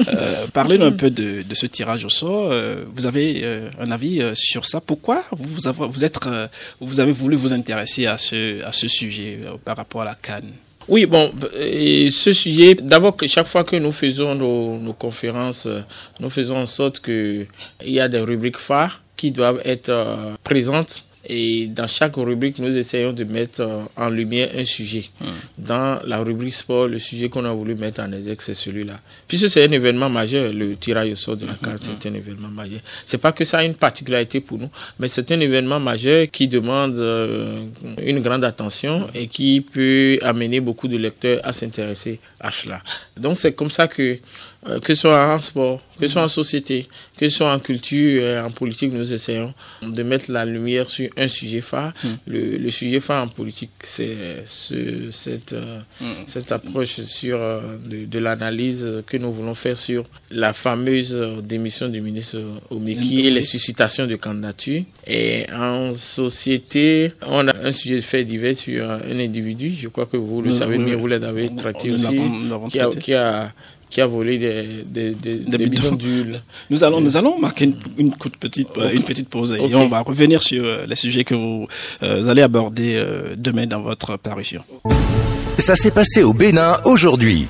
Parlez-nous 0.52 0.84
un 0.84 0.92
peu 0.92 1.10
de, 1.10 1.40
de, 1.40 1.54
ce 1.54 1.64
tirage 1.64 2.04
au 2.04 2.10
sort. 2.10 2.52
vous 2.94 3.06
avez 3.06 3.42
un 3.80 3.90
avis 3.90 4.20
sur 4.34 4.66
ça? 4.66 4.82
Pourquoi 4.82 5.24
vous 5.30 5.66
avez, 5.66 5.86
vous 5.88 6.04
êtes 6.04 6.18
vous 6.80 7.00
avez 7.00 7.12
voulu 7.12 7.34
vous 7.34 7.54
intéresser 7.54 8.04
à 8.04 8.18
ce 8.18 8.62
à 8.62 8.72
ce 8.74 8.88
sujet 8.88 9.38
par 9.64 9.78
rapport 9.78 10.02
à 10.02 10.04
la 10.04 10.14
Cannes? 10.14 10.52
Oui, 10.86 11.06
bon, 11.06 11.32
et 11.56 12.10
ce 12.10 12.32
sujet, 12.32 12.74
d'abord 12.74 13.16
que 13.16 13.26
chaque 13.26 13.46
fois 13.46 13.64
que 13.64 13.76
nous 13.76 13.92
faisons 13.92 14.34
nos, 14.34 14.78
nos 14.78 14.92
conférences, 14.92 15.68
nous 16.20 16.28
faisons 16.28 16.56
en 16.56 16.66
sorte 16.66 17.00
qu'il 17.00 17.46
y 17.84 18.00
a 18.00 18.08
des 18.08 18.20
rubriques 18.20 18.58
phares 18.58 19.00
qui 19.22 19.30
doivent 19.30 19.62
être 19.64 19.88
euh, 19.88 20.34
présentes 20.42 21.04
et 21.24 21.66
dans 21.68 21.86
chaque 21.86 22.16
rubrique, 22.16 22.58
nous 22.58 22.76
essayons 22.76 23.12
de 23.12 23.22
mettre 23.24 23.86
en 23.96 24.08
lumière 24.08 24.50
un 24.56 24.64
sujet. 24.64 25.04
Mmh. 25.20 25.24
Dans 25.58 26.00
la 26.04 26.18
rubrique 26.18 26.52
sport, 26.54 26.88
le 26.88 26.98
sujet 26.98 27.28
qu'on 27.28 27.44
a 27.44 27.52
voulu 27.52 27.76
mettre 27.76 28.00
en 28.00 28.10
exergue, 28.12 28.40
c'est 28.40 28.54
celui-là. 28.54 28.98
Puisque 29.28 29.48
c'est 29.48 29.64
un 29.64 29.70
événement 29.70 30.10
majeur, 30.10 30.52
le 30.52 30.74
tirage 30.76 31.12
au 31.12 31.16
sort 31.16 31.36
de 31.36 31.46
la 31.46 31.54
carte, 31.54 31.82
mmh. 31.86 31.90
c'est 32.00 32.08
un 32.08 32.14
événement 32.14 32.48
majeur. 32.48 32.80
C'est 33.06 33.18
pas 33.18 33.30
que 33.30 33.44
ça 33.44 33.58
a 33.58 33.64
une 33.64 33.74
particularité 33.74 34.40
pour 34.40 34.58
nous, 34.58 34.70
mais 34.98 35.06
c'est 35.06 35.30
un 35.30 35.38
événement 35.38 35.78
majeur 35.78 36.26
qui 36.30 36.48
demande 36.48 36.96
euh, 36.96 37.64
une 38.02 38.20
grande 38.20 38.42
attention 38.44 39.06
et 39.14 39.28
qui 39.28 39.60
peut 39.60 40.18
amener 40.22 40.60
beaucoup 40.60 40.88
de 40.88 40.96
lecteurs 40.96 41.40
à 41.44 41.52
s'intéresser 41.52 42.18
à 42.40 42.50
cela. 42.50 42.82
Donc 43.16 43.38
c'est 43.38 43.52
comme 43.52 43.70
ça 43.70 43.86
que 43.86 44.18
euh, 44.68 44.78
que 44.78 44.94
ce 44.94 45.00
soit 45.02 45.34
en 45.34 45.40
sport, 45.40 45.80
que 45.98 46.06
ce 46.06 46.12
soit 46.12 46.22
en 46.22 46.28
société, 46.28 46.86
que 47.18 47.28
ce 47.28 47.36
soit 47.38 47.52
en 47.52 47.58
culture, 47.58 48.22
euh, 48.22 48.44
en 48.44 48.50
politique, 48.52 48.92
nous 48.92 49.12
essayons 49.12 49.52
de 49.82 50.02
mettre 50.04 50.30
la 50.30 50.44
lumière 50.44 50.88
sur 50.88 51.10
un 51.16 51.26
sujet 51.26 51.60
phare. 51.60 51.92
Mm. 52.04 52.08
Le, 52.28 52.56
le, 52.58 52.70
sujet 52.70 53.00
phare 53.00 53.24
en 53.24 53.28
politique, 53.28 53.72
c'est 53.82 54.44
ce, 54.44 55.10
cette, 55.10 55.52
euh, 55.54 55.80
mm. 56.00 56.04
cette 56.28 56.52
approche 56.52 57.02
sur 57.02 57.38
de, 57.38 58.04
de 58.04 58.18
l'analyse 58.20 58.86
que 59.04 59.16
nous 59.16 59.32
voulons 59.32 59.56
faire 59.56 59.76
sur 59.76 60.04
la 60.30 60.52
fameuse 60.52 61.12
démission 61.42 61.88
du 61.88 62.00
ministre 62.00 62.38
Omeki 62.70 63.16
mm. 63.16 63.26
et 63.26 63.30
les 63.30 63.42
suscitations 63.42 64.06
de 64.06 64.14
candidatures. 64.14 64.84
Et 65.08 65.46
en 65.52 65.96
société, 65.96 67.14
on 67.26 67.48
a 67.48 67.56
un 67.64 67.72
sujet 67.72 67.96
de 67.96 68.00
fait 68.02 68.22
divers 68.24 68.56
sur 68.56 68.88
un 68.88 69.18
individu. 69.18 69.74
Je 69.74 69.88
crois 69.88 70.06
que 70.06 70.16
vous 70.16 70.40
le 70.40 70.52
savez 70.52 70.78
bien, 70.78 70.94
vous 70.94 71.08
l'avez 71.08 71.52
traité 71.52 71.90
aussi, 71.90 72.20
qui 72.70 72.78
a, 72.78 72.88
qui 72.90 73.14
a 73.14 73.52
qui 73.92 74.00
a 74.00 74.06
volé 74.06 74.38
des, 74.38 74.84
des, 74.86 75.10
des, 75.10 75.36
des, 75.36 75.58
des 75.58 75.66
bidons 75.68 75.94
d'huile. 75.94 76.42
Nous 76.70 76.82
allons, 76.82 77.02
nous 77.02 77.14
allons 77.18 77.38
marquer 77.38 77.66
une, 77.66 77.76
une 77.98 78.12
petite, 78.14 78.70
okay. 78.70 78.96
une 78.96 79.02
petite 79.02 79.28
pause 79.28 79.52
okay. 79.52 79.70
et 79.70 79.74
on 79.74 79.86
va 79.88 80.00
revenir 80.00 80.42
sur 80.42 80.64
les 80.88 80.96
sujets 80.96 81.24
que 81.24 81.34
vous, 81.34 81.68
euh, 82.02 82.26
allez 82.26 82.40
aborder 82.40 82.94
euh, 82.96 83.34
demain 83.36 83.66
dans 83.66 83.82
votre 83.82 84.16
parution. 84.16 84.64
Ça 85.58 85.76
s'est 85.76 85.90
passé 85.90 86.22
au 86.22 86.32
Bénin 86.32 86.80
aujourd'hui. 86.86 87.48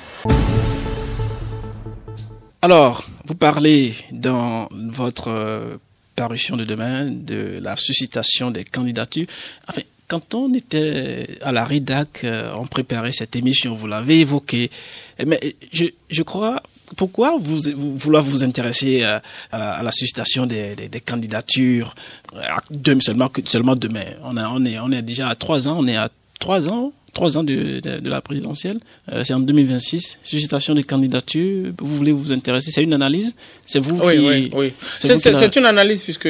Alors, 2.61 3.09
vous 3.24 3.37
parlez 3.37 3.94
dans 4.11 4.68
votre 4.72 5.28
euh, 5.28 5.76
parution 6.16 6.57
de 6.57 6.64
demain 6.64 7.09
de 7.09 7.61
la 7.62 7.76
suscitation 7.76 8.50
des 8.50 8.64
candidatures. 8.64 9.26
Enfin, 9.68 9.83
quand 10.12 10.35
on 10.35 10.53
était 10.53 11.38
à 11.40 11.53
la 11.53 11.64
RIDAC, 11.64 12.25
euh, 12.25 12.53
on 12.59 12.66
préparait 12.66 13.12
cette 13.12 13.35
émission, 13.35 13.72
vous 13.72 13.87
l'avez 13.87 14.20
évoqué, 14.20 14.70
mais 15.27 15.40
je, 15.72 15.87
je 16.11 16.22
crois 16.22 16.62
pourquoi 16.98 17.38
vous, 17.40 17.61
vous 17.75 17.96
vouloir 17.96 18.22
vous 18.22 18.44
intéresser 18.44 19.05
à, 19.05 19.22
à, 19.51 19.59
la, 19.59 19.70
à 19.70 19.83
la, 19.83 19.90
suscitation 19.90 20.44
des, 20.44 20.77
des, 20.77 20.88
des 20.88 21.01
candidatures 21.01 21.94
de, 22.70 22.98
seulement 23.01 23.31
seulement 23.46 23.75
demain? 23.75 24.05
On, 24.22 24.37
a, 24.37 24.51
on 24.51 24.62
est 24.66 24.79
on 24.79 24.92
est 24.92 25.01
déjà 25.01 25.29
à 25.29 25.35
trois 25.35 25.66
ans 25.66 25.79
on 25.81 25.87
est 25.87 25.96
à 25.96 26.11
trois 26.38 26.68
ans 26.68 26.92
trois 27.14 27.38
ans 27.38 27.44
de, 27.44 27.81
de, 27.81 27.98
de 28.01 28.11
la 28.11 28.20
présidentielle 28.20 28.81
euh, 29.11 29.25
c'est 29.25 29.33
en 29.33 29.40
2026 29.40 30.18
suscitation 30.22 30.75
des 30.75 30.85
candidatures 30.85 31.72
vous 31.79 31.96
voulez 31.96 32.12
vous 32.12 32.33
intéresser? 32.33 32.70
C'est 32.70 32.83
une 32.83 32.92
analyse? 32.92 33.35
C'est 33.64 33.81
vous 33.81 33.98
oui, 34.03 34.12
qui 34.12 34.27
oui 34.27 34.51
oui. 34.53 34.72
c'est 34.98 35.57
une 35.57 35.64
analyse 35.64 36.03
puisque 36.03 36.29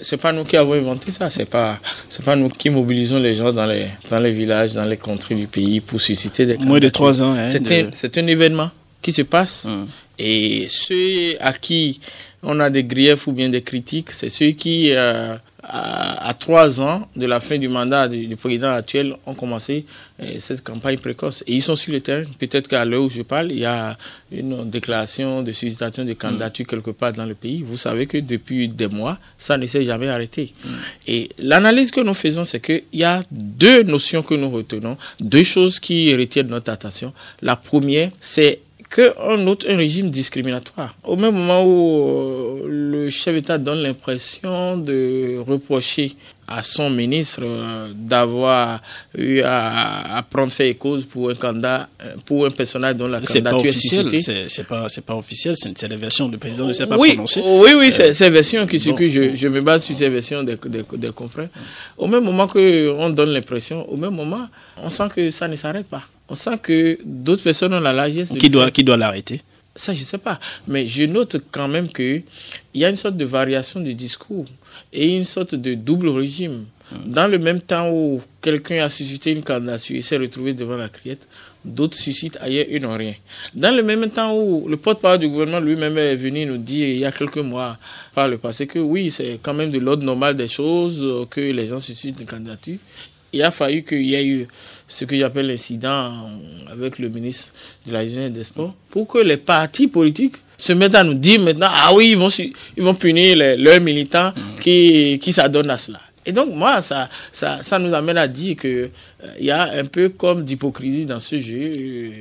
c'est 0.00 0.16
pas 0.20 0.32
nous 0.32 0.44
qui 0.44 0.56
avons 0.56 0.74
inventé 0.74 1.10
ça, 1.10 1.30
c'est 1.30 1.44
pas 1.44 1.78
c'est 2.08 2.24
pas 2.24 2.36
nous 2.36 2.48
qui 2.48 2.70
mobilisons 2.70 3.18
les 3.18 3.34
gens 3.34 3.52
dans 3.52 3.66
les 3.66 3.86
dans 4.10 4.18
les 4.20 4.32
villages, 4.32 4.74
dans 4.74 4.84
les 4.84 4.96
contrées 4.96 5.34
du 5.34 5.46
pays 5.46 5.80
pour 5.80 6.00
susciter 6.00 6.46
des 6.46 6.58
moins 6.58 6.80
de 6.80 6.88
trois 6.88 7.22
ans. 7.22 7.34
Hein, 7.34 7.46
c'est 7.46 7.62
de... 7.62 7.72
un, 7.72 7.90
c'est 7.94 8.16
un 8.18 8.26
événement 8.26 8.70
qui 9.02 9.12
se 9.12 9.22
passe 9.22 9.64
hum. 9.64 9.88
et 10.18 10.66
ceux 10.68 11.36
à 11.40 11.52
qui 11.52 12.00
on 12.42 12.60
a 12.60 12.70
des 12.70 12.84
griefs 12.84 13.26
ou 13.26 13.32
bien 13.32 13.48
des 13.48 13.62
critiques, 13.62 14.12
c'est 14.12 14.30
ceux 14.30 14.50
qui 14.52 14.92
euh, 14.92 15.36
à, 15.62 16.28
à, 16.28 16.34
trois 16.34 16.80
ans 16.80 17.08
de 17.16 17.26
la 17.26 17.40
fin 17.40 17.58
du 17.58 17.68
mandat 17.68 18.06
du, 18.08 18.26
du 18.26 18.36
président 18.36 18.72
actuel 18.72 19.14
ont 19.26 19.34
commencé 19.34 19.84
euh, 20.22 20.36
cette 20.38 20.62
campagne 20.62 20.98
précoce. 20.98 21.42
Et 21.46 21.54
ils 21.54 21.62
sont 21.62 21.74
sur 21.74 21.92
le 21.92 22.00
terrain. 22.00 22.24
Peut-être 22.38 22.68
qu'à 22.68 22.84
l'heure 22.84 23.02
où 23.02 23.10
je 23.10 23.22
parle, 23.22 23.50
il 23.50 23.58
y 23.58 23.64
a 23.64 23.98
une 24.30 24.70
déclaration 24.70 25.42
de 25.42 25.52
suscitation 25.52 26.04
de 26.04 26.12
candidature 26.12 26.64
mmh. 26.64 26.68
quelque 26.68 26.90
part 26.92 27.12
dans 27.12 27.26
le 27.26 27.34
pays. 27.34 27.62
Vous 27.62 27.76
savez 27.76 28.06
que 28.06 28.18
depuis 28.18 28.68
des 28.68 28.86
mois, 28.86 29.18
ça 29.36 29.58
ne 29.58 29.66
s'est 29.66 29.84
jamais 29.84 30.08
arrêté. 30.08 30.54
Mmh. 30.64 30.68
Et 31.08 31.28
l'analyse 31.38 31.90
que 31.90 32.00
nous 32.00 32.14
faisons, 32.14 32.44
c'est 32.44 32.60
qu'il 32.60 32.84
y 32.92 33.04
a 33.04 33.22
deux 33.30 33.82
notions 33.82 34.22
que 34.22 34.34
nous 34.34 34.50
retenons, 34.50 34.96
deux 35.20 35.42
choses 35.42 35.80
qui 35.80 36.14
retiennent 36.14 36.48
notre 36.48 36.70
attention. 36.70 37.12
La 37.42 37.56
première, 37.56 38.10
c'est 38.20 38.60
qu'on 38.94 39.36
note 39.36 39.64
un 39.68 39.76
régime 39.76 40.10
discriminatoire. 40.10 40.96
Au 41.04 41.16
même 41.16 41.34
moment 41.34 41.64
où 41.64 42.62
le 42.66 43.10
chef 43.10 43.34
d'État 43.34 43.58
donne 43.58 43.78
l'impression 43.78 44.76
de 44.76 45.38
reprocher 45.46 46.16
à 46.48 46.62
son 46.62 46.88
ministre 46.88 47.40
euh, 47.42 47.92
d'avoir 47.94 48.80
eu 49.16 49.40
à, 49.42 50.16
à, 50.16 50.22
prendre 50.22 50.50
fait 50.52 50.70
et 50.70 50.74
cause 50.74 51.04
pour 51.04 51.28
un 51.30 51.34
candidat, 51.34 51.88
pour 52.24 52.46
un 52.46 52.50
personnage 52.50 52.96
dont 52.96 53.06
la 53.06 53.20
candidature 53.20 53.66
est 53.66 53.68
officielle. 53.68 54.46
C'est 54.48 54.66
pas, 54.66 54.88
c'est 54.88 55.04
pas 55.04 55.14
officiel. 55.14 55.54
C'est 55.56 55.86
des 55.88 55.96
versions 55.96 56.28
du 56.28 56.38
président 56.38 56.66
ne 56.66 56.72
s'est 56.72 56.86
pas 56.86 56.96
oui, 56.96 57.10
prononcé. 57.12 57.42
Oui, 57.44 57.72
oui, 57.76 57.92
euh, 58.00 58.12
c'est 58.14 58.30
versions 58.30 58.66
qui 58.66 58.80
circulent. 58.80 59.10
Je, 59.10 59.36
je 59.36 59.48
me 59.48 59.60
base 59.60 59.84
sur 59.84 59.96
ces 59.96 60.08
versions 60.08 60.42
des, 60.42 60.56
des, 60.56 60.82
des 60.96 61.10
confrères. 61.12 61.50
Au 61.98 62.06
même 62.06 62.24
moment 62.24 62.46
que 62.46 62.90
on 62.98 63.10
donne 63.10 63.30
l'impression, 63.30 63.88
au 63.90 63.96
même 63.96 64.14
moment, 64.14 64.48
on 64.82 64.88
sent 64.88 65.08
que 65.14 65.30
ça 65.30 65.48
ne 65.48 65.56
s'arrête 65.56 65.86
pas. 65.86 66.02
On 66.30 66.34
sent 66.34 66.58
que 66.62 66.98
d'autres 67.04 67.42
personnes 67.42 67.74
ont 67.74 67.80
la 67.80 67.92
largesse. 67.92 68.30
Qui 68.38 68.48
doit, 68.50 68.70
qui 68.70 68.84
doit 68.84 68.96
l'arrêter? 68.96 69.42
Ça, 69.78 69.94
je 69.94 70.02
sais 70.02 70.18
pas. 70.18 70.40
Mais 70.66 70.88
je 70.88 71.04
note 71.04 71.36
quand 71.52 71.68
même 71.68 71.88
que 71.88 72.20
il 72.74 72.80
y 72.80 72.84
a 72.84 72.90
une 72.90 72.96
sorte 72.96 73.16
de 73.16 73.24
variation 73.24 73.78
du 73.80 73.94
discours 73.94 74.46
et 74.92 75.16
une 75.16 75.24
sorte 75.24 75.54
de 75.54 75.74
double 75.74 76.08
régime. 76.08 76.66
Dans 77.06 77.28
le 77.28 77.38
même 77.38 77.60
temps 77.60 77.88
où 77.90 78.20
quelqu'un 78.42 78.84
a 78.84 78.90
suscité 78.90 79.30
une 79.30 79.44
candidature 79.44 79.96
et 79.96 80.02
s'est 80.02 80.16
retrouvé 80.16 80.52
devant 80.52 80.76
la 80.76 80.88
criette, 80.88 81.28
d'autres 81.64 81.96
suscitent 81.96 82.38
ailleurs 82.40 82.66
et 82.68 82.80
n'ont 82.80 82.96
rien. 82.96 83.14
Dans 83.54 83.70
le 83.76 83.82
même 83.84 84.10
temps 84.10 84.34
où 84.34 84.66
le 84.68 84.76
porte-parole 84.76 85.20
du 85.20 85.28
gouvernement 85.28 85.60
lui-même 85.60 85.96
est 85.96 86.16
venu 86.16 86.44
nous 86.44 86.56
dire 86.56 86.88
il 86.88 86.98
y 86.98 87.04
a 87.04 87.12
quelques 87.12 87.36
mois 87.38 87.78
par 88.14 88.26
le 88.26 88.38
passé 88.38 88.66
que 88.66 88.80
oui, 88.80 89.12
c'est 89.12 89.38
quand 89.40 89.54
même 89.54 89.70
de 89.70 89.78
l'ordre 89.78 90.02
normal 90.02 90.36
des 90.36 90.48
choses 90.48 91.26
que 91.30 91.40
les 91.40 91.66
gens 91.66 91.78
suscitent 91.78 92.18
une 92.18 92.26
candidature, 92.26 92.78
il 93.32 93.42
a 93.42 93.50
fallu 93.50 93.84
qu'il 93.84 94.02
y 94.04 94.14
ait 94.14 94.26
eu 94.26 94.48
ce 94.88 95.04
que 95.04 95.16
j'appelle 95.16 95.46
l'incident 95.48 96.12
avec 96.70 96.98
le 96.98 97.08
ministre 97.10 97.52
de 97.86 97.92
la 97.92 98.04
Jeunesse 98.06 98.26
et 98.28 98.30
des 98.30 98.44
Sports 98.44 98.74
pour 98.90 99.06
que 99.06 99.18
les 99.18 99.36
partis 99.36 99.86
politiques 99.86 100.36
se 100.56 100.72
mettent 100.72 100.94
à 100.96 101.04
nous 101.04 101.14
dire 101.14 101.40
maintenant, 101.40 101.68
ah 101.70 101.92
oui, 101.94 102.10
ils 102.10 102.16
vont, 102.16 102.28
ils 102.30 102.82
vont 102.82 102.94
punir 102.94 103.36
les, 103.36 103.56
leurs 103.56 103.80
militants 103.80 104.30
mm. 104.34 104.60
qui, 104.60 105.18
qui 105.22 105.32
s'adonnent 105.32 105.70
à 105.70 105.78
cela. 105.78 106.00
Et 106.28 106.32
donc, 106.32 106.54
moi, 106.54 106.82
ça, 106.82 107.08
ça, 107.32 107.60
ça 107.62 107.78
nous 107.78 107.94
amène 107.94 108.18
à 108.18 108.28
dire 108.28 108.54
que 108.54 108.90
il 109.40 109.44
euh, 109.44 109.46
y 109.46 109.50
a 109.50 109.62
un 109.78 109.86
peu 109.86 110.10
comme 110.10 110.44
d'hypocrisie 110.44 111.06
dans 111.06 111.20
ce 111.20 111.40
jeu. 111.40 111.72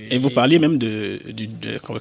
Et 0.09 0.17
vous 0.17 0.29
parliez 0.29 0.59
même 0.59 0.77
de, 0.77 1.19
de, 1.27 1.45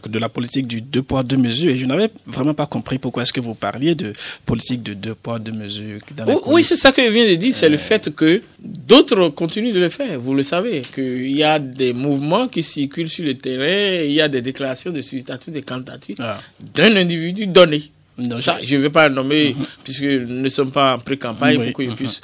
de, 0.08 0.18
la 0.20 0.28
politique 0.28 0.68
du 0.68 0.80
deux 0.80 1.02
poids, 1.02 1.24
deux 1.24 1.36
mesures. 1.36 1.72
Et 1.72 1.78
je 1.78 1.84
n'avais 1.84 2.08
vraiment 2.24 2.54
pas 2.54 2.66
compris 2.66 2.98
pourquoi 2.98 3.24
est-ce 3.24 3.32
que 3.32 3.40
vous 3.40 3.56
parliez 3.56 3.96
de 3.96 4.12
politique 4.46 4.84
de 4.84 4.94
deux 4.94 5.16
poids, 5.16 5.40
deux 5.40 5.50
mesures. 5.50 5.98
oui, 6.46 6.62
c'est 6.62 6.76
ça 6.76 6.92
que 6.92 7.04
je 7.04 7.10
viens 7.10 7.28
de 7.28 7.34
dire. 7.34 7.52
C'est 7.52 7.68
le 7.68 7.74
euh. 7.74 7.78
fait 7.78 8.14
que 8.14 8.40
d'autres 8.60 9.28
continuent 9.30 9.74
de 9.74 9.80
le 9.80 9.88
faire. 9.88 10.20
Vous 10.20 10.32
le 10.34 10.44
savez, 10.44 10.82
qu'il 10.94 11.36
y 11.36 11.42
a 11.42 11.58
des 11.58 11.92
mouvements 11.92 12.46
qui 12.46 12.62
circulent 12.62 13.08
sur 13.08 13.24
le 13.24 13.34
terrain. 13.34 14.04
Il 14.04 14.12
y 14.12 14.20
a 14.20 14.28
des 14.28 14.42
déclarations 14.42 14.92
de 14.92 15.00
statut 15.00 15.50
de 15.50 15.58
candidature 15.60 16.14
ah. 16.20 16.38
d'un 16.72 16.94
individu 16.94 17.48
donné 17.48 17.90
je 18.18 18.76
ne 18.76 18.80
vais 18.80 18.90
pas 18.90 19.08
nommer, 19.08 19.54
mhm. 19.56 19.66
puisque 19.84 20.02
nous 20.02 20.40
ne 20.42 20.48
sommes 20.48 20.70
pas 20.70 20.94
en 20.94 20.98
pré-campagne 20.98 21.62
pour 21.62 21.72
que 21.72 21.84
je 21.84 21.90
mhm. 21.90 21.96
puisse 21.96 22.20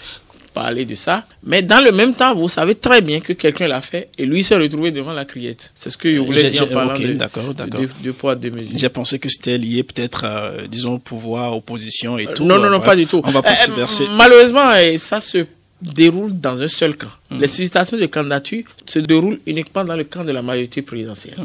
parler 0.53 0.85
de 0.85 0.95
ça. 0.95 1.25
Mais 1.45 1.63
dans 1.63 1.83
le 1.83 1.93
même 1.93 2.15
temps, 2.15 2.35
vous 2.35 2.49
savez 2.49 2.75
très 2.75 3.01
bien 3.01 3.21
que 3.21 3.33
quelqu'un 3.33 3.69
l'a 3.69 3.81
fait 3.81 4.09
et 4.19 4.27
lui 4.27 4.45
s'est 4.45 4.57
retrouvé 4.57 4.91
devant 4.91 5.13
la 5.13 5.25
criette. 5.25 5.73
C'est 5.79 5.91
ce 5.91 5.97
que 5.97 6.13
je 6.13 6.19
voulais 6.21 6.51
dire 6.51 6.65
en 6.65 6.67
parlant 6.67 6.99
de, 6.99 7.13
d'accord, 7.15 7.55
d'accord. 7.55 7.81
poids, 8.19 8.35
deux 8.35 8.51
mesures. 8.51 8.77
J'ai 8.77 8.89
pensé 8.89 9.19
que 9.19 9.29
c'était 9.29 9.59
lié 9.59 9.83
peut-être, 9.83 10.25
euh, 10.25 10.67
disons, 10.67 10.99
pouvoir, 10.99 11.57
opposition 11.57 12.19
et 12.19 12.27
tout. 12.27 12.45
Non, 12.45 12.59
non, 12.59 12.71
non, 12.71 12.81
pas 12.81 12.97
du 12.97 13.07
tout. 13.07 13.23
On 13.25 13.31
va 13.31 13.43
pas 13.43 13.57
se 13.57 13.71
verser. 13.71 14.05
Malheureusement, 14.17 14.71
ça 14.99 15.21
se 15.21 15.47
déroule 15.81 16.39
dans 16.39 16.61
un 16.61 16.69
seul 16.69 16.97
camp. 16.97 17.09
Mhm. 17.31 17.41
Les 17.41 17.49
sollicitations 17.49 17.97
de 17.97 18.07
candidature 18.07 18.65
se 18.87 18.99
déroulent 19.01 19.41
uniquement 19.47 19.85
dans 19.85 19.97
le 19.97 20.05
camp 20.05 20.25
de 20.25 20.33
la 20.33 20.43
majorité 20.43 20.83
présidentielle 20.83 21.37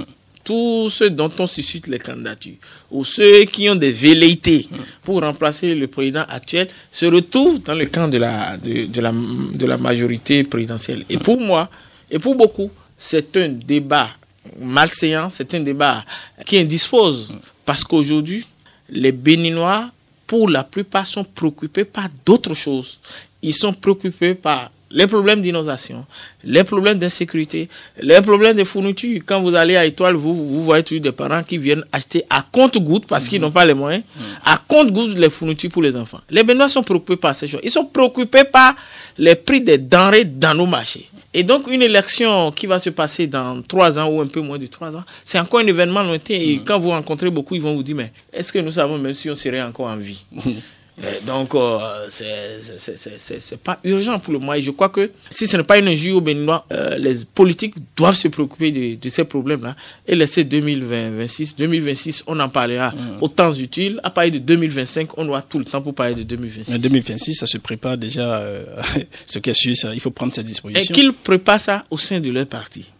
tous 0.47 0.89
ceux 0.91 1.09
dont 1.09 1.29
on 1.39 1.45
suscite 1.45 1.87
les 1.87 1.99
candidatures 1.99 2.55
ou 2.89 3.03
ceux 3.03 3.43
qui 3.43 3.69
ont 3.69 3.75
des 3.75 3.91
velléités 3.91 4.69
pour 5.03 5.19
remplacer 5.19 5.75
le 5.75 5.87
président 5.87 6.23
actuel 6.29 6.69
se 6.89 7.05
retrouvent 7.05 7.61
dans 7.61 7.75
le 7.75 7.85
camp 7.87 8.07
de 8.07 8.17
la, 8.17 8.55
de, 8.55 9.01
la, 9.01 9.11
de 9.11 9.65
la 9.65 9.77
majorité 9.77 10.45
présidentielle. 10.45 11.03
Et 11.09 11.17
pour 11.17 11.37
moi, 11.41 11.69
et 12.09 12.17
pour 12.17 12.33
beaucoup, 12.35 12.71
c'est 12.97 13.35
un 13.35 13.49
débat 13.49 14.11
malséant, 14.57 15.29
c'est 15.29 15.53
un 15.53 15.59
débat 15.59 16.05
qui 16.45 16.57
indispose. 16.57 17.33
Parce 17.65 17.83
qu'aujourd'hui, 17.83 18.45
les 18.89 19.11
Béninois, 19.11 19.91
pour 20.25 20.47
la 20.49 20.63
plupart, 20.63 21.05
sont 21.05 21.25
préoccupés 21.25 21.83
par 21.83 22.07
d'autres 22.25 22.53
choses. 22.53 23.01
Ils 23.41 23.53
sont 23.53 23.73
préoccupés 23.73 24.33
par 24.33 24.71
les 24.89 25.07
problèmes 25.07 25.41
d'inondation, 25.41 26.05
les 26.43 26.63
problèmes 26.63 26.97
d'insécurité, 26.97 27.69
les 28.01 28.21
problèmes 28.21 28.55
de 28.55 28.63
fourniture. 28.63 29.21
Quand 29.25 29.41
vous 29.41 29.55
allez 29.55 29.75
à 29.75 29.85
Étoile, 29.85 30.15
vous, 30.15 30.35
vous 30.35 30.63
voyez 30.63 30.83
toujours 30.83 31.01
des 31.03 31.11
parents 31.11 31.43
qui 31.43 31.57
viennent 31.57 31.83
acheter 31.91 32.23
à 32.29 32.45
compte-goutte 32.51 33.05
parce 33.07 33.27
qu'ils 33.27 33.41
n'ont 33.41 33.51
pas 33.51 33.65
les 33.65 33.73
moyens, 33.73 34.03
à 34.45 34.61
compte-goutte 34.67 35.17
les 35.17 35.29
fournitures 35.29 35.71
pour 35.71 35.81
les 35.81 35.95
enfants. 35.95 36.21
Les 36.29 36.43
Benoît 36.43 36.69
sont 36.69 36.83
préoccupés 36.83 37.17
par 37.17 37.35
ces 37.35 37.47
choses. 37.47 37.61
Ils 37.63 37.71
sont 37.71 37.85
préoccupés 37.85 38.43
par 38.45 38.75
les 39.17 39.35
prix 39.35 39.61
des 39.61 39.77
denrées 39.77 40.25
dans 40.25 40.53
nos 40.53 40.65
marchés. 40.65 41.09
Et 41.33 41.43
donc, 41.43 41.67
une 41.67 41.81
élection 41.81 42.51
qui 42.51 42.65
va 42.65 42.79
se 42.79 42.89
passer 42.89 43.27
dans 43.27 43.61
trois 43.61 43.99
ans 43.99 44.07
ou 44.07 44.21
un 44.21 44.27
peu 44.27 44.39
moins 44.41 44.57
de 44.57 44.65
trois 44.65 44.95
ans, 44.95 45.03
c'est 45.23 45.39
encore 45.39 45.59
un 45.59 45.67
événement 45.67 46.01
lointain. 46.01 46.33
Et 46.33 46.61
quand 46.65 46.79
vous 46.79 46.89
rencontrez 46.89 47.29
beaucoup, 47.29 47.53
ils 47.55 47.61
vont 47.61 47.75
vous 47.75 47.83
dire, 47.83 47.95
mais 47.95 48.11
est-ce 48.33 48.51
que 48.51 48.59
nous 48.59 48.71
savons 48.71 48.97
même 48.97 49.13
si 49.13 49.29
on 49.29 49.35
serait 49.35 49.61
encore 49.61 49.87
en 49.87 49.97
vie? 49.97 50.23
donc, 51.25 51.53
euh, 51.53 52.07
c'est 52.09 53.59
pas 53.63 53.79
urgent 53.83 54.17
pour 54.17 54.33
le 54.33 54.39
moment. 54.39 54.53
Et 54.55 54.63
je 54.63 54.71
crois 54.71 54.89
que 54.89 55.11
si 55.29 55.47
ce 55.47 55.55
n'est 55.55 55.63
pas 55.63 55.77
une 55.77 55.87
injure 55.87 56.17
au 56.17 56.21
Béninois, 56.21 56.65
euh, 56.71 56.97
les 56.97 57.23
politiques 57.25 57.75
doivent 57.95 58.15
se 58.15 58.27
préoccuper 58.27 58.71
de, 58.71 58.95
de 58.95 59.09
ces 59.09 59.23
problèmes-là 59.23 59.75
et 60.07 60.15
laisser 60.15 60.43
2026. 60.43 61.55
2026, 61.55 62.23
on 62.25 62.39
en 62.39 62.49
parlera 62.49 62.89
mmh. 62.89 63.17
au 63.21 63.27
temps 63.27 63.53
utile. 63.53 63.99
À 64.03 64.09
partir 64.09 64.33
de 64.33 64.39
2025, 64.39 65.17
on 65.17 65.27
aura 65.29 65.43
tout 65.43 65.59
le 65.59 65.65
temps 65.65 65.81
pour 65.81 65.93
parler 65.93 66.15
de 66.15 66.23
2026. 66.23 66.71
Mais 66.71 66.79
2026, 66.79 67.35
ça 67.35 67.47
se 67.47 67.59
prépare 67.59 67.97
déjà. 67.97 68.39
Euh, 68.39 68.65
ce 69.27 69.37
qui 69.37 69.51
est 69.51 69.53
sûr, 69.53 69.93
il 69.93 69.99
faut 69.99 70.11
prendre 70.11 70.33
cette 70.33 70.47
disposition. 70.47 70.81
Et 70.81 70.93
qu'ils 70.93 71.13
préparent 71.13 71.59
ça 71.59 71.85
au 71.91 71.97
sein 71.99 72.19
de 72.19 72.31
leur 72.31 72.47
parti 72.47 72.91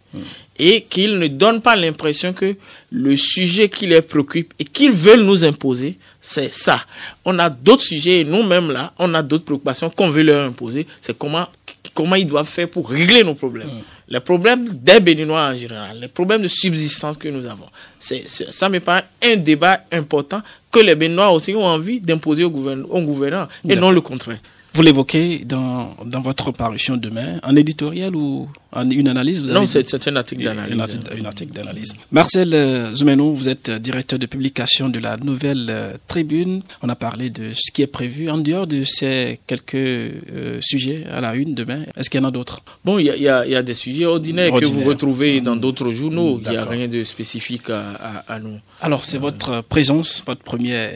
et 0.58 0.82
qu'ils 0.82 1.18
ne 1.18 1.28
donnent 1.28 1.60
pas 1.62 1.76
l'impression 1.76 2.32
que 2.32 2.56
le 2.90 3.16
sujet 3.16 3.68
qui 3.68 3.86
les 3.86 4.02
préoccupe 4.02 4.52
et 4.58 4.64
qu'ils 4.64 4.92
veulent 4.92 5.22
nous 5.22 5.44
imposer, 5.44 5.98
c'est 6.20 6.52
ça. 6.52 6.80
On 7.24 7.38
a 7.38 7.48
d'autres 7.50 7.82
sujets 7.84 8.20
et 8.20 8.24
nous-mêmes 8.24 8.70
là, 8.70 8.92
on 8.98 9.14
a 9.14 9.22
d'autres 9.22 9.44
préoccupations 9.44 9.90
qu'on 9.90 10.10
veut 10.10 10.22
leur 10.22 10.44
imposer. 10.46 10.86
C'est 11.00 11.16
comment, 11.16 11.46
comment 11.94 12.16
ils 12.16 12.26
doivent 12.26 12.48
faire 12.48 12.68
pour 12.68 12.88
régler 12.90 13.22
nos 13.24 13.34
problèmes. 13.34 13.68
Mm. 13.68 13.82
Les 14.10 14.20
problèmes 14.20 14.68
des 14.82 15.00
Béninois 15.00 15.50
en 15.50 15.56
général, 15.56 15.98
les 16.00 16.08
problèmes 16.08 16.42
de 16.42 16.48
subsistance 16.48 17.16
que 17.18 17.28
nous 17.28 17.46
avons. 17.46 17.66
C'est, 18.00 18.24
ça 18.28 18.68
me 18.68 18.80
paraît 18.80 19.04
un 19.22 19.36
débat 19.36 19.80
important 19.92 20.42
que 20.72 20.80
les 20.80 20.94
Béninois 20.94 21.30
aussi 21.30 21.54
ont 21.54 21.66
envie 21.66 22.00
d'imposer 22.00 22.44
au, 22.44 22.48
au 22.48 23.00
gouvernement 23.02 23.48
et 23.68 23.76
non 23.76 23.90
le 23.90 24.00
contraire. 24.00 24.38
Vous 24.78 24.84
l'évoquez 24.84 25.38
dans, 25.44 25.96
dans 26.04 26.20
votre 26.20 26.52
parution 26.52 26.96
demain, 26.96 27.40
en 27.42 27.56
éditorial 27.56 28.14
ou 28.14 28.48
en 28.70 28.88
une 28.88 29.08
analyse 29.08 29.42
vous 29.42 29.52
Non, 29.52 29.66
c'est 29.66 30.06
un 30.08 30.14
article 30.14 30.44
d'analyse. 30.44 30.98
Un, 31.18 31.24
article 31.24 31.52
d'analyse. 31.52 31.94
Marcel 32.12 32.54
euh, 32.54 32.94
Zumeno, 32.94 33.32
vous 33.32 33.48
êtes 33.48 33.70
directeur 33.70 34.20
de 34.20 34.26
publication 34.26 34.88
de 34.88 35.00
la 35.00 35.16
Nouvelle 35.16 35.66
euh, 35.68 35.92
Tribune. 36.06 36.62
On 36.82 36.88
a 36.90 36.94
parlé 36.94 37.28
de 37.28 37.52
ce 37.54 37.72
qui 37.72 37.82
est 37.82 37.88
prévu 37.88 38.30
en 38.30 38.38
dehors 38.38 38.68
de 38.68 38.84
ces 38.84 39.40
quelques 39.48 39.74
euh, 39.74 40.58
sujets 40.60 41.06
à 41.10 41.20
la 41.22 41.34
une 41.34 41.54
demain. 41.54 41.80
Est-ce 41.96 42.08
qu'il 42.08 42.20
y 42.20 42.24
en 42.24 42.28
a 42.28 42.30
d'autres? 42.30 42.60
Bon, 42.84 42.98
il 43.00 43.06
y 43.06 43.10
a, 43.10 43.16
y, 43.16 43.28
a, 43.28 43.46
y 43.46 43.56
a, 43.56 43.62
des 43.64 43.74
sujets 43.74 44.04
ordinaires, 44.04 44.52
que 44.52 44.66
vous 44.66 44.84
retrouvez 44.84 45.40
dans 45.40 45.56
d'autres 45.56 45.90
journaux. 45.90 46.40
Il 46.44 46.50
n'y 46.50 46.56
a 46.56 46.64
rien 46.64 46.86
de 46.86 47.02
spécifique 47.02 47.68
à, 47.70 48.22
à, 48.28 48.38
nous. 48.38 48.60
Alors, 48.80 49.06
c'est 49.06 49.18
votre 49.18 49.62
présence, 49.62 50.22
votre 50.24 50.42
première 50.42 50.92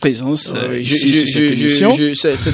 présence 0.00 0.52
ici 0.80 1.14
sur 1.14 1.28
cette 1.28 1.50
émission 1.52 1.94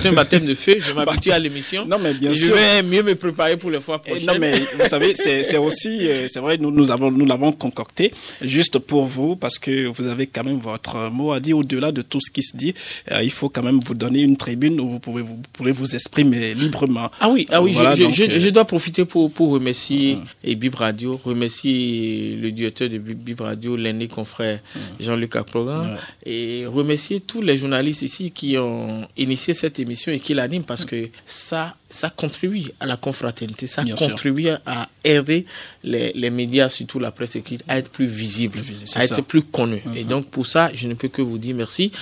c'est 0.00 0.08
un 0.08 0.12
baptême 0.12 0.46
de 0.46 0.54
feu. 0.54 0.76
Je 0.78 0.92
m'habitue 0.92 1.30
à 1.30 1.38
l'émission. 1.38 1.86
Non, 1.86 1.98
mais 1.98 2.14
bien 2.14 2.32
je 2.32 2.46
sûr. 2.46 2.48
Je 2.48 2.52
vais 2.54 2.82
mieux 2.82 3.02
me 3.02 3.14
préparer 3.14 3.56
pour 3.56 3.70
les 3.70 3.80
fois 3.80 4.00
eh, 4.04 4.10
prochaines. 4.10 4.26
Non, 4.26 4.38
mais 4.38 4.58
vous 4.58 4.88
savez, 4.88 5.14
c'est 5.14 5.56
aussi, 5.56 6.08
euh, 6.08 6.26
c'est 6.28 6.40
vrai, 6.40 6.58
nous, 6.58 6.70
nous 6.70 6.90
avons, 6.90 7.10
nous 7.10 7.26
l'avons 7.26 7.52
concocté 7.52 8.12
juste 8.40 8.78
pour 8.78 9.04
vous 9.04 9.36
parce 9.36 9.58
que 9.58 9.86
vous 9.86 10.06
avez 10.06 10.26
quand 10.26 10.44
même 10.44 10.58
votre 10.58 11.10
mot 11.10 11.32
à 11.32 11.40
dire 11.40 11.58
au-delà 11.58 11.92
de 11.92 12.02
tout 12.02 12.20
ce 12.20 12.30
qui 12.30 12.42
se 12.42 12.56
dit. 12.56 12.74
Euh, 13.10 13.22
il 13.22 13.30
faut 13.30 13.48
quand 13.48 13.62
même 13.62 13.80
vous 13.84 13.94
donner 13.94 14.20
une 14.20 14.36
tribune 14.36 14.80
où 14.80 14.88
vous 14.88 14.98
pouvez 14.98 15.22
vous, 15.22 15.38
pourrez 15.52 15.72
vous 15.72 15.94
exprimer 15.94 16.54
librement. 16.54 17.10
Ah 17.20 17.28
oui, 17.28 17.46
ah 17.50 17.62
oui, 17.62 17.72
je, 17.72 18.10
je, 18.10 18.24
euh, 18.24 18.38
je, 18.40 18.48
dois 18.50 18.64
profiter 18.64 19.04
pour, 19.04 19.30
pour 19.30 19.50
remercier 19.50 20.18
et 20.42 20.54
Bib 20.54 20.74
Radio, 20.74 21.20
remercier 21.22 22.36
le 22.40 22.50
directeur 22.50 22.88
de 22.88 22.98
Bib 22.98 23.40
Radio, 23.40 23.76
l'aîné 23.76 24.08
confrère 24.08 24.60
Jean-Luc 25.00 25.36
Aprogan, 25.36 25.96
et 26.24 26.66
remercier 26.66 27.20
tous 27.20 27.42
les 27.42 27.56
journalistes 27.56 28.02
ici 28.02 28.30
qui 28.30 28.56
ont 28.58 29.06
initié 29.16 29.54
cette 29.54 29.73
émission 29.78 30.12
et 30.12 30.20
qui 30.20 30.34
l'anime 30.34 30.62
parce 30.62 30.84
que 30.84 31.08
ça, 31.24 31.76
ça 31.90 32.10
contribue 32.10 32.64
à 32.80 32.86
la 32.86 32.96
confraternité, 32.96 33.66
ça 33.66 33.84
contribue 33.84 34.48
à 34.66 34.88
aider 35.04 35.46
les, 35.82 36.12
les, 36.14 36.30
médias, 36.30 36.68
surtout 36.68 36.98
la 36.98 37.10
presse 37.10 37.36
écrite, 37.36 37.62
à 37.68 37.78
être 37.78 37.90
plus 37.90 38.06
visibles, 38.06 38.60
à 38.96 39.04
être 39.04 39.22
plus 39.22 39.42
connus. 39.42 39.82
Et 39.94 40.02
mm-hmm. 40.02 40.06
donc 40.06 40.26
pour 40.26 40.46
ça, 40.46 40.70
je 40.74 40.88
ne 40.88 40.94
peux 40.94 41.08
que 41.08 41.22
vous 41.22 41.38
dire 41.38 41.54
merci. 41.54 41.92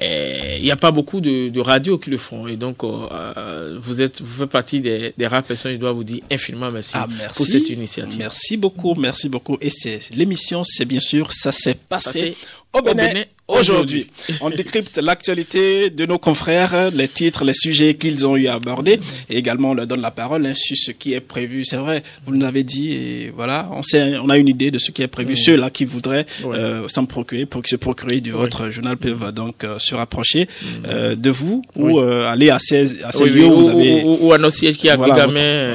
Il 0.00 0.62
n'y 0.62 0.70
a 0.70 0.76
pas 0.76 0.90
beaucoup 0.90 1.20
de, 1.20 1.48
de, 1.48 1.60
radios 1.60 1.98
qui 1.98 2.10
le 2.10 2.18
font. 2.18 2.46
Et 2.46 2.56
donc 2.56 2.84
euh, 2.84 3.78
vous 3.82 4.00
êtes, 4.00 4.20
vous 4.20 4.40
faites 4.40 4.50
partie 4.50 4.80
des, 4.80 5.14
des 5.16 5.26
rares 5.26 5.42
personnes. 5.42 5.72
Je 5.72 5.78
dois 5.78 5.92
vous 5.92 6.04
dire 6.04 6.22
infiniment 6.30 6.70
merci, 6.70 6.92
ah, 6.94 7.06
pour 7.34 7.46
cette 7.46 7.70
initiative. 7.70 8.18
Merci 8.18 8.56
beaucoup, 8.56 8.94
merci 8.94 9.28
beaucoup. 9.28 9.56
Et 9.60 9.70
c'est 9.70 10.00
l'émission, 10.14 10.64
c'est 10.64 10.84
bien 10.84 11.00
sûr, 11.00 11.32
ça 11.32 11.52
s'est 11.52 11.74
passé, 11.88 12.36
au 12.72 12.82
Bénin 12.82 13.24
aujourd'hui. 13.48 14.06
On 14.40 14.50
décrypte 14.50 14.98
l'actualité 14.98 15.90
de 15.90 16.06
nos 16.06 16.18
confrères, 16.18 16.90
les 16.92 17.08
titres, 17.08 17.44
les 17.44 17.54
sujets 17.54 17.94
qu'ils 17.94 18.26
ont 18.26 18.36
eu 18.36 18.46
à 18.46 18.54
aborder, 18.54 19.00
et 19.28 19.36
également 19.38 19.70
on 19.70 19.74
leur 19.74 19.86
donne 19.86 20.00
la 20.02 20.10
parole 20.10 20.46
hein, 20.46 20.54
sur 20.54 20.76
ce 20.76 20.90
qui 20.92 21.14
est 21.14 21.20
prévu. 21.20 21.64
C'est 21.64 21.76
vrai, 21.76 22.02
vous 22.26 22.34
nous 22.34 22.44
avez 22.46 22.62
dit, 22.62 22.92
et 22.92 23.32
voilà, 23.34 23.68
on 23.72 23.82
sait, 23.82 24.16
on 24.18 24.28
a 24.28 24.36
une 24.38 24.48
idée 24.48 24.70
de 24.70 24.78
ce 24.78 24.90
qui 24.90 25.02
est 25.02 25.08
prévu. 25.08 25.36
Ceux-là 25.36 25.70
qui 25.70 25.84
voudraient 25.84 26.26
euh, 26.44 26.88
s'en 26.88 27.06
procurer, 27.06 27.46
pour 27.46 27.62
se 27.66 27.76
procurer 27.76 28.20
du 28.20 28.30
votre 28.30 28.70
journal 28.70 28.96
peuvent 28.96 29.32
donc 29.32 29.64
euh, 29.64 29.78
se 29.78 29.94
rapprocher 29.94 30.48
euh, 30.88 31.14
de 31.14 31.30
vous 31.30 31.62
ou 31.74 31.98
euh, 31.98 32.30
aller 32.30 32.50
à 32.50 32.58
ces, 32.58 33.02
à 33.04 33.12
ces 33.12 33.26
lieux 33.26 33.46
où 33.46 33.56
vous 33.62 33.68
avez 33.68 34.02
ou, 34.04 34.32
à 34.32 34.38
nos 34.38 34.50
sièges 34.50 34.76
qui 34.76 34.88
a 34.88 34.96
voilà, 34.96 35.16
gamin 35.16 35.74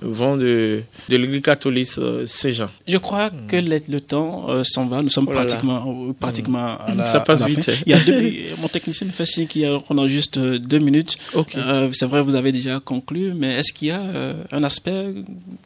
vont 0.00 0.36
de, 0.36 0.82
de 1.08 1.16
l'église 1.16 1.42
catholique 1.42 1.90
euh, 1.98 2.26
Saint-Jean. 2.26 2.68
Je 2.86 2.96
crois 2.98 3.30
que 3.48 3.56
le, 3.56 4.00
temps 4.00 4.46
euh, 4.48 4.62
s'en 4.64 4.86
va. 4.86 5.02
Nous 5.02 5.08
sommes 5.08 5.26
oh 5.28 5.32
pratiquement, 5.32 6.14
pratiquement 6.18 6.76
à 6.86 6.94
la, 6.94 7.04
Ça 7.12 7.20
passe 7.20 7.42
vite. 7.42 7.70
Il 7.86 7.92
y 7.92 7.94
a 7.94 8.00
deux, 8.00 8.32
mon 8.60 8.68
technicien 8.68 9.06
me 9.06 9.12
fait 9.12 9.26
signe 9.26 9.46
qu'on 9.86 9.98
a 9.98 10.08
juste 10.08 10.38
euh, 10.38 10.58
deux 10.58 10.78
minutes. 10.78 11.16
Euh, 11.56 11.90
c'est 11.92 12.06
vrai, 12.06 12.22
vous 12.22 12.34
avez 12.34 12.52
déjà 12.52 12.80
conclu, 12.80 13.32
mais 13.34 13.54
est-ce 13.54 13.72
qu'il 13.72 13.88
y 13.88 13.90
a 13.90 14.02
un 14.50 14.64
aspect 14.64 15.06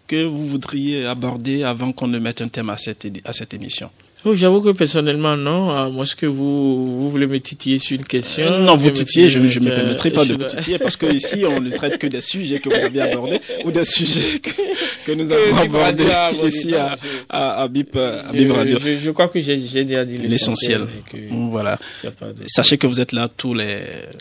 que 0.06 0.24
vous 0.24 0.46
voudriez 0.46 1.06
aborder 1.06 1.64
avant 1.64 1.92
qu'on 1.92 2.08
ne 2.08 2.18
mette 2.18 2.40
un 2.40 2.48
thème 2.48 2.70
à 2.70 2.78
cette, 2.78 3.06
à 3.24 3.32
cette 3.32 3.54
émission? 3.54 3.90
J'avoue 4.34 4.60
que 4.60 4.70
personnellement, 4.70 5.36
non. 5.36 5.70
À 5.70 5.88
moins 5.88 6.04
que 6.16 6.26
vous, 6.26 7.00
vous 7.00 7.10
voulez 7.10 7.26
me 7.26 7.40
titiller 7.40 7.78
sur 7.78 7.96
une 7.96 8.04
question. 8.04 8.44
Euh, 8.46 8.60
non, 8.60 8.76
vous 8.76 8.90
titiller, 8.90 9.30
je 9.30 9.38
ne 9.38 9.44
me, 9.44 9.74
permettrai 9.74 10.10
pas 10.10 10.24
de 10.24 10.34
vous 10.34 10.44
titiller 10.44 10.78
parce 10.78 10.96
que 10.96 11.06
ici, 11.06 11.44
on 11.46 11.60
ne 11.60 11.70
traite 11.70 11.98
que 11.98 12.06
des 12.06 12.20
sujets 12.20 12.58
que 12.58 12.68
vous 12.68 12.84
avez 12.84 13.00
abordés 13.00 13.40
ou 13.64 13.70
des 13.70 13.84
sujets 13.84 14.40
que, 15.06 15.12
nous 15.12 15.30
avons 15.30 15.56
abordés 15.56 16.04
ici 16.44 16.74
à, 16.74 16.96
à, 17.28 17.62
à, 17.62 17.68
BIP, 17.68 17.96
à 17.96 18.32
BIP 18.32 18.52
Radio. 18.52 18.78
Je, 18.80 19.10
crois 19.10 19.28
que 19.28 19.40
j'ai 19.40 19.56
déjà 19.56 20.04
dit 20.04 20.16
l'essentiel. 20.18 20.86
Voilà. 21.30 21.78
Sachez 22.46 22.78
que 22.78 22.86
vous 22.86 23.00
êtes 23.00 23.12
là 23.12 23.28
tous 23.28 23.54
les, 23.54 23.78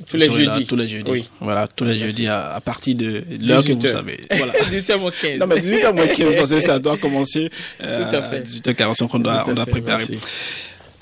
tous 0.09 0.17
les 0.17 0.29
jeudis. 0.31 0.65
tous 0.65 0.75
les 0.75 0.87
jeudis. 0.87 1.29
Voilà, 1.39 1.67
tous 1.67 1.85
les 1.85 1.97
jeudis 1.97 2.27
à, 2.27 2.59
partir 2.63 2.95
de 2.95 3.23
l'heure 3.39 3.63
que 3.63 3.73
vous 3.73 3.87
savez. 3.87 4.19
Voilà. 4.31 4.53
18h15. 4.71 5.37
Non, 5.37 5.47
mais 5.47 5.55
18h15 5.55 6.37
parce 6.37 6.51
que 6.51 6.59
ça 6.59 6.79
doit 6.79 6.97
commencer 6.97 7.49
euh, 7.83 8.03
à 8.03 8.39
18h45 8.39 9.09
on 9.13 9.19
doit, 9.19 9.43
on 9.47 9.53
doit 9.53 9.65
préparer. 9.65 9.90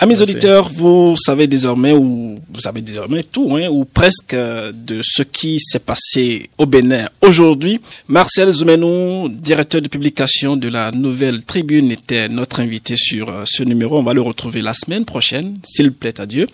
Amis 0.01 0.21
auditeurs, 0.21 0.69
vous 0.69 1.17
savez 1.17 1.45
désormais, 1.45 1.91
ou 1.91 2.39
vous 2.49 2.61
savez 2.61 2.79
désormais 2.79 3.23
tout, 3.23 3.53
hein, 3.57 3.67
ou 3.67 3.83
presque, 3.83 4.33
euh, 4.33 4.71
de 4.71 5.01
ce 5.03 5.23
qui 5.23 5.59
s'est 5.59 5.79
passé 5.79 6.49
au 6.57 6.65
Bénin 6.65 7.09
aujourd'hui. 7.19 7.81
Marcel 8.07 8.49
Zoumenou, 8.49 9.27
directeur 9.27 9.81
de 9.81 9.89
publication 9.89 10.55
de 10.55 10.69
la 10.69 10.91
Nouvelle 10.91 11.43
Tribune, 11.43 11.91
était 11.91 12.29
notre 12.29 12.61
invité 12.61 12.95
sur 12.95 13.27
euh, 13.27 13.43
ce 13.45 13.63
numéro. 13.63 13.99
On 13.99 14.03
va 14.03 14.13
le 14.13 14.21
retrouver 14.21 14.61
la 14.61 14.73
semaine 14.73 15.03
prochaine, 15.03 15.57
s'il 15.65 15.91
plaît 15.91 16.21
à 16.21 16.25
Dieu. 16.25 16.47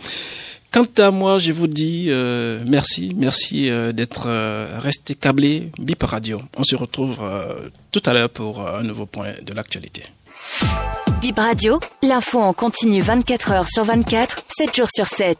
Quant 0.71 0.87
à 0.97 1.11
moi, 1.11 1.37
je 1.37 1.51
vous 1.51 1.67
dis 1.67 2.07
euh, 2.07 2.59
merci, 2.65 3.13
merci 3.15 3.69
d'être 3.93 4.27
resté 4.81 5.13
câblé 5.13 5.69
Bip 5.77 6.01
Radio. 6.01 6.41
On 6.57 6.63
se 6.63 6.75
retrouve 6.75 7.19
tout 7.91 8.01
à 8.07 8.13
l'heure 8.13 8.31
pour 8.31 8.67
un 8.67 8.81
nouveau 8.81 9.05
point 9.05 9.33
de 9.45 9.53
l'actualité. 9.53 10.01
Bib 11.21 11.39
Radio, 11.39 11.79
l'info 12.03 12.39
en 12.39 12.53
continu 12.53 13.01
24h 13.01 13.67
sur 13.67 13.83
24, 13.83 14.45
7 14.57 14.75
jours 14.75 14.89
sur 14.93 15.05
7. 15.05 15.37